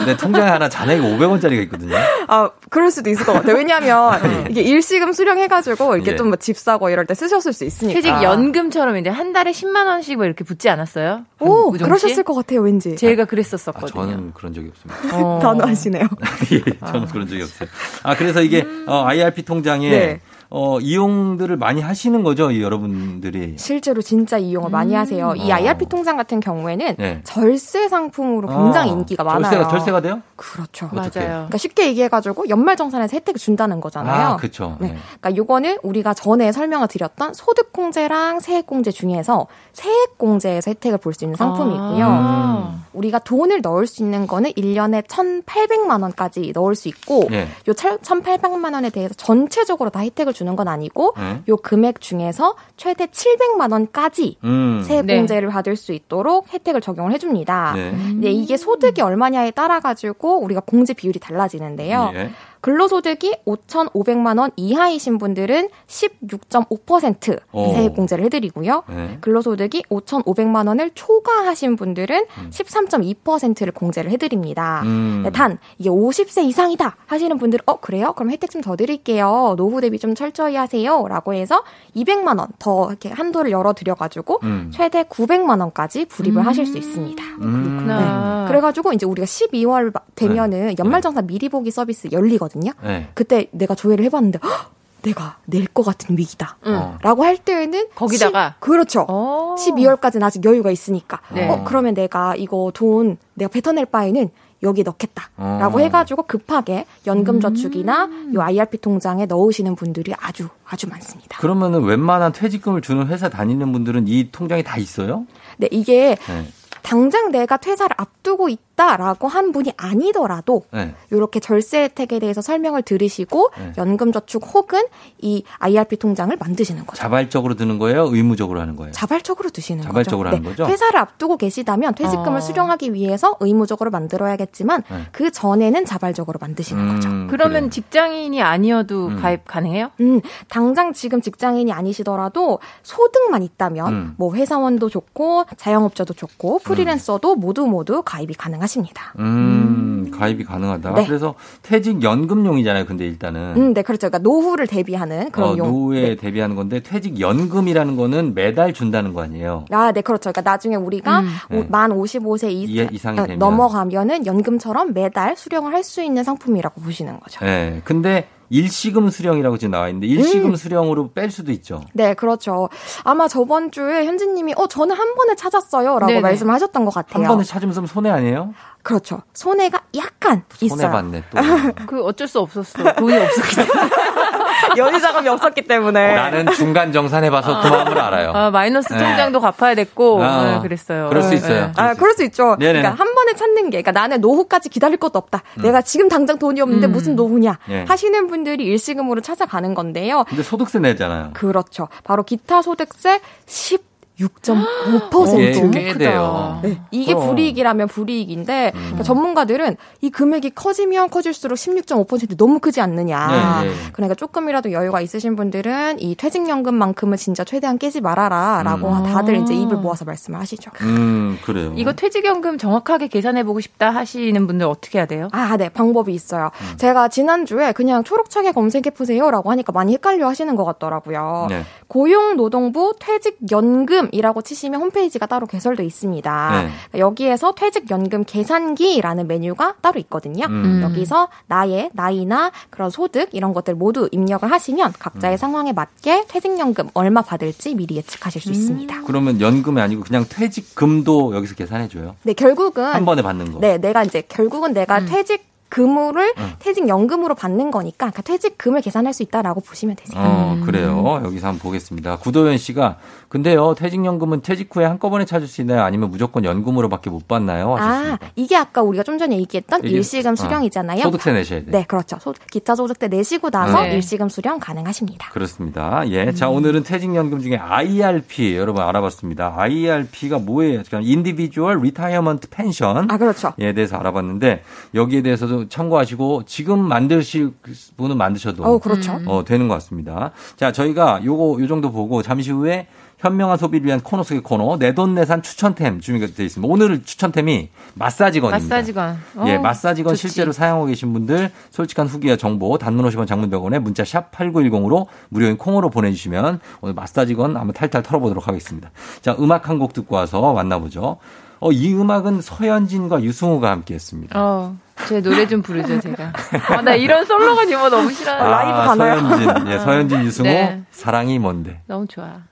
[0.07, 1.95] 내 통장에 하나 잔액 500원짜리가 있거든요.
[2.27, 3.57] 아, 그럴 수도 있을 것 같아요.
[3.57, 6.17] 왜냐하면 이게 일시금 수령해가지고 이렇게 예.
[6.17, 8.01] 좀집 사고 이럴 때 쓰셨을 수 있으니까.
[8.01, 11.27] 퇴직 연금처럼 이제 한 달에 10만 원씩 뭐 이렇게 붙지 않았어요?
[11.41, 11.85] 오, 씨?
[11.85, 12.97] 그러셨을 것 같아요, 왠지.
[12.97, 14.07] 제가 아, 그랬었었거든요.
[14.07, 15.19] 저는 그런 적이 없습니다.
[15.19, 15.39] 어.
[15.45, 16.05] 단호하시네요.
[16.53, 17.69] 예, 저는 그런 적이 없어요.
[18.05, 20.21] 아, 그래서 이게 어, IRP 통장에 네.
[20.57, 23.55] 어, 이용들을 많이 하시는 거죠, 이 여러분들이.
[23.59, 25.35] 실제로 진짜 이용을 많이 하세요.
[25.35, 25.55] 이 어.
[25.57, 27.21] IRP 통장 같은 경우에는 네.
[27.25, 29.43] 절세 상품으로 굉장히 아, 인기가 많아요.
[29.43, 30.23] 절세가, 절세가 돼요?
[30.37, 30.89] 그렇죠.
[30.95, 31.19] 어떻게?
[31.19, 31.33] 맞아요.
[31.33, 34.27] 그러니까 쉽게 얘기해가지고 연말정산에서 혜택을 준다는 거잖아요.
[34.29, 34.77] 아, 그쵸.
[34.79, 34.91] 네.
[34.93, 34.97] 네.
[35.21, 42.05] 그러니까 요거는 우리가 전에 설명을 드렸던 소득공제랑 세액공제 중에서 세액공제에서 혜택을 볼 수 있는 상품이고요.
[42.09, 42.85] 아.
[42.93, 47.43] 우리가 돈을 넣을 수 있는 거는 1년에 1,800만 원까지 넣을 수 있고 예.
[47.43, 51.43] 요 1,800만 원에 대해서 전체적으로 다 혜택을 주는 건 아니고 네.
[51.49, 54.83] 요 금액 중에서 최대 700만 원까지 음.
[54.85, 55.17] 세액 네.
[55.17, 57.73] 공제를 받을 수 있도록 혜택을 적용을 해줍니다.
[57.75, 57.91] 네.
[57.91, 62.13] 근데 이게 소득이 얼마냐에 따라 가지고 우리가 공제 비율이 달라지는데요.
[62.15, 62.31] 예.
[62.65, 67.75] 근로소득이 5,500만 원 이하이신 분들은 16.5% 오.
[67.75, 68.85] 세액 공제를 해드리고요.
[68.89, 69.19] 네.
[69.21, 74.81] 근로소득이 5,500만 원을 초과하신 분들은 13.2%를 공제를 해드립니다.
[74.85, 75.21] 음.
[75.25, 78.15] 네, 단 이게 50세 이상이다 하시는 분들은 어 그래요?
[78.15, 79.53] 그럼 혜택 좀 더 드릴게요.
[79.59, 81.63] 노후 대비 좀 철저히 하세요.라고 해서
[81.95, 84.71] 200만 원 더 이렇게 한도를 열어 드려가지고 음.
[84.73, 87.23] 최대 900만 원까지 불입을 하실 수 있습니다.
[87.43, 87.85] 음.
[87.87, 88.49] 네.
[88.49, 92.54] 그래가지고 이제 우리가 12월 되면은 연말정산 미리 보기 서비스 열리거든요.
[92.83, 93.09] 네.
[93.15, 94.71] 그때 내가 조회를 해봤는데 헉,
[95.03, 96.57] 내가 낼 것 같은 위기다.
[96.65, 96.97] 어.
[97.03, 98.55] 라고 할 때에는 거기다가?
[98.59, 99.07] 10 그렇죠.
[99.07, 101.21] 12월까지는 아직 여유가 있으니까.
[101.33, 101.49] 네.
[101.49, 104.31] 어 그러면 내가 이거 돈 내가 뱉어낼 바에는
[104.63, 105.81] 여기 넣겠다라고 어.
[105.81, 111.39] 해가지고 급하게 연금저축이나 요 IRP 통장에 넣으시는 분들이 아주 아주 많습니다.
[111.39, 115.27] 그러면은 웬만한 퇴직금을 주는 회사 다니는 분들은 이 통장이 다 있어요?
[115.59, 116.47] 네 이게 네.
[116.83, 120.95] 당장 내가 퇴사를 앞두고 있다 라고 한 분이 아니더라도 네.
[121.11, 123.73] 이렇게 절세 혜택에 대해서 설명을 들으시고 네.
[123.79, 124.83] 연금저축 혹은
[125.21, 126.99] 이 IRP 통장을 만드시는 거죠.
[126.99, 128.07] 자발적으로 드는 거예요?
[128.07, 128.93] 의무적으로 하는 거예요?
[128.93, 130.37] 자발적으로 드시는 자발적으로 거죠.
[130.37, 130.67] 하는 거죠?
[130.67, 132.41] 퇴사를 앞두고 계시다면 퇴직금을 어.
[132.41, 135.03] 수령하기 위해서 의무적으로 만들어야겠지만 네.
[135.13, 137.09] 그 전에는 자발적으로 만드시는 거죠.
[137.09, 139.21] 음, 그러면 직장인이 아니어도 음.
[139.21, 139.91] 가입 가능해요?
[140.01, 144.15] 음, 당장 지금 직장인이 아니시더라도 소득만 있다면 음.
[144.17, 149.13] 뭐 회사원도 좋고 자영업자도 좋고 프리랜서도 모두 모두 가입이 가능 하십니다.
[149.19, 150.95] 음, 가입이 가능하다.
[150.95, 151.07] 네.
[151.07, 152.87] 그래서 퇴직 연금용이잖아요.
[152.87, 154.09] 근데 일단은 음, 네, 그렇죠.
[154.09, 155.69] 그러니까 노후를 대비하는 그런 어, 용.
[155.69, 156.17] 노후에 네.
[156.17, 159.65] 대비하는 건데 퇴직 연금이라는 거는 매달 준다는 거 아니에요?
[159.71, 160.33] 아, 네, 그렇죠.
[160.33, 161.29] 그러니까 나중에 우리가 음.
[161.51, 161.67] 오- 네.
[161.71, 163.39] 만 55세 이, 이- 이상이 어, 되면.
[163.39, 167.45] 넘어가면은 연금처럼 매달 수령을 할 수 있는 상품이라고 보시는 거죠.
[167.45, 167.83] 네.
[167.85, 170.57] 근데 일시금 수령이라고 지금 나와 있는데 일시금 음.
[170.57, 171.81] 수령으로 뺄 수도 있죠.
[171.93, 172.69] 네, 그렇죠.
[173.03, 176.21] 아마 저번 주에 현진님이 어 저는 한 번에 찾았어요라고 네네.
[176.21, 177.25] 말씀을 하셨던 것 같아요.
[177.25, 178.55] 한 번에 찾으면 손해 아니에요?
[178.85, 179.23] 그렇죠.
[179.33, 180.91] 손해가 약간 손해 있어요.
[180.93, 181.39] 봤네 또.
[181.87, 182.95] 그 어쩔 수 없었어.
[182.95, 183.91] 돈이 없었기 때문에.
[184.77, 186.13] 연이 작업이 없었기 때문에.
[186.13, 188.33] 어, 나는 중간 정산해봐서 그 마음을 알아요.
[188.33, 189.47] 아, 마이너스 통장도 네.
[189.47, 191.09] 갚아야 됐고, 아, 네, 그랬어요.
[191.09, 191.37] 그럴 수 네.
[191.37, 191.73] 있어요.
[191.77, 192.57] 아, 그럴 수 있죠.
[192.59, 192.81] 네네.
[192.81, 195.43] 그러니까 한 번에 찾는 게, 그러니까 나는 노후까지 기다릴 것도 없다.
[195.59, 195.63] 음.
[195.63, 196.93] 내가 지금 당장 돈이 없는데 음.
[196.93, 197.85] 무슨 노후냐 예.
[197.89, 200.25] 하시는 분들이 일시금으로 찾아가는 건데요.
[200.29, 201.31] 근데 소득세 내잖아요.
[201.33, 201.89] 그렇죠.
[202.05, 203.94] 바로 기타 소득세 10.
[204.21, 205.67] 6.5%.
[205.67, 206.61] 어, 꽤 돼요.
[206.63, 206.79] 네.
[206.93, 207.29] 이게 그럼.
[207.29, 208.81] 불이익이라면 불이익인데 음.
[208.81, 213.63] 그러니까 전문가들은 이 금액이 커지면 커질수록 16.5% 너무 크지 않느냐.
[213.63, 213.75] 네, 네.
[213.93, 219.03] 그러니까 조금이라도 여유가 있으신 분들은 이 퇴직연금만큼은 진짜 최대한 깨지 말아라라고 음.
[219.05, 220.71] 다들 이제 입을 모아서 말씀을 하시죠.
[220.83, 221.73] 음, 그래요.
[221.77, 225.29] 이거 퇴직연금 정확하게 계산해 보고 싶다 하시는 분들 어떻게 해야 돼요?
[225.33, 225.69] 아, 네.
[225.69, 226.51] 방법이 있어요.
[226.61, 226.77] 음.
[226.77, 231.47] 제가 지난주에 그냥 초록창에 검색해 보세요라고 하니까 많이 헷갈려 하시는 것 같더라고요.
[231.51, 231.65] 네.
[231.89, 236.63] 고용노동부 퇴직연금 이라고 치시면 홈페이지가 따로 개설돼 있습니다.
[236.93, 236.99] 네.
[236.99, 240.47] 여기에서 퇴직연금 계산기라는 메뉴가 따로 있거든요.
[240.47, 240.81] 음.
[240.83, 245.37] 여기서 나의 나이나 그런 소득 이런 것들 모두 입력을 하시면 각자의 음.
[245.37, 249.03] 상황에 맞게 퇴직연금 얼마 받을지 미리 예측하실 수 있습니다.
[249.07, 252.17] 그러면 연금이 아니고 그냥 퇴직금도 여기서 계산해 줘요.
[252.23, 253.61] 네, 결국은 한 번에 받는 거.
[253.61, 256.53] 네, 내가 이제 결국은 내가 퇴직 금을 음.
[256.61, 260.23] 퇴직연금으로 받는 거니까 그러니까 퇴직금을 계산할 수 있다라고 보시면 되세요.
[260.25, 261.21] 어, 그래요.
[261.25, 262.19] 여기서 한번 보겠습니다.
[262.19, 262.99] 구도현 씨가,
[263.29, 265.83] 근데요, 퇴직연금은 퇴직 후에 한꺼번에 찾을 수 있나요?
[265.83, 267.75] 아니면 무조건 연금으로밖에 못 받나요?
[267.77, 268.27] 아, 하셨습니다.
[268.37, 271.03] 이게 아까 우리가 좀 전에 얘기했던 이게- 일시금 아, 수령이잖아요.
[271.03, 271.71] 소득세 내셔야 돼요.
[271.73, 272.19] 네, 그렇죠.
[272.21, 273.95] 소, 기타 소득세 내시고 나서 네.
[273.95, 275.31] 일시금 수령 가능하십니다.
[275.33, 276.09] 그렇습니다.
[276.11, 276.33] 예.
[276.35, 279.55] 자, 오늘은 퇴직연금 중에 IRP 여러분 알아봤습니다.
[279.57, 280.83] IRP가 뭐예요?
[280.87, 283.09] 그러니까 Individual Retirement Pension.
[283.11, 283.55] 아, 그렇죠.
[283.59, 284.63] 에 대해서 알아봤는데
[284.95, 287.53] 여기에 대해서도 참고하시고 지금 만드실
[287.97, 289.21] 분은 만드셔도 어, 그렇죠.
[289.27, 290.31] 어, 되는 것 같습니다.
[290.57, 292.87] 자, 저희가 요거 요 정도 보고 잠시 후에
[293.19, 296.71] 현명한 소비를 위한 코너 속의 코너 내돈내산 추천템 준비가 되어 있습니다.
[296.71, 298.75] 오늘 추천템이 마사지건입니다.
[298.75, 299.19] 마사지건.
[299.37, 300.21] 어, 예, 마사지건 좋지.
[300.29, 305.57] 실제로 사용하고 계신 분들 솔직한 후기와 정보 단문 50원 장문 100원에 문자 샵 8910으로 무료인
[305.57, 308.91] 콩으로 보내주시면 오늘 마사지건 한번 탈탈 털어보도록 하겠습니다.
[309.23, 311.17] 자, 음악 한 곡 듣고 와서 만나보죠.
[311.65, 314.39] 어, 이 음악은 서현진과 유승우가 함께 했습니다.
[314.39, 314.77] 어,
[315.09, 316.35] 제 노래 좀 부르죠, 제가.
[316.69, 318.37] 아, 나 이런 솔로가 유머 너무 싫어요.
[318.43, 320.83] 아, 서현진, 예, 서현진, 유승우, 네.
[320.91, 321.81] 사랑이 뭔데.
[321.87, 322.43] 너무 좋아.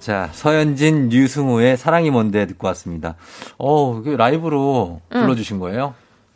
[0.00, 3.16] 자, 서현진, 유승우의 사랑이 뭔데 듣고 왔습니다.
[3.58, 5.20] 어, 그 라이브로 응.
[5.20, 5.94] 불러주신 거예요?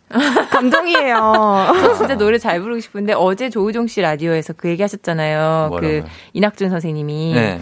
[0.53, 1.73] 감동이에요.
[1.81, 5.69] 저 진짜 노래 잘 부르고 싶은데 어제 조우종 씨 라디오에서 그 얘기 하셨잖아요.
[5.71, 6.03] 뭐라고요?
[6.03, 7.61] 그 이낙준 선생님이 네.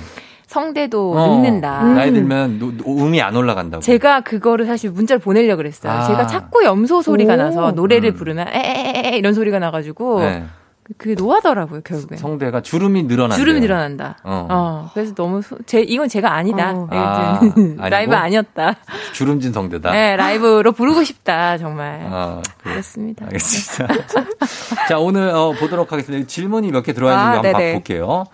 [0.55, 1.83] 성대도 어, 늙는다.
[1.83, 3.83] 나이 들면 노- 노- 음이 안 올라간다고.
[3.83, 5.93] 제가 그거를 사실 문자를 보내려고 그랬어요.
[5.93, 6.07] 아.
[6.07, 7.37] 제가 자꾸 염소 소리가 오.
[7.37, 8.15] 나서 노래를 음.
[8.15, 10.45] 부르면 에에에 이런 소리가 나가지고 네.
[10.97, 12.17] 그게 노하더라고요 결국에.
[12.17, 13.35] 성대가 주름이 늘어난다.
[13.37, 14.19] 주름이 늘어난다.
[14.23, 14.47] 어.
[14.49, 14.91] 어.
[14.95, 16.73] 그래서 너무 소- 제 이건 제가 아니다.
[16.91, 17.41] 아,
[17.89, 18.15] 라이브?
[18.15, 18.75] 아니었다.
[19.13, 19.91] 주름진 성대다.
[19.91, 22.07] 네, 라이브로 부르고 싶다 정말.
[22.09, 22.75] 아, 그래.
[22.75, 23.25] 그렇습니다.
[23.25, 23.95] 알겠습니다.
[24.89, 26.27] 자, 오늘 어, 보도록 하겠습니다.
[26.29, 27.73] 질문이 몇 개 들어와 있는지 아, 한번.
[27.73, 28.25] 볼게요.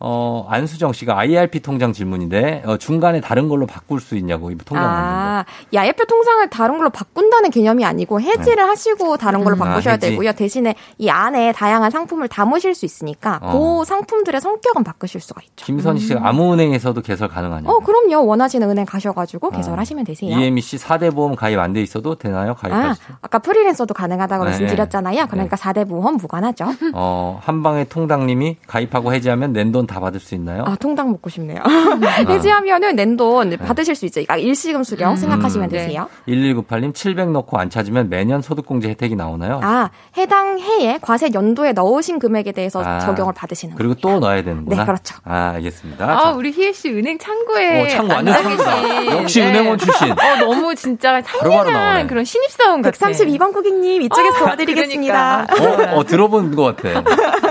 [0.00, 4.84] 어, 안수정 씨가 IRP 통장 질문인데 어, 중간에 다른 걸로 바꿀 수 있냐고 이 통장.
[4.86, 9.58] 아, 이 IF표 통장을 다른 걸로 바꾼다는 개념이 아니고 해지를 하시고 다른 걸로 음.
[9.58, 9.96] 바꾸셔야 아.
[9.96, 10.32] 되고요.
[10.32, 13.52] 대신에 이 안에 다양한 상품을 담으실 수 있으니까 어.
[13.78, 15.64] 그 상품들의 성격은 바꾸실 수가 있죠.
[15.66, 17.72] 김선희 씨가 아무 은행에서도 개설 가능하냐고.
[17.72, 18.26] 어, 그럼요.
[18.26, 20.30] 원하시는 은행 가셔가지고 개설하시면 되세요.
[20.30, 22.54] 이혜미 씨 4대 보험 가입 안 돼 있어도 되나요?
[22.54, 23.02] 가입할 아, 수?
[23.20, 24.50] 아까 프리랜서도 가능하다고 네.
[24.50, 25.26] 말씀드렸잖아요.
[25.28, 26.64] 그러니까 4대 보험 무관하죠.
[26.94, 30.64] 어, 한방에 통당님이 가입하고 해지하면 낸 돈다 받을 수 있나요?
[30.66, 31.60] 아, 통당 먹고 싶네요.
[32.28, 34.22] 해지하면은 낸돈 받으실 수 있죠.
[34.28, 35.78] 아, 일시금 수령 생각하시면 네.
[35.78, 36.08] 되세요.
[36.28, 39.60] 1198님 700 넣고 안 찾으면 매년 소득공제 혜택이 나오나요?
[39.62, 44.76] 아, 해당 해에 과세 연도에 넣으신 금액에 대해서 아, 적용을 받으시는 그리고 또 넣어야 되는구나.
[44.82, 45.16] 네, 그렇죠.
[45.24, 46.04] 아, 알겠습니다.
[46.04, 49.16] 아, 자, 우리 희애 씨 은행 창구에 어, 창구 완전 창구다.
[49.22, 49.48] 역시 네.
[49.50, 50.12] 은행원 출신.
[50.12, 51.20] 어, 너무 진짜.
[51.22, 52.96] 상냥한 그런 신입사원 같아.
[53.08, 55.46] 132번 고객님 이쪽에 서 어, 도와드리겠습니다.
[55.46, 55.92] 그러니까.
[55.94, 57.02] 어, 어, 들어본 것 같아.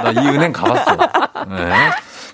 [0.04, 0.96] 나 이 은행 가봤어.
[1.50, 1.72] 네.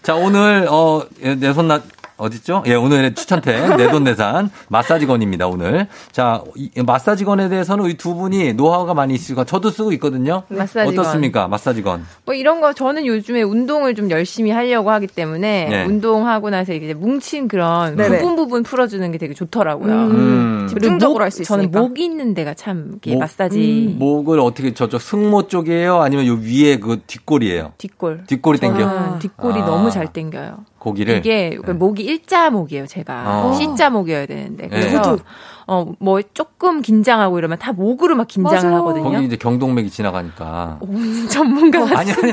[0.04, 1.82] 자, 오늘, 어, 내손 나,
[2.26, 2.64] 어딨죠?
[2.68, 5.88] 예, 오늘의 추천템, 내돈내산, 마사지건입니다, 오늘.
[6.12, 10.44] 자, 이, 마사지건에 대해서는 이 두 분이 노하우가 많이 있으니까 저도 쓰고 있거든요.
[10.50, 10.88] 마사지건.
[11.00, 12.06] 어떻습니까, 마사지건?
[12.26, 15.86] 뭐 이런 거 저는 요즘에 운동을 좀 열심히 하려고 하기 때문에 네.
[15.86, 18.20] 운동하고 나서 이제 뭉친 그런 네네.
[18.20, 19.94] 부분 부분 풀어주는 게 되게 좋더라고요.
[19.94, 20.68] 음.
[20.70, 21.80] 그리고 집중적으로 목, 할수 저는 있으니까.
[21.80, 26.02] 목 있는 데가 참 이렇게 목- 마사지 목을 어떻게 저쪽 승모 쪽이에요?
[26.02, 27.74] 아니면 요 위에 그 뒷골이에요?
[27.78, 28.24] 뒷골.
[28.28, 28.80] 뒷골이 땡겨?
[28.80, 29.66] 저는 뒷골이 아.
[29.66, 30.66] 너무 잘 땡겨요.
[30.82, 31.18] 고기를?
[31.18, 33.46] 이게 그 목이 일자 목이에요, 제가.
[33.46, 33.54] 어.
[33.54, 34.64] C자 목이어야 되는데.
[34.64, 34.70] 네.
[34.70, 35.24] 그래서 저도.
[35.68, 38.76] 어, 뭐 조금 긴장하고 이러면 다 목으로 막 긴장을 맞아.
[38.78, 39.04] 하거든요.
[39.12, 40.80] 거기 이제 경동맥이 지나가니까.
[41.30, 42.32] 전문가 아니, 아니.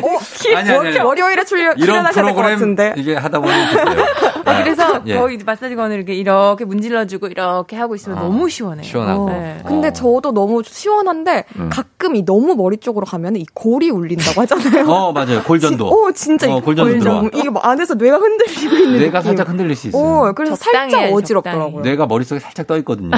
[0.57, 0.99] 아니, 아니, 아니.
[0.99, 2.95] 월요일에 출연, 이런 출연하셔야 될것 프로그램 같은데.
[2.97, 3.57] 이게 하다 보면.
[3.95, 4.03] 네.
[4.63, 5.17] 그래서 예.
[5.17, 8.23] 거의 마사지건을 이렇게 이렇게 문질러주고 이렇게 하고 있으면 어.
[8.23, 8.83] 너무 시원해요.
[8.83, 9.31] 시원하고.
[9.31, 9.59] 네.
[9.67, 9.93] 근데 어.
[9.93, 11.69] 저도 너무 시원한데 음.
[11.71, 14.87] 가끔 이 너무 머리 쪽으로 가면 이 골이 울린다고 하잖아요.
[14.91, 15.43] 어, 맞아요.
[15.43, 15.89] 골전도.
[15.89, 17.01] 오, 진짜 어, 이 골전도 골전.
[17.01, 17.31] 들어와.
[17.35, 19.23] 이게 뭐 안에서 뇌가 흔들리고 있는 뇌가 느낌.
[19.37, 20.03] 살짝 흔들릴 수 있어요.
[20.03, 21.83] 오, 그래서 적당히 살짝 어지럽더라고요.
[21.83, 23.11] 뇌가 머릿속에 살짝 떠 있거든요.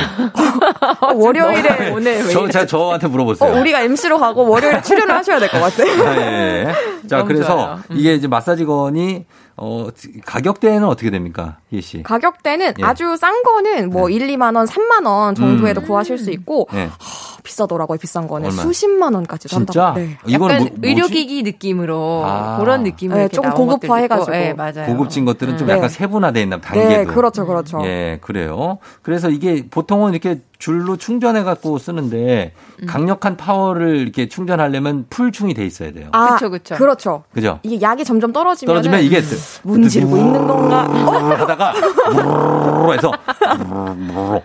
[1.01, 2.49] 어, 월요일에 오늘 왜 저?
[2.49, 3.61] 제가 저한테 어, 물어보세요.
[3.61, 6.07] 우리가 MC로 가고 월요일에 출연을 하셔야 될 것 같아요.
[6.09, 7.09] 아, 예, 예.
[7.09, 7.81] 자, 그래서 좋아요.
[7.91, 7.97] 음.
[7.97, 9.25] 이게 이제 마사지건이
[9.63, 9.89] 어,
[10.25, 11.59] 가격대는 어떻게 됩니까?
[11.73, 12.03] 예 씨.
[12.03, 12.83] 가격대는 예.
[12.83, 16.85] 아주 싼 거는 뭐 1, 2만 원, 3만 원 정도에도 구하실 수 있고 예.
[16.85, 17.99] 하, 비싸더라고요.
[17.99, 18.63] 비싼 거는 얼마요?
[18.67, 19.89] 수십만 원까지도 진짜?
[19.89, 20.01] 한다고.
[20.01, 20.17] 네.
[20.27, 20.77] 이건 약간 뭐?
[20.83, 22.57] 의료기기 느낌으로 아.
[22.59, 24.31] 그런 느낌으로 네, 이렇게 조금 고급화 해가지고.
[24.31, 24.33] 있고.
[24.33, 24.87] 네, 맞아요.
[24.87, 25.75] 고급진 것들은 좀 네.
[25.75, 26.89] 약간 세분화돼 있나 단계도.
[26.89, 27.83] 네, 그렇죠, 그렇죠.
[27.85, 28.79] 예, 그래요.
[29.03, 32.53] 그래서 이게 보통은 이렇게 줄로 충전해 갖고 쓰는데
[32.83, 32.87] 음.
[32.87, 36.09] 강력한 파워를 이렇게 충전하려면 풀충이 돼 있어야 돼요.
[36.13, 36.75] 아, 그쵸, 그쵸.
[36.77, 37.25] 그렇죠.
[37.33, 37.59] 그죠?
[37.63, 39.21] 이게 약이 점점 떨어지면 떨어지면 이게
[39.63, 40.83] 문지르고 있는 건가?
[40.85, 41.73] 하다가
[42.93, 43.11] 해서
[43.47, 43.57] 아,
[43.89, 44.43] 어머,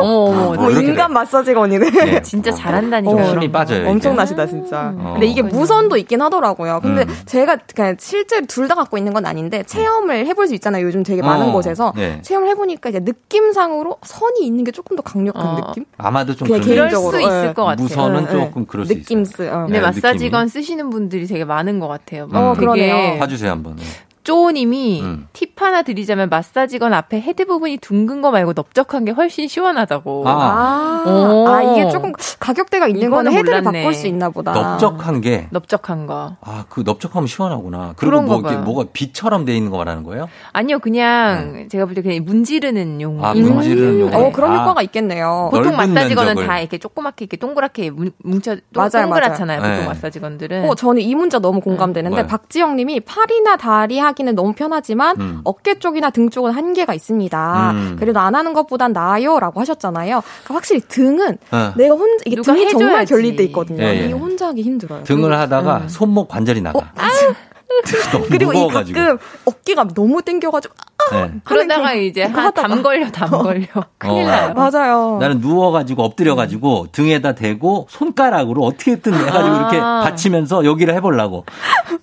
[0.00, 0.54] 어머.
[0.54, 1.90] 뭐 이렇게 인간 마사지건이네.
[2.06, 2.22] 예.
[2.22, 3.12] 진짜 잘한다니까.
[3.12, 3.52] 어, 힘이 거.
[3.52, 3.88] 빠져요.
[3.88, 4.92] 엄청나시다 진짜.
[4.96, 5.12] 어.
[5.14, 6.80] 근데 이게 무선도 있긴 하더라고요.
[6.82, 7.16] 근데 음.
[7.26, 10.86] 제가 그냥 실제 둘 다 갖고 있는 건 아닌데 체험을 해볼 수 있잖아요.
[10.86, 12.20] 요즘 되게 많은 어, 곳에서 네.
[12.22, 15.56] 체험을 해보니까 이제 느낌상으로 선이 있는 게 조금 더 강력 한 어.
[15.68, 15.84] 느낌?
[15.98, 17.52] 아마도 좀 그냥 그럴 수 있을 예.
[17.52, 17.82] 것 같아요.
[17.82, 19.48] 무선은 예, 조금 그럴 수 느낌 있어요.
[19.48, 19.52] 쓰.
[19.54, 19.58] 어.
[19.64, 20.48] 근데 네, 마사지건 느낌이.
[20.48, 22.24] 쓰시는 분들이 되게 많은 것 같아요.
[22.30, 22.36] 음.
[22.36, 23.18] 어, 그러네요.
[23.18, 23.76] 봐주세요 한번.
[24.22, 24.24] 네.
[24.24, 25.26] 쪼님이 음.
[25.32, 30.24] 팁 하나 드리자면 마사지건 앞에 헤드 부분이 둥근 거 말고 넓적한 게 훨씬 시원하다고.
[30.28, 31.02] 아.
[31.04, 31.48] 아, 오.
[31.48, 33.80] 아, 이게 조금 가격대가 있는 거는 헤드를 몰랐네.
[33.82, 34.52] 바꿀 수 있나 보다.
[34.52, 36.36] 넓적한 게 넓적한 거.
[36.40, 37.94] 아, 그 넓적하면 시원하구나.
[37.96, 38.60] 그리고 뭐 봐요.
[38.60, 40.28] 뭐가 빗처럼 돼 있는 거 말하는 거예요?
[40.52, 43.16] 아니요, 그냥 제가 볼 때 그냥 문지르는 용.
[43.18, 43.24] 네.
[43.24, 44.14] 아, 인 문지르는 용.
[44.14, 44.60] 어, 그런 아.
[44.62, 45.48] 효과가 있겠네요.
[45.52, 46.46] 보통 마사지건은 면적을.
[46.46, 49.60] 다 이렇게 조그맣게 이렇게 동그랗게 뭉- 뭉쳐 맞아요, 동그랗잖아요.
[49.60, 49.72] 맞아요.
[49.72, 49.88] 보통 네.
[49.88, 50.68] 마사지건들은.
[50.70, 52.26] 어, 저는 이 문자 너무 공감되는데 뭐요?
[52.26, 55.40] 박지영 님이 팔이나 다리 하기는 너무 편하지만 음.
[55.44, 57.70] 어깨 쪽이나 등 쪽은 한계가 있습니다.
[57.72, 57.96] 음.
[57.98, 60.20] 그래도 안 하는 것보단 나아요라고 하셨잖아요.
[60.20, 61.72] 그러니까 확실히 등은 어.
[61.76, 63.12] 내가 혼자 이게 등이 정말 해줘야지.
[63.12, 63.82] 결릴 때 있거든요.
[63.82, 64.04] 예, 예.
[64.04, 65.04] 이게 혼자 하기 힘들어요.
[65.04, 65.88] 등을 하다가 음.
[65.88, 66.78] 손목 관절이 나가.
[66.78, 67.34] 어, 너무
[68.28, 68.98] 그리고 이 무거워가지고.
[68.98, 70.74] 가끔 어깨가 너무 땡겨가지고
[71.12, 71.30] 네.
[71.44, 72.68] 그러다가 이제 이거 한 하다가.
[72.68, 73.66] 담 걸려, 담 걸려.
[73.98, 74.26] 큰일 어.
[74.28, 74.54] 나요.
[74.54, 75.18] 맞아요.
[75.20, 79.58] 나는 누워가지고 엎드려가지고 등에다 대고 손가락으로 어떻게든 해가지고 아.
[79.58, 81.44] 이렇게 받치면서 여기를 해보려고.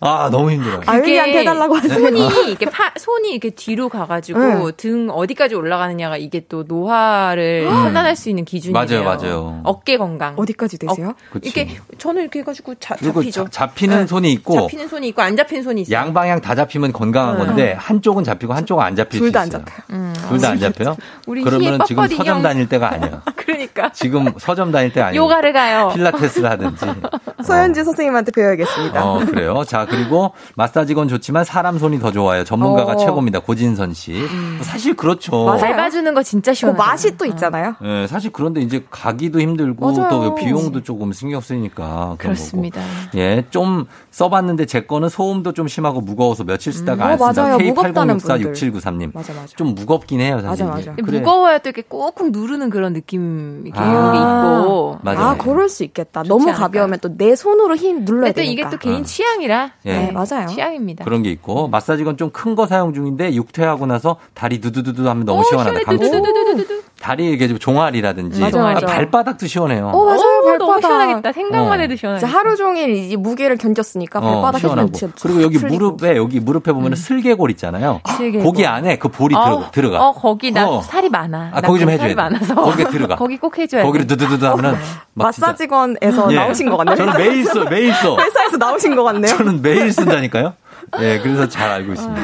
[0.01, 0.81] 아 너무 힘들어요.
[0.85, 1.93] 아유리한테 해달라고 하세요.
[1.99, 2.19] 손이
[2.49, 4.71] 이렇게 파, 손이 이렇게 뒤로 가가지고 네.
[4.77, 8.73] 등 어디까지 올라가느냐가 이게 또 노화를 판단할 수 있는 기준이에요.
[8.73, 9.61] 맞아요, 맞아요.
[9.63, 10.35] 어깨 건강.
[10.37, 11.13] 어디까지 되세요?
[11.31, 11.49] 그치.
[11.49, 13.45] 이렇게 저는 이렇게 해가지고 자, 잡히죠.
[13.45, 14.07] 자- 잡히는 네.
[14.07, 15.95] 손이 있고 잡히는 손이 있고 안 잡히는 손이 있어요.
[15.95, 17.45] 양방향 다 잡히면 건강한 네.
[17.45, 19.49] 건데 한쪽은 잡히고 한쪽은 안 잡힐 둘 수 있어요.
[19.49, 20.13] 잡혀요.
[20.29, 20.97] 둘다 안 잡혀요?
[21.27, 22.41] 우리 그러면 희애 지금 서점 형.
[22.41, 23.21] 다닐 때가 아니야.
[23.35, 23.91] 그러니까.
[23.91, 25.23] 지금 서점 다닐 때 아니에요.
[25.23, 25.91] 요가를 가요.
[25.95, 26.85] 필라테스를 하든지.
[27.43, 29.03] 서현지 선생님한테 배워야겠습니다.
[29.05, 29.63] 어, 그래요.
[29.65, 32.43] 자, 그리고 마사지건 좋지만 사람 손이 더 좋아요.
[32.43, 32.97] 전문가가 어.
[32.97, 33.39] 최고입니다.
[33.39, 34.11] 고진선 씨.
[34.11, 35.45] 뭐 사실 그렇죠.
[35.45, 35.59] 맞아요.
[35.59, 36.83] 밟아주는 거 진짜 그 시원하죠.
[36.83, 37.75] 맛이 또 있잖아요.
[37.83, 40.09] 예, 사실 그런데 이제 가기도 힘들고 맞아요.
[40.09, 42.81] 또 비용도 조금 신경 쓰니까 그런 그렇습니다.
[42.81, 43.17] 거고.
[43.19, 47.09] 예, 좀 써봤는데 제 거는 소음도 좀 심하고 무거워서 며칠 쓰다가 음.
[47.11, 47.41] 안 어, 쓴다.
[47.41, 47.57] 맞아요.
[47.59, 48.51] 무겁다는 분들.
[48.53, 49.11] K80646793님.
[49.13, 49.47] 맞아, 맞아.
[49.55, 50.65] 좀 무겁긴 해요, 사실.
[50.65, 50.91] 맞아, 맞아.
[50.93, 51.01] 이게.
[51.01, 51.19] 그래.
[51.19, 54.61] 무거워야 또 이렇게 꾹꾹 누르는 그런 느낌 이렇게 아.
[54.63, 54.97] 있고.
[55.03, 55.19] 맞아요.
[55.19, 56.23] 아, 그럴 수 있겠다.
[56.23, 56.59] 너무 않을까.
[56.59, 58.51] 가벼우면 또 내 손으로 힘 눌러야 되니까.
[58.67, 59.71] 이게 또 개인 취향이라.
[59.85, 59.93] 예.
[59.93, 60.47] 네, 맞아요.
[60.47, 61.03] 취향입니다.
[61.05, 65.39] 그런 게 있고 마사지건 좀 큰 거 사용 중인데 육퇴하고 나서 다리 두두두두 하면 너무
[65.41, 65.79] 오, 시원하다.
[65.79, 65.99] 시원해.
[65.99, 66.81] 두두두두두두.
[67.01, 68.85] 다리 이게 좀 종아리라든지 맞아, 맞아.
[68.85, 69.87] 아, 발바닥도 시원해요.
[69.87, 70.19] 어, 맞아요.
[70.19, 70.81] 오, 너무 발바닥.
[70.81, 71.31] 시원하겠다.
[71.31, 71.81] 생각만 어.
[71.81, 71.95] 해도.
[71.95, 74.91] 진짜 하루 종일 이 무게를 견뎠으니까 어, 발바닥 시원하고.
[75.21, 75.75] 그리고 여기 풀리고.
[75.77, 78.01] 무릎에 여기 무릎에 보면 은 슬개골 있잖아요.
[78.17, 78.43] 슬개골.
[78.45, 80.07] 거기 안에 그 볼이 어, 들어, 들어가.
[80.09, 80.81] 어, 거기 나 어.
[80.81, 81.51] 살이 많아.
[81.53, 82.15] 아, 나 거기 좀 해줘야 돼.
[82.15, 82.53] 많아서.
[82.55, 83.15] 거기에 들어가.
[83.17, 84.15] 거기 꼭 해줘야 거기를 돼.
[84.17, 84.77] 두두두두 하면은
[85.13, 86.35] 막 진짜- 마사지건에서 예.
[86.35, 86.95] 나오신 것 같네요.
[86.97, 88.17] 저는 매일 써, 매일 써.
[88.17, 89.35] 회사에서 나오신 것 같네요.
[89.37, 90.53] 저는 매일 쓴다니까요.
[91.01, 92.21] 예, 그래서 잘 알고 있습니다.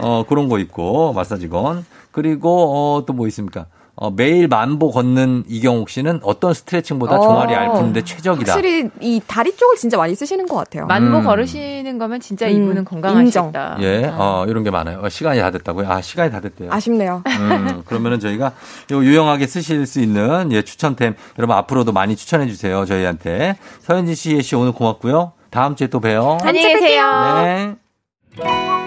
[0.00, 1.84] 어, 그런 거 있고, 마사지건.
[2.12, 3.66] 그리고, 어, 또 뭐 있습니까?
[3.98, 7.22] 어, 매일 만보 걷는 이경옥 씨는 어떤 스트레칭보다 어.
[7.22, 8.52] 종아리 앓는데 최적이다.
[8.52, 10.84] 확실히 이 다리 쪽을 진짜 많이 쓰시는 것 같아요.
[10.86, 11.24] 만보 음.
[11.24, 13.76] 걸으시는 거면 진짜 음, 이분은 건강하시겠다.
[13.78, 13.82] 인정.
[13.82, 15.00] 예, 어, 이런 게 많아요.
[15.02, 15.90] 어, 시간이 다 됐다고요?
[15.90, 16.70] 아, 시간이 다 됐대요.
[16.70, 17.22] 아쉽네요.
[17.26, 18.52] 음, 그러면은 저희가
[18.92, 22.84] 요 유용하게 쓰실 수 있는 예, 추천템 여러분 앞으로도 많이 추천해 주세요.
[22.84, 23.56] 저희한테.
[23.80, 25.32] 서현진 씨, 예, 씨 오늘 고맙고요.
[25.48, 26.36] 다음 주에 또 봬요.
[26.42, 27.04] 안녕히 계세요.
[27.44, 28.85] 네.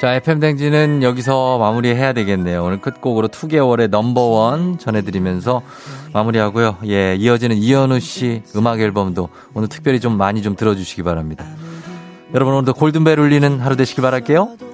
[0.00, 2.64] 자, FM댕지는 여기서 마무리해야 되겠네요.
[2.64, 5.60] 오늘 끝곡으로 2개월의 넘버원 전해드리면서
[6.14, 6.78] 마무리하고요.
[6.86, 11.44] 예, 이어지는 이현우 씨 음악 앨범도 오늘 특별히 좀 많이 좀 들어주시기 바랍니다.
[12.32, 14.69] 여러분 오늘도 골든벨 울리는 하루 되시길 바랄게요.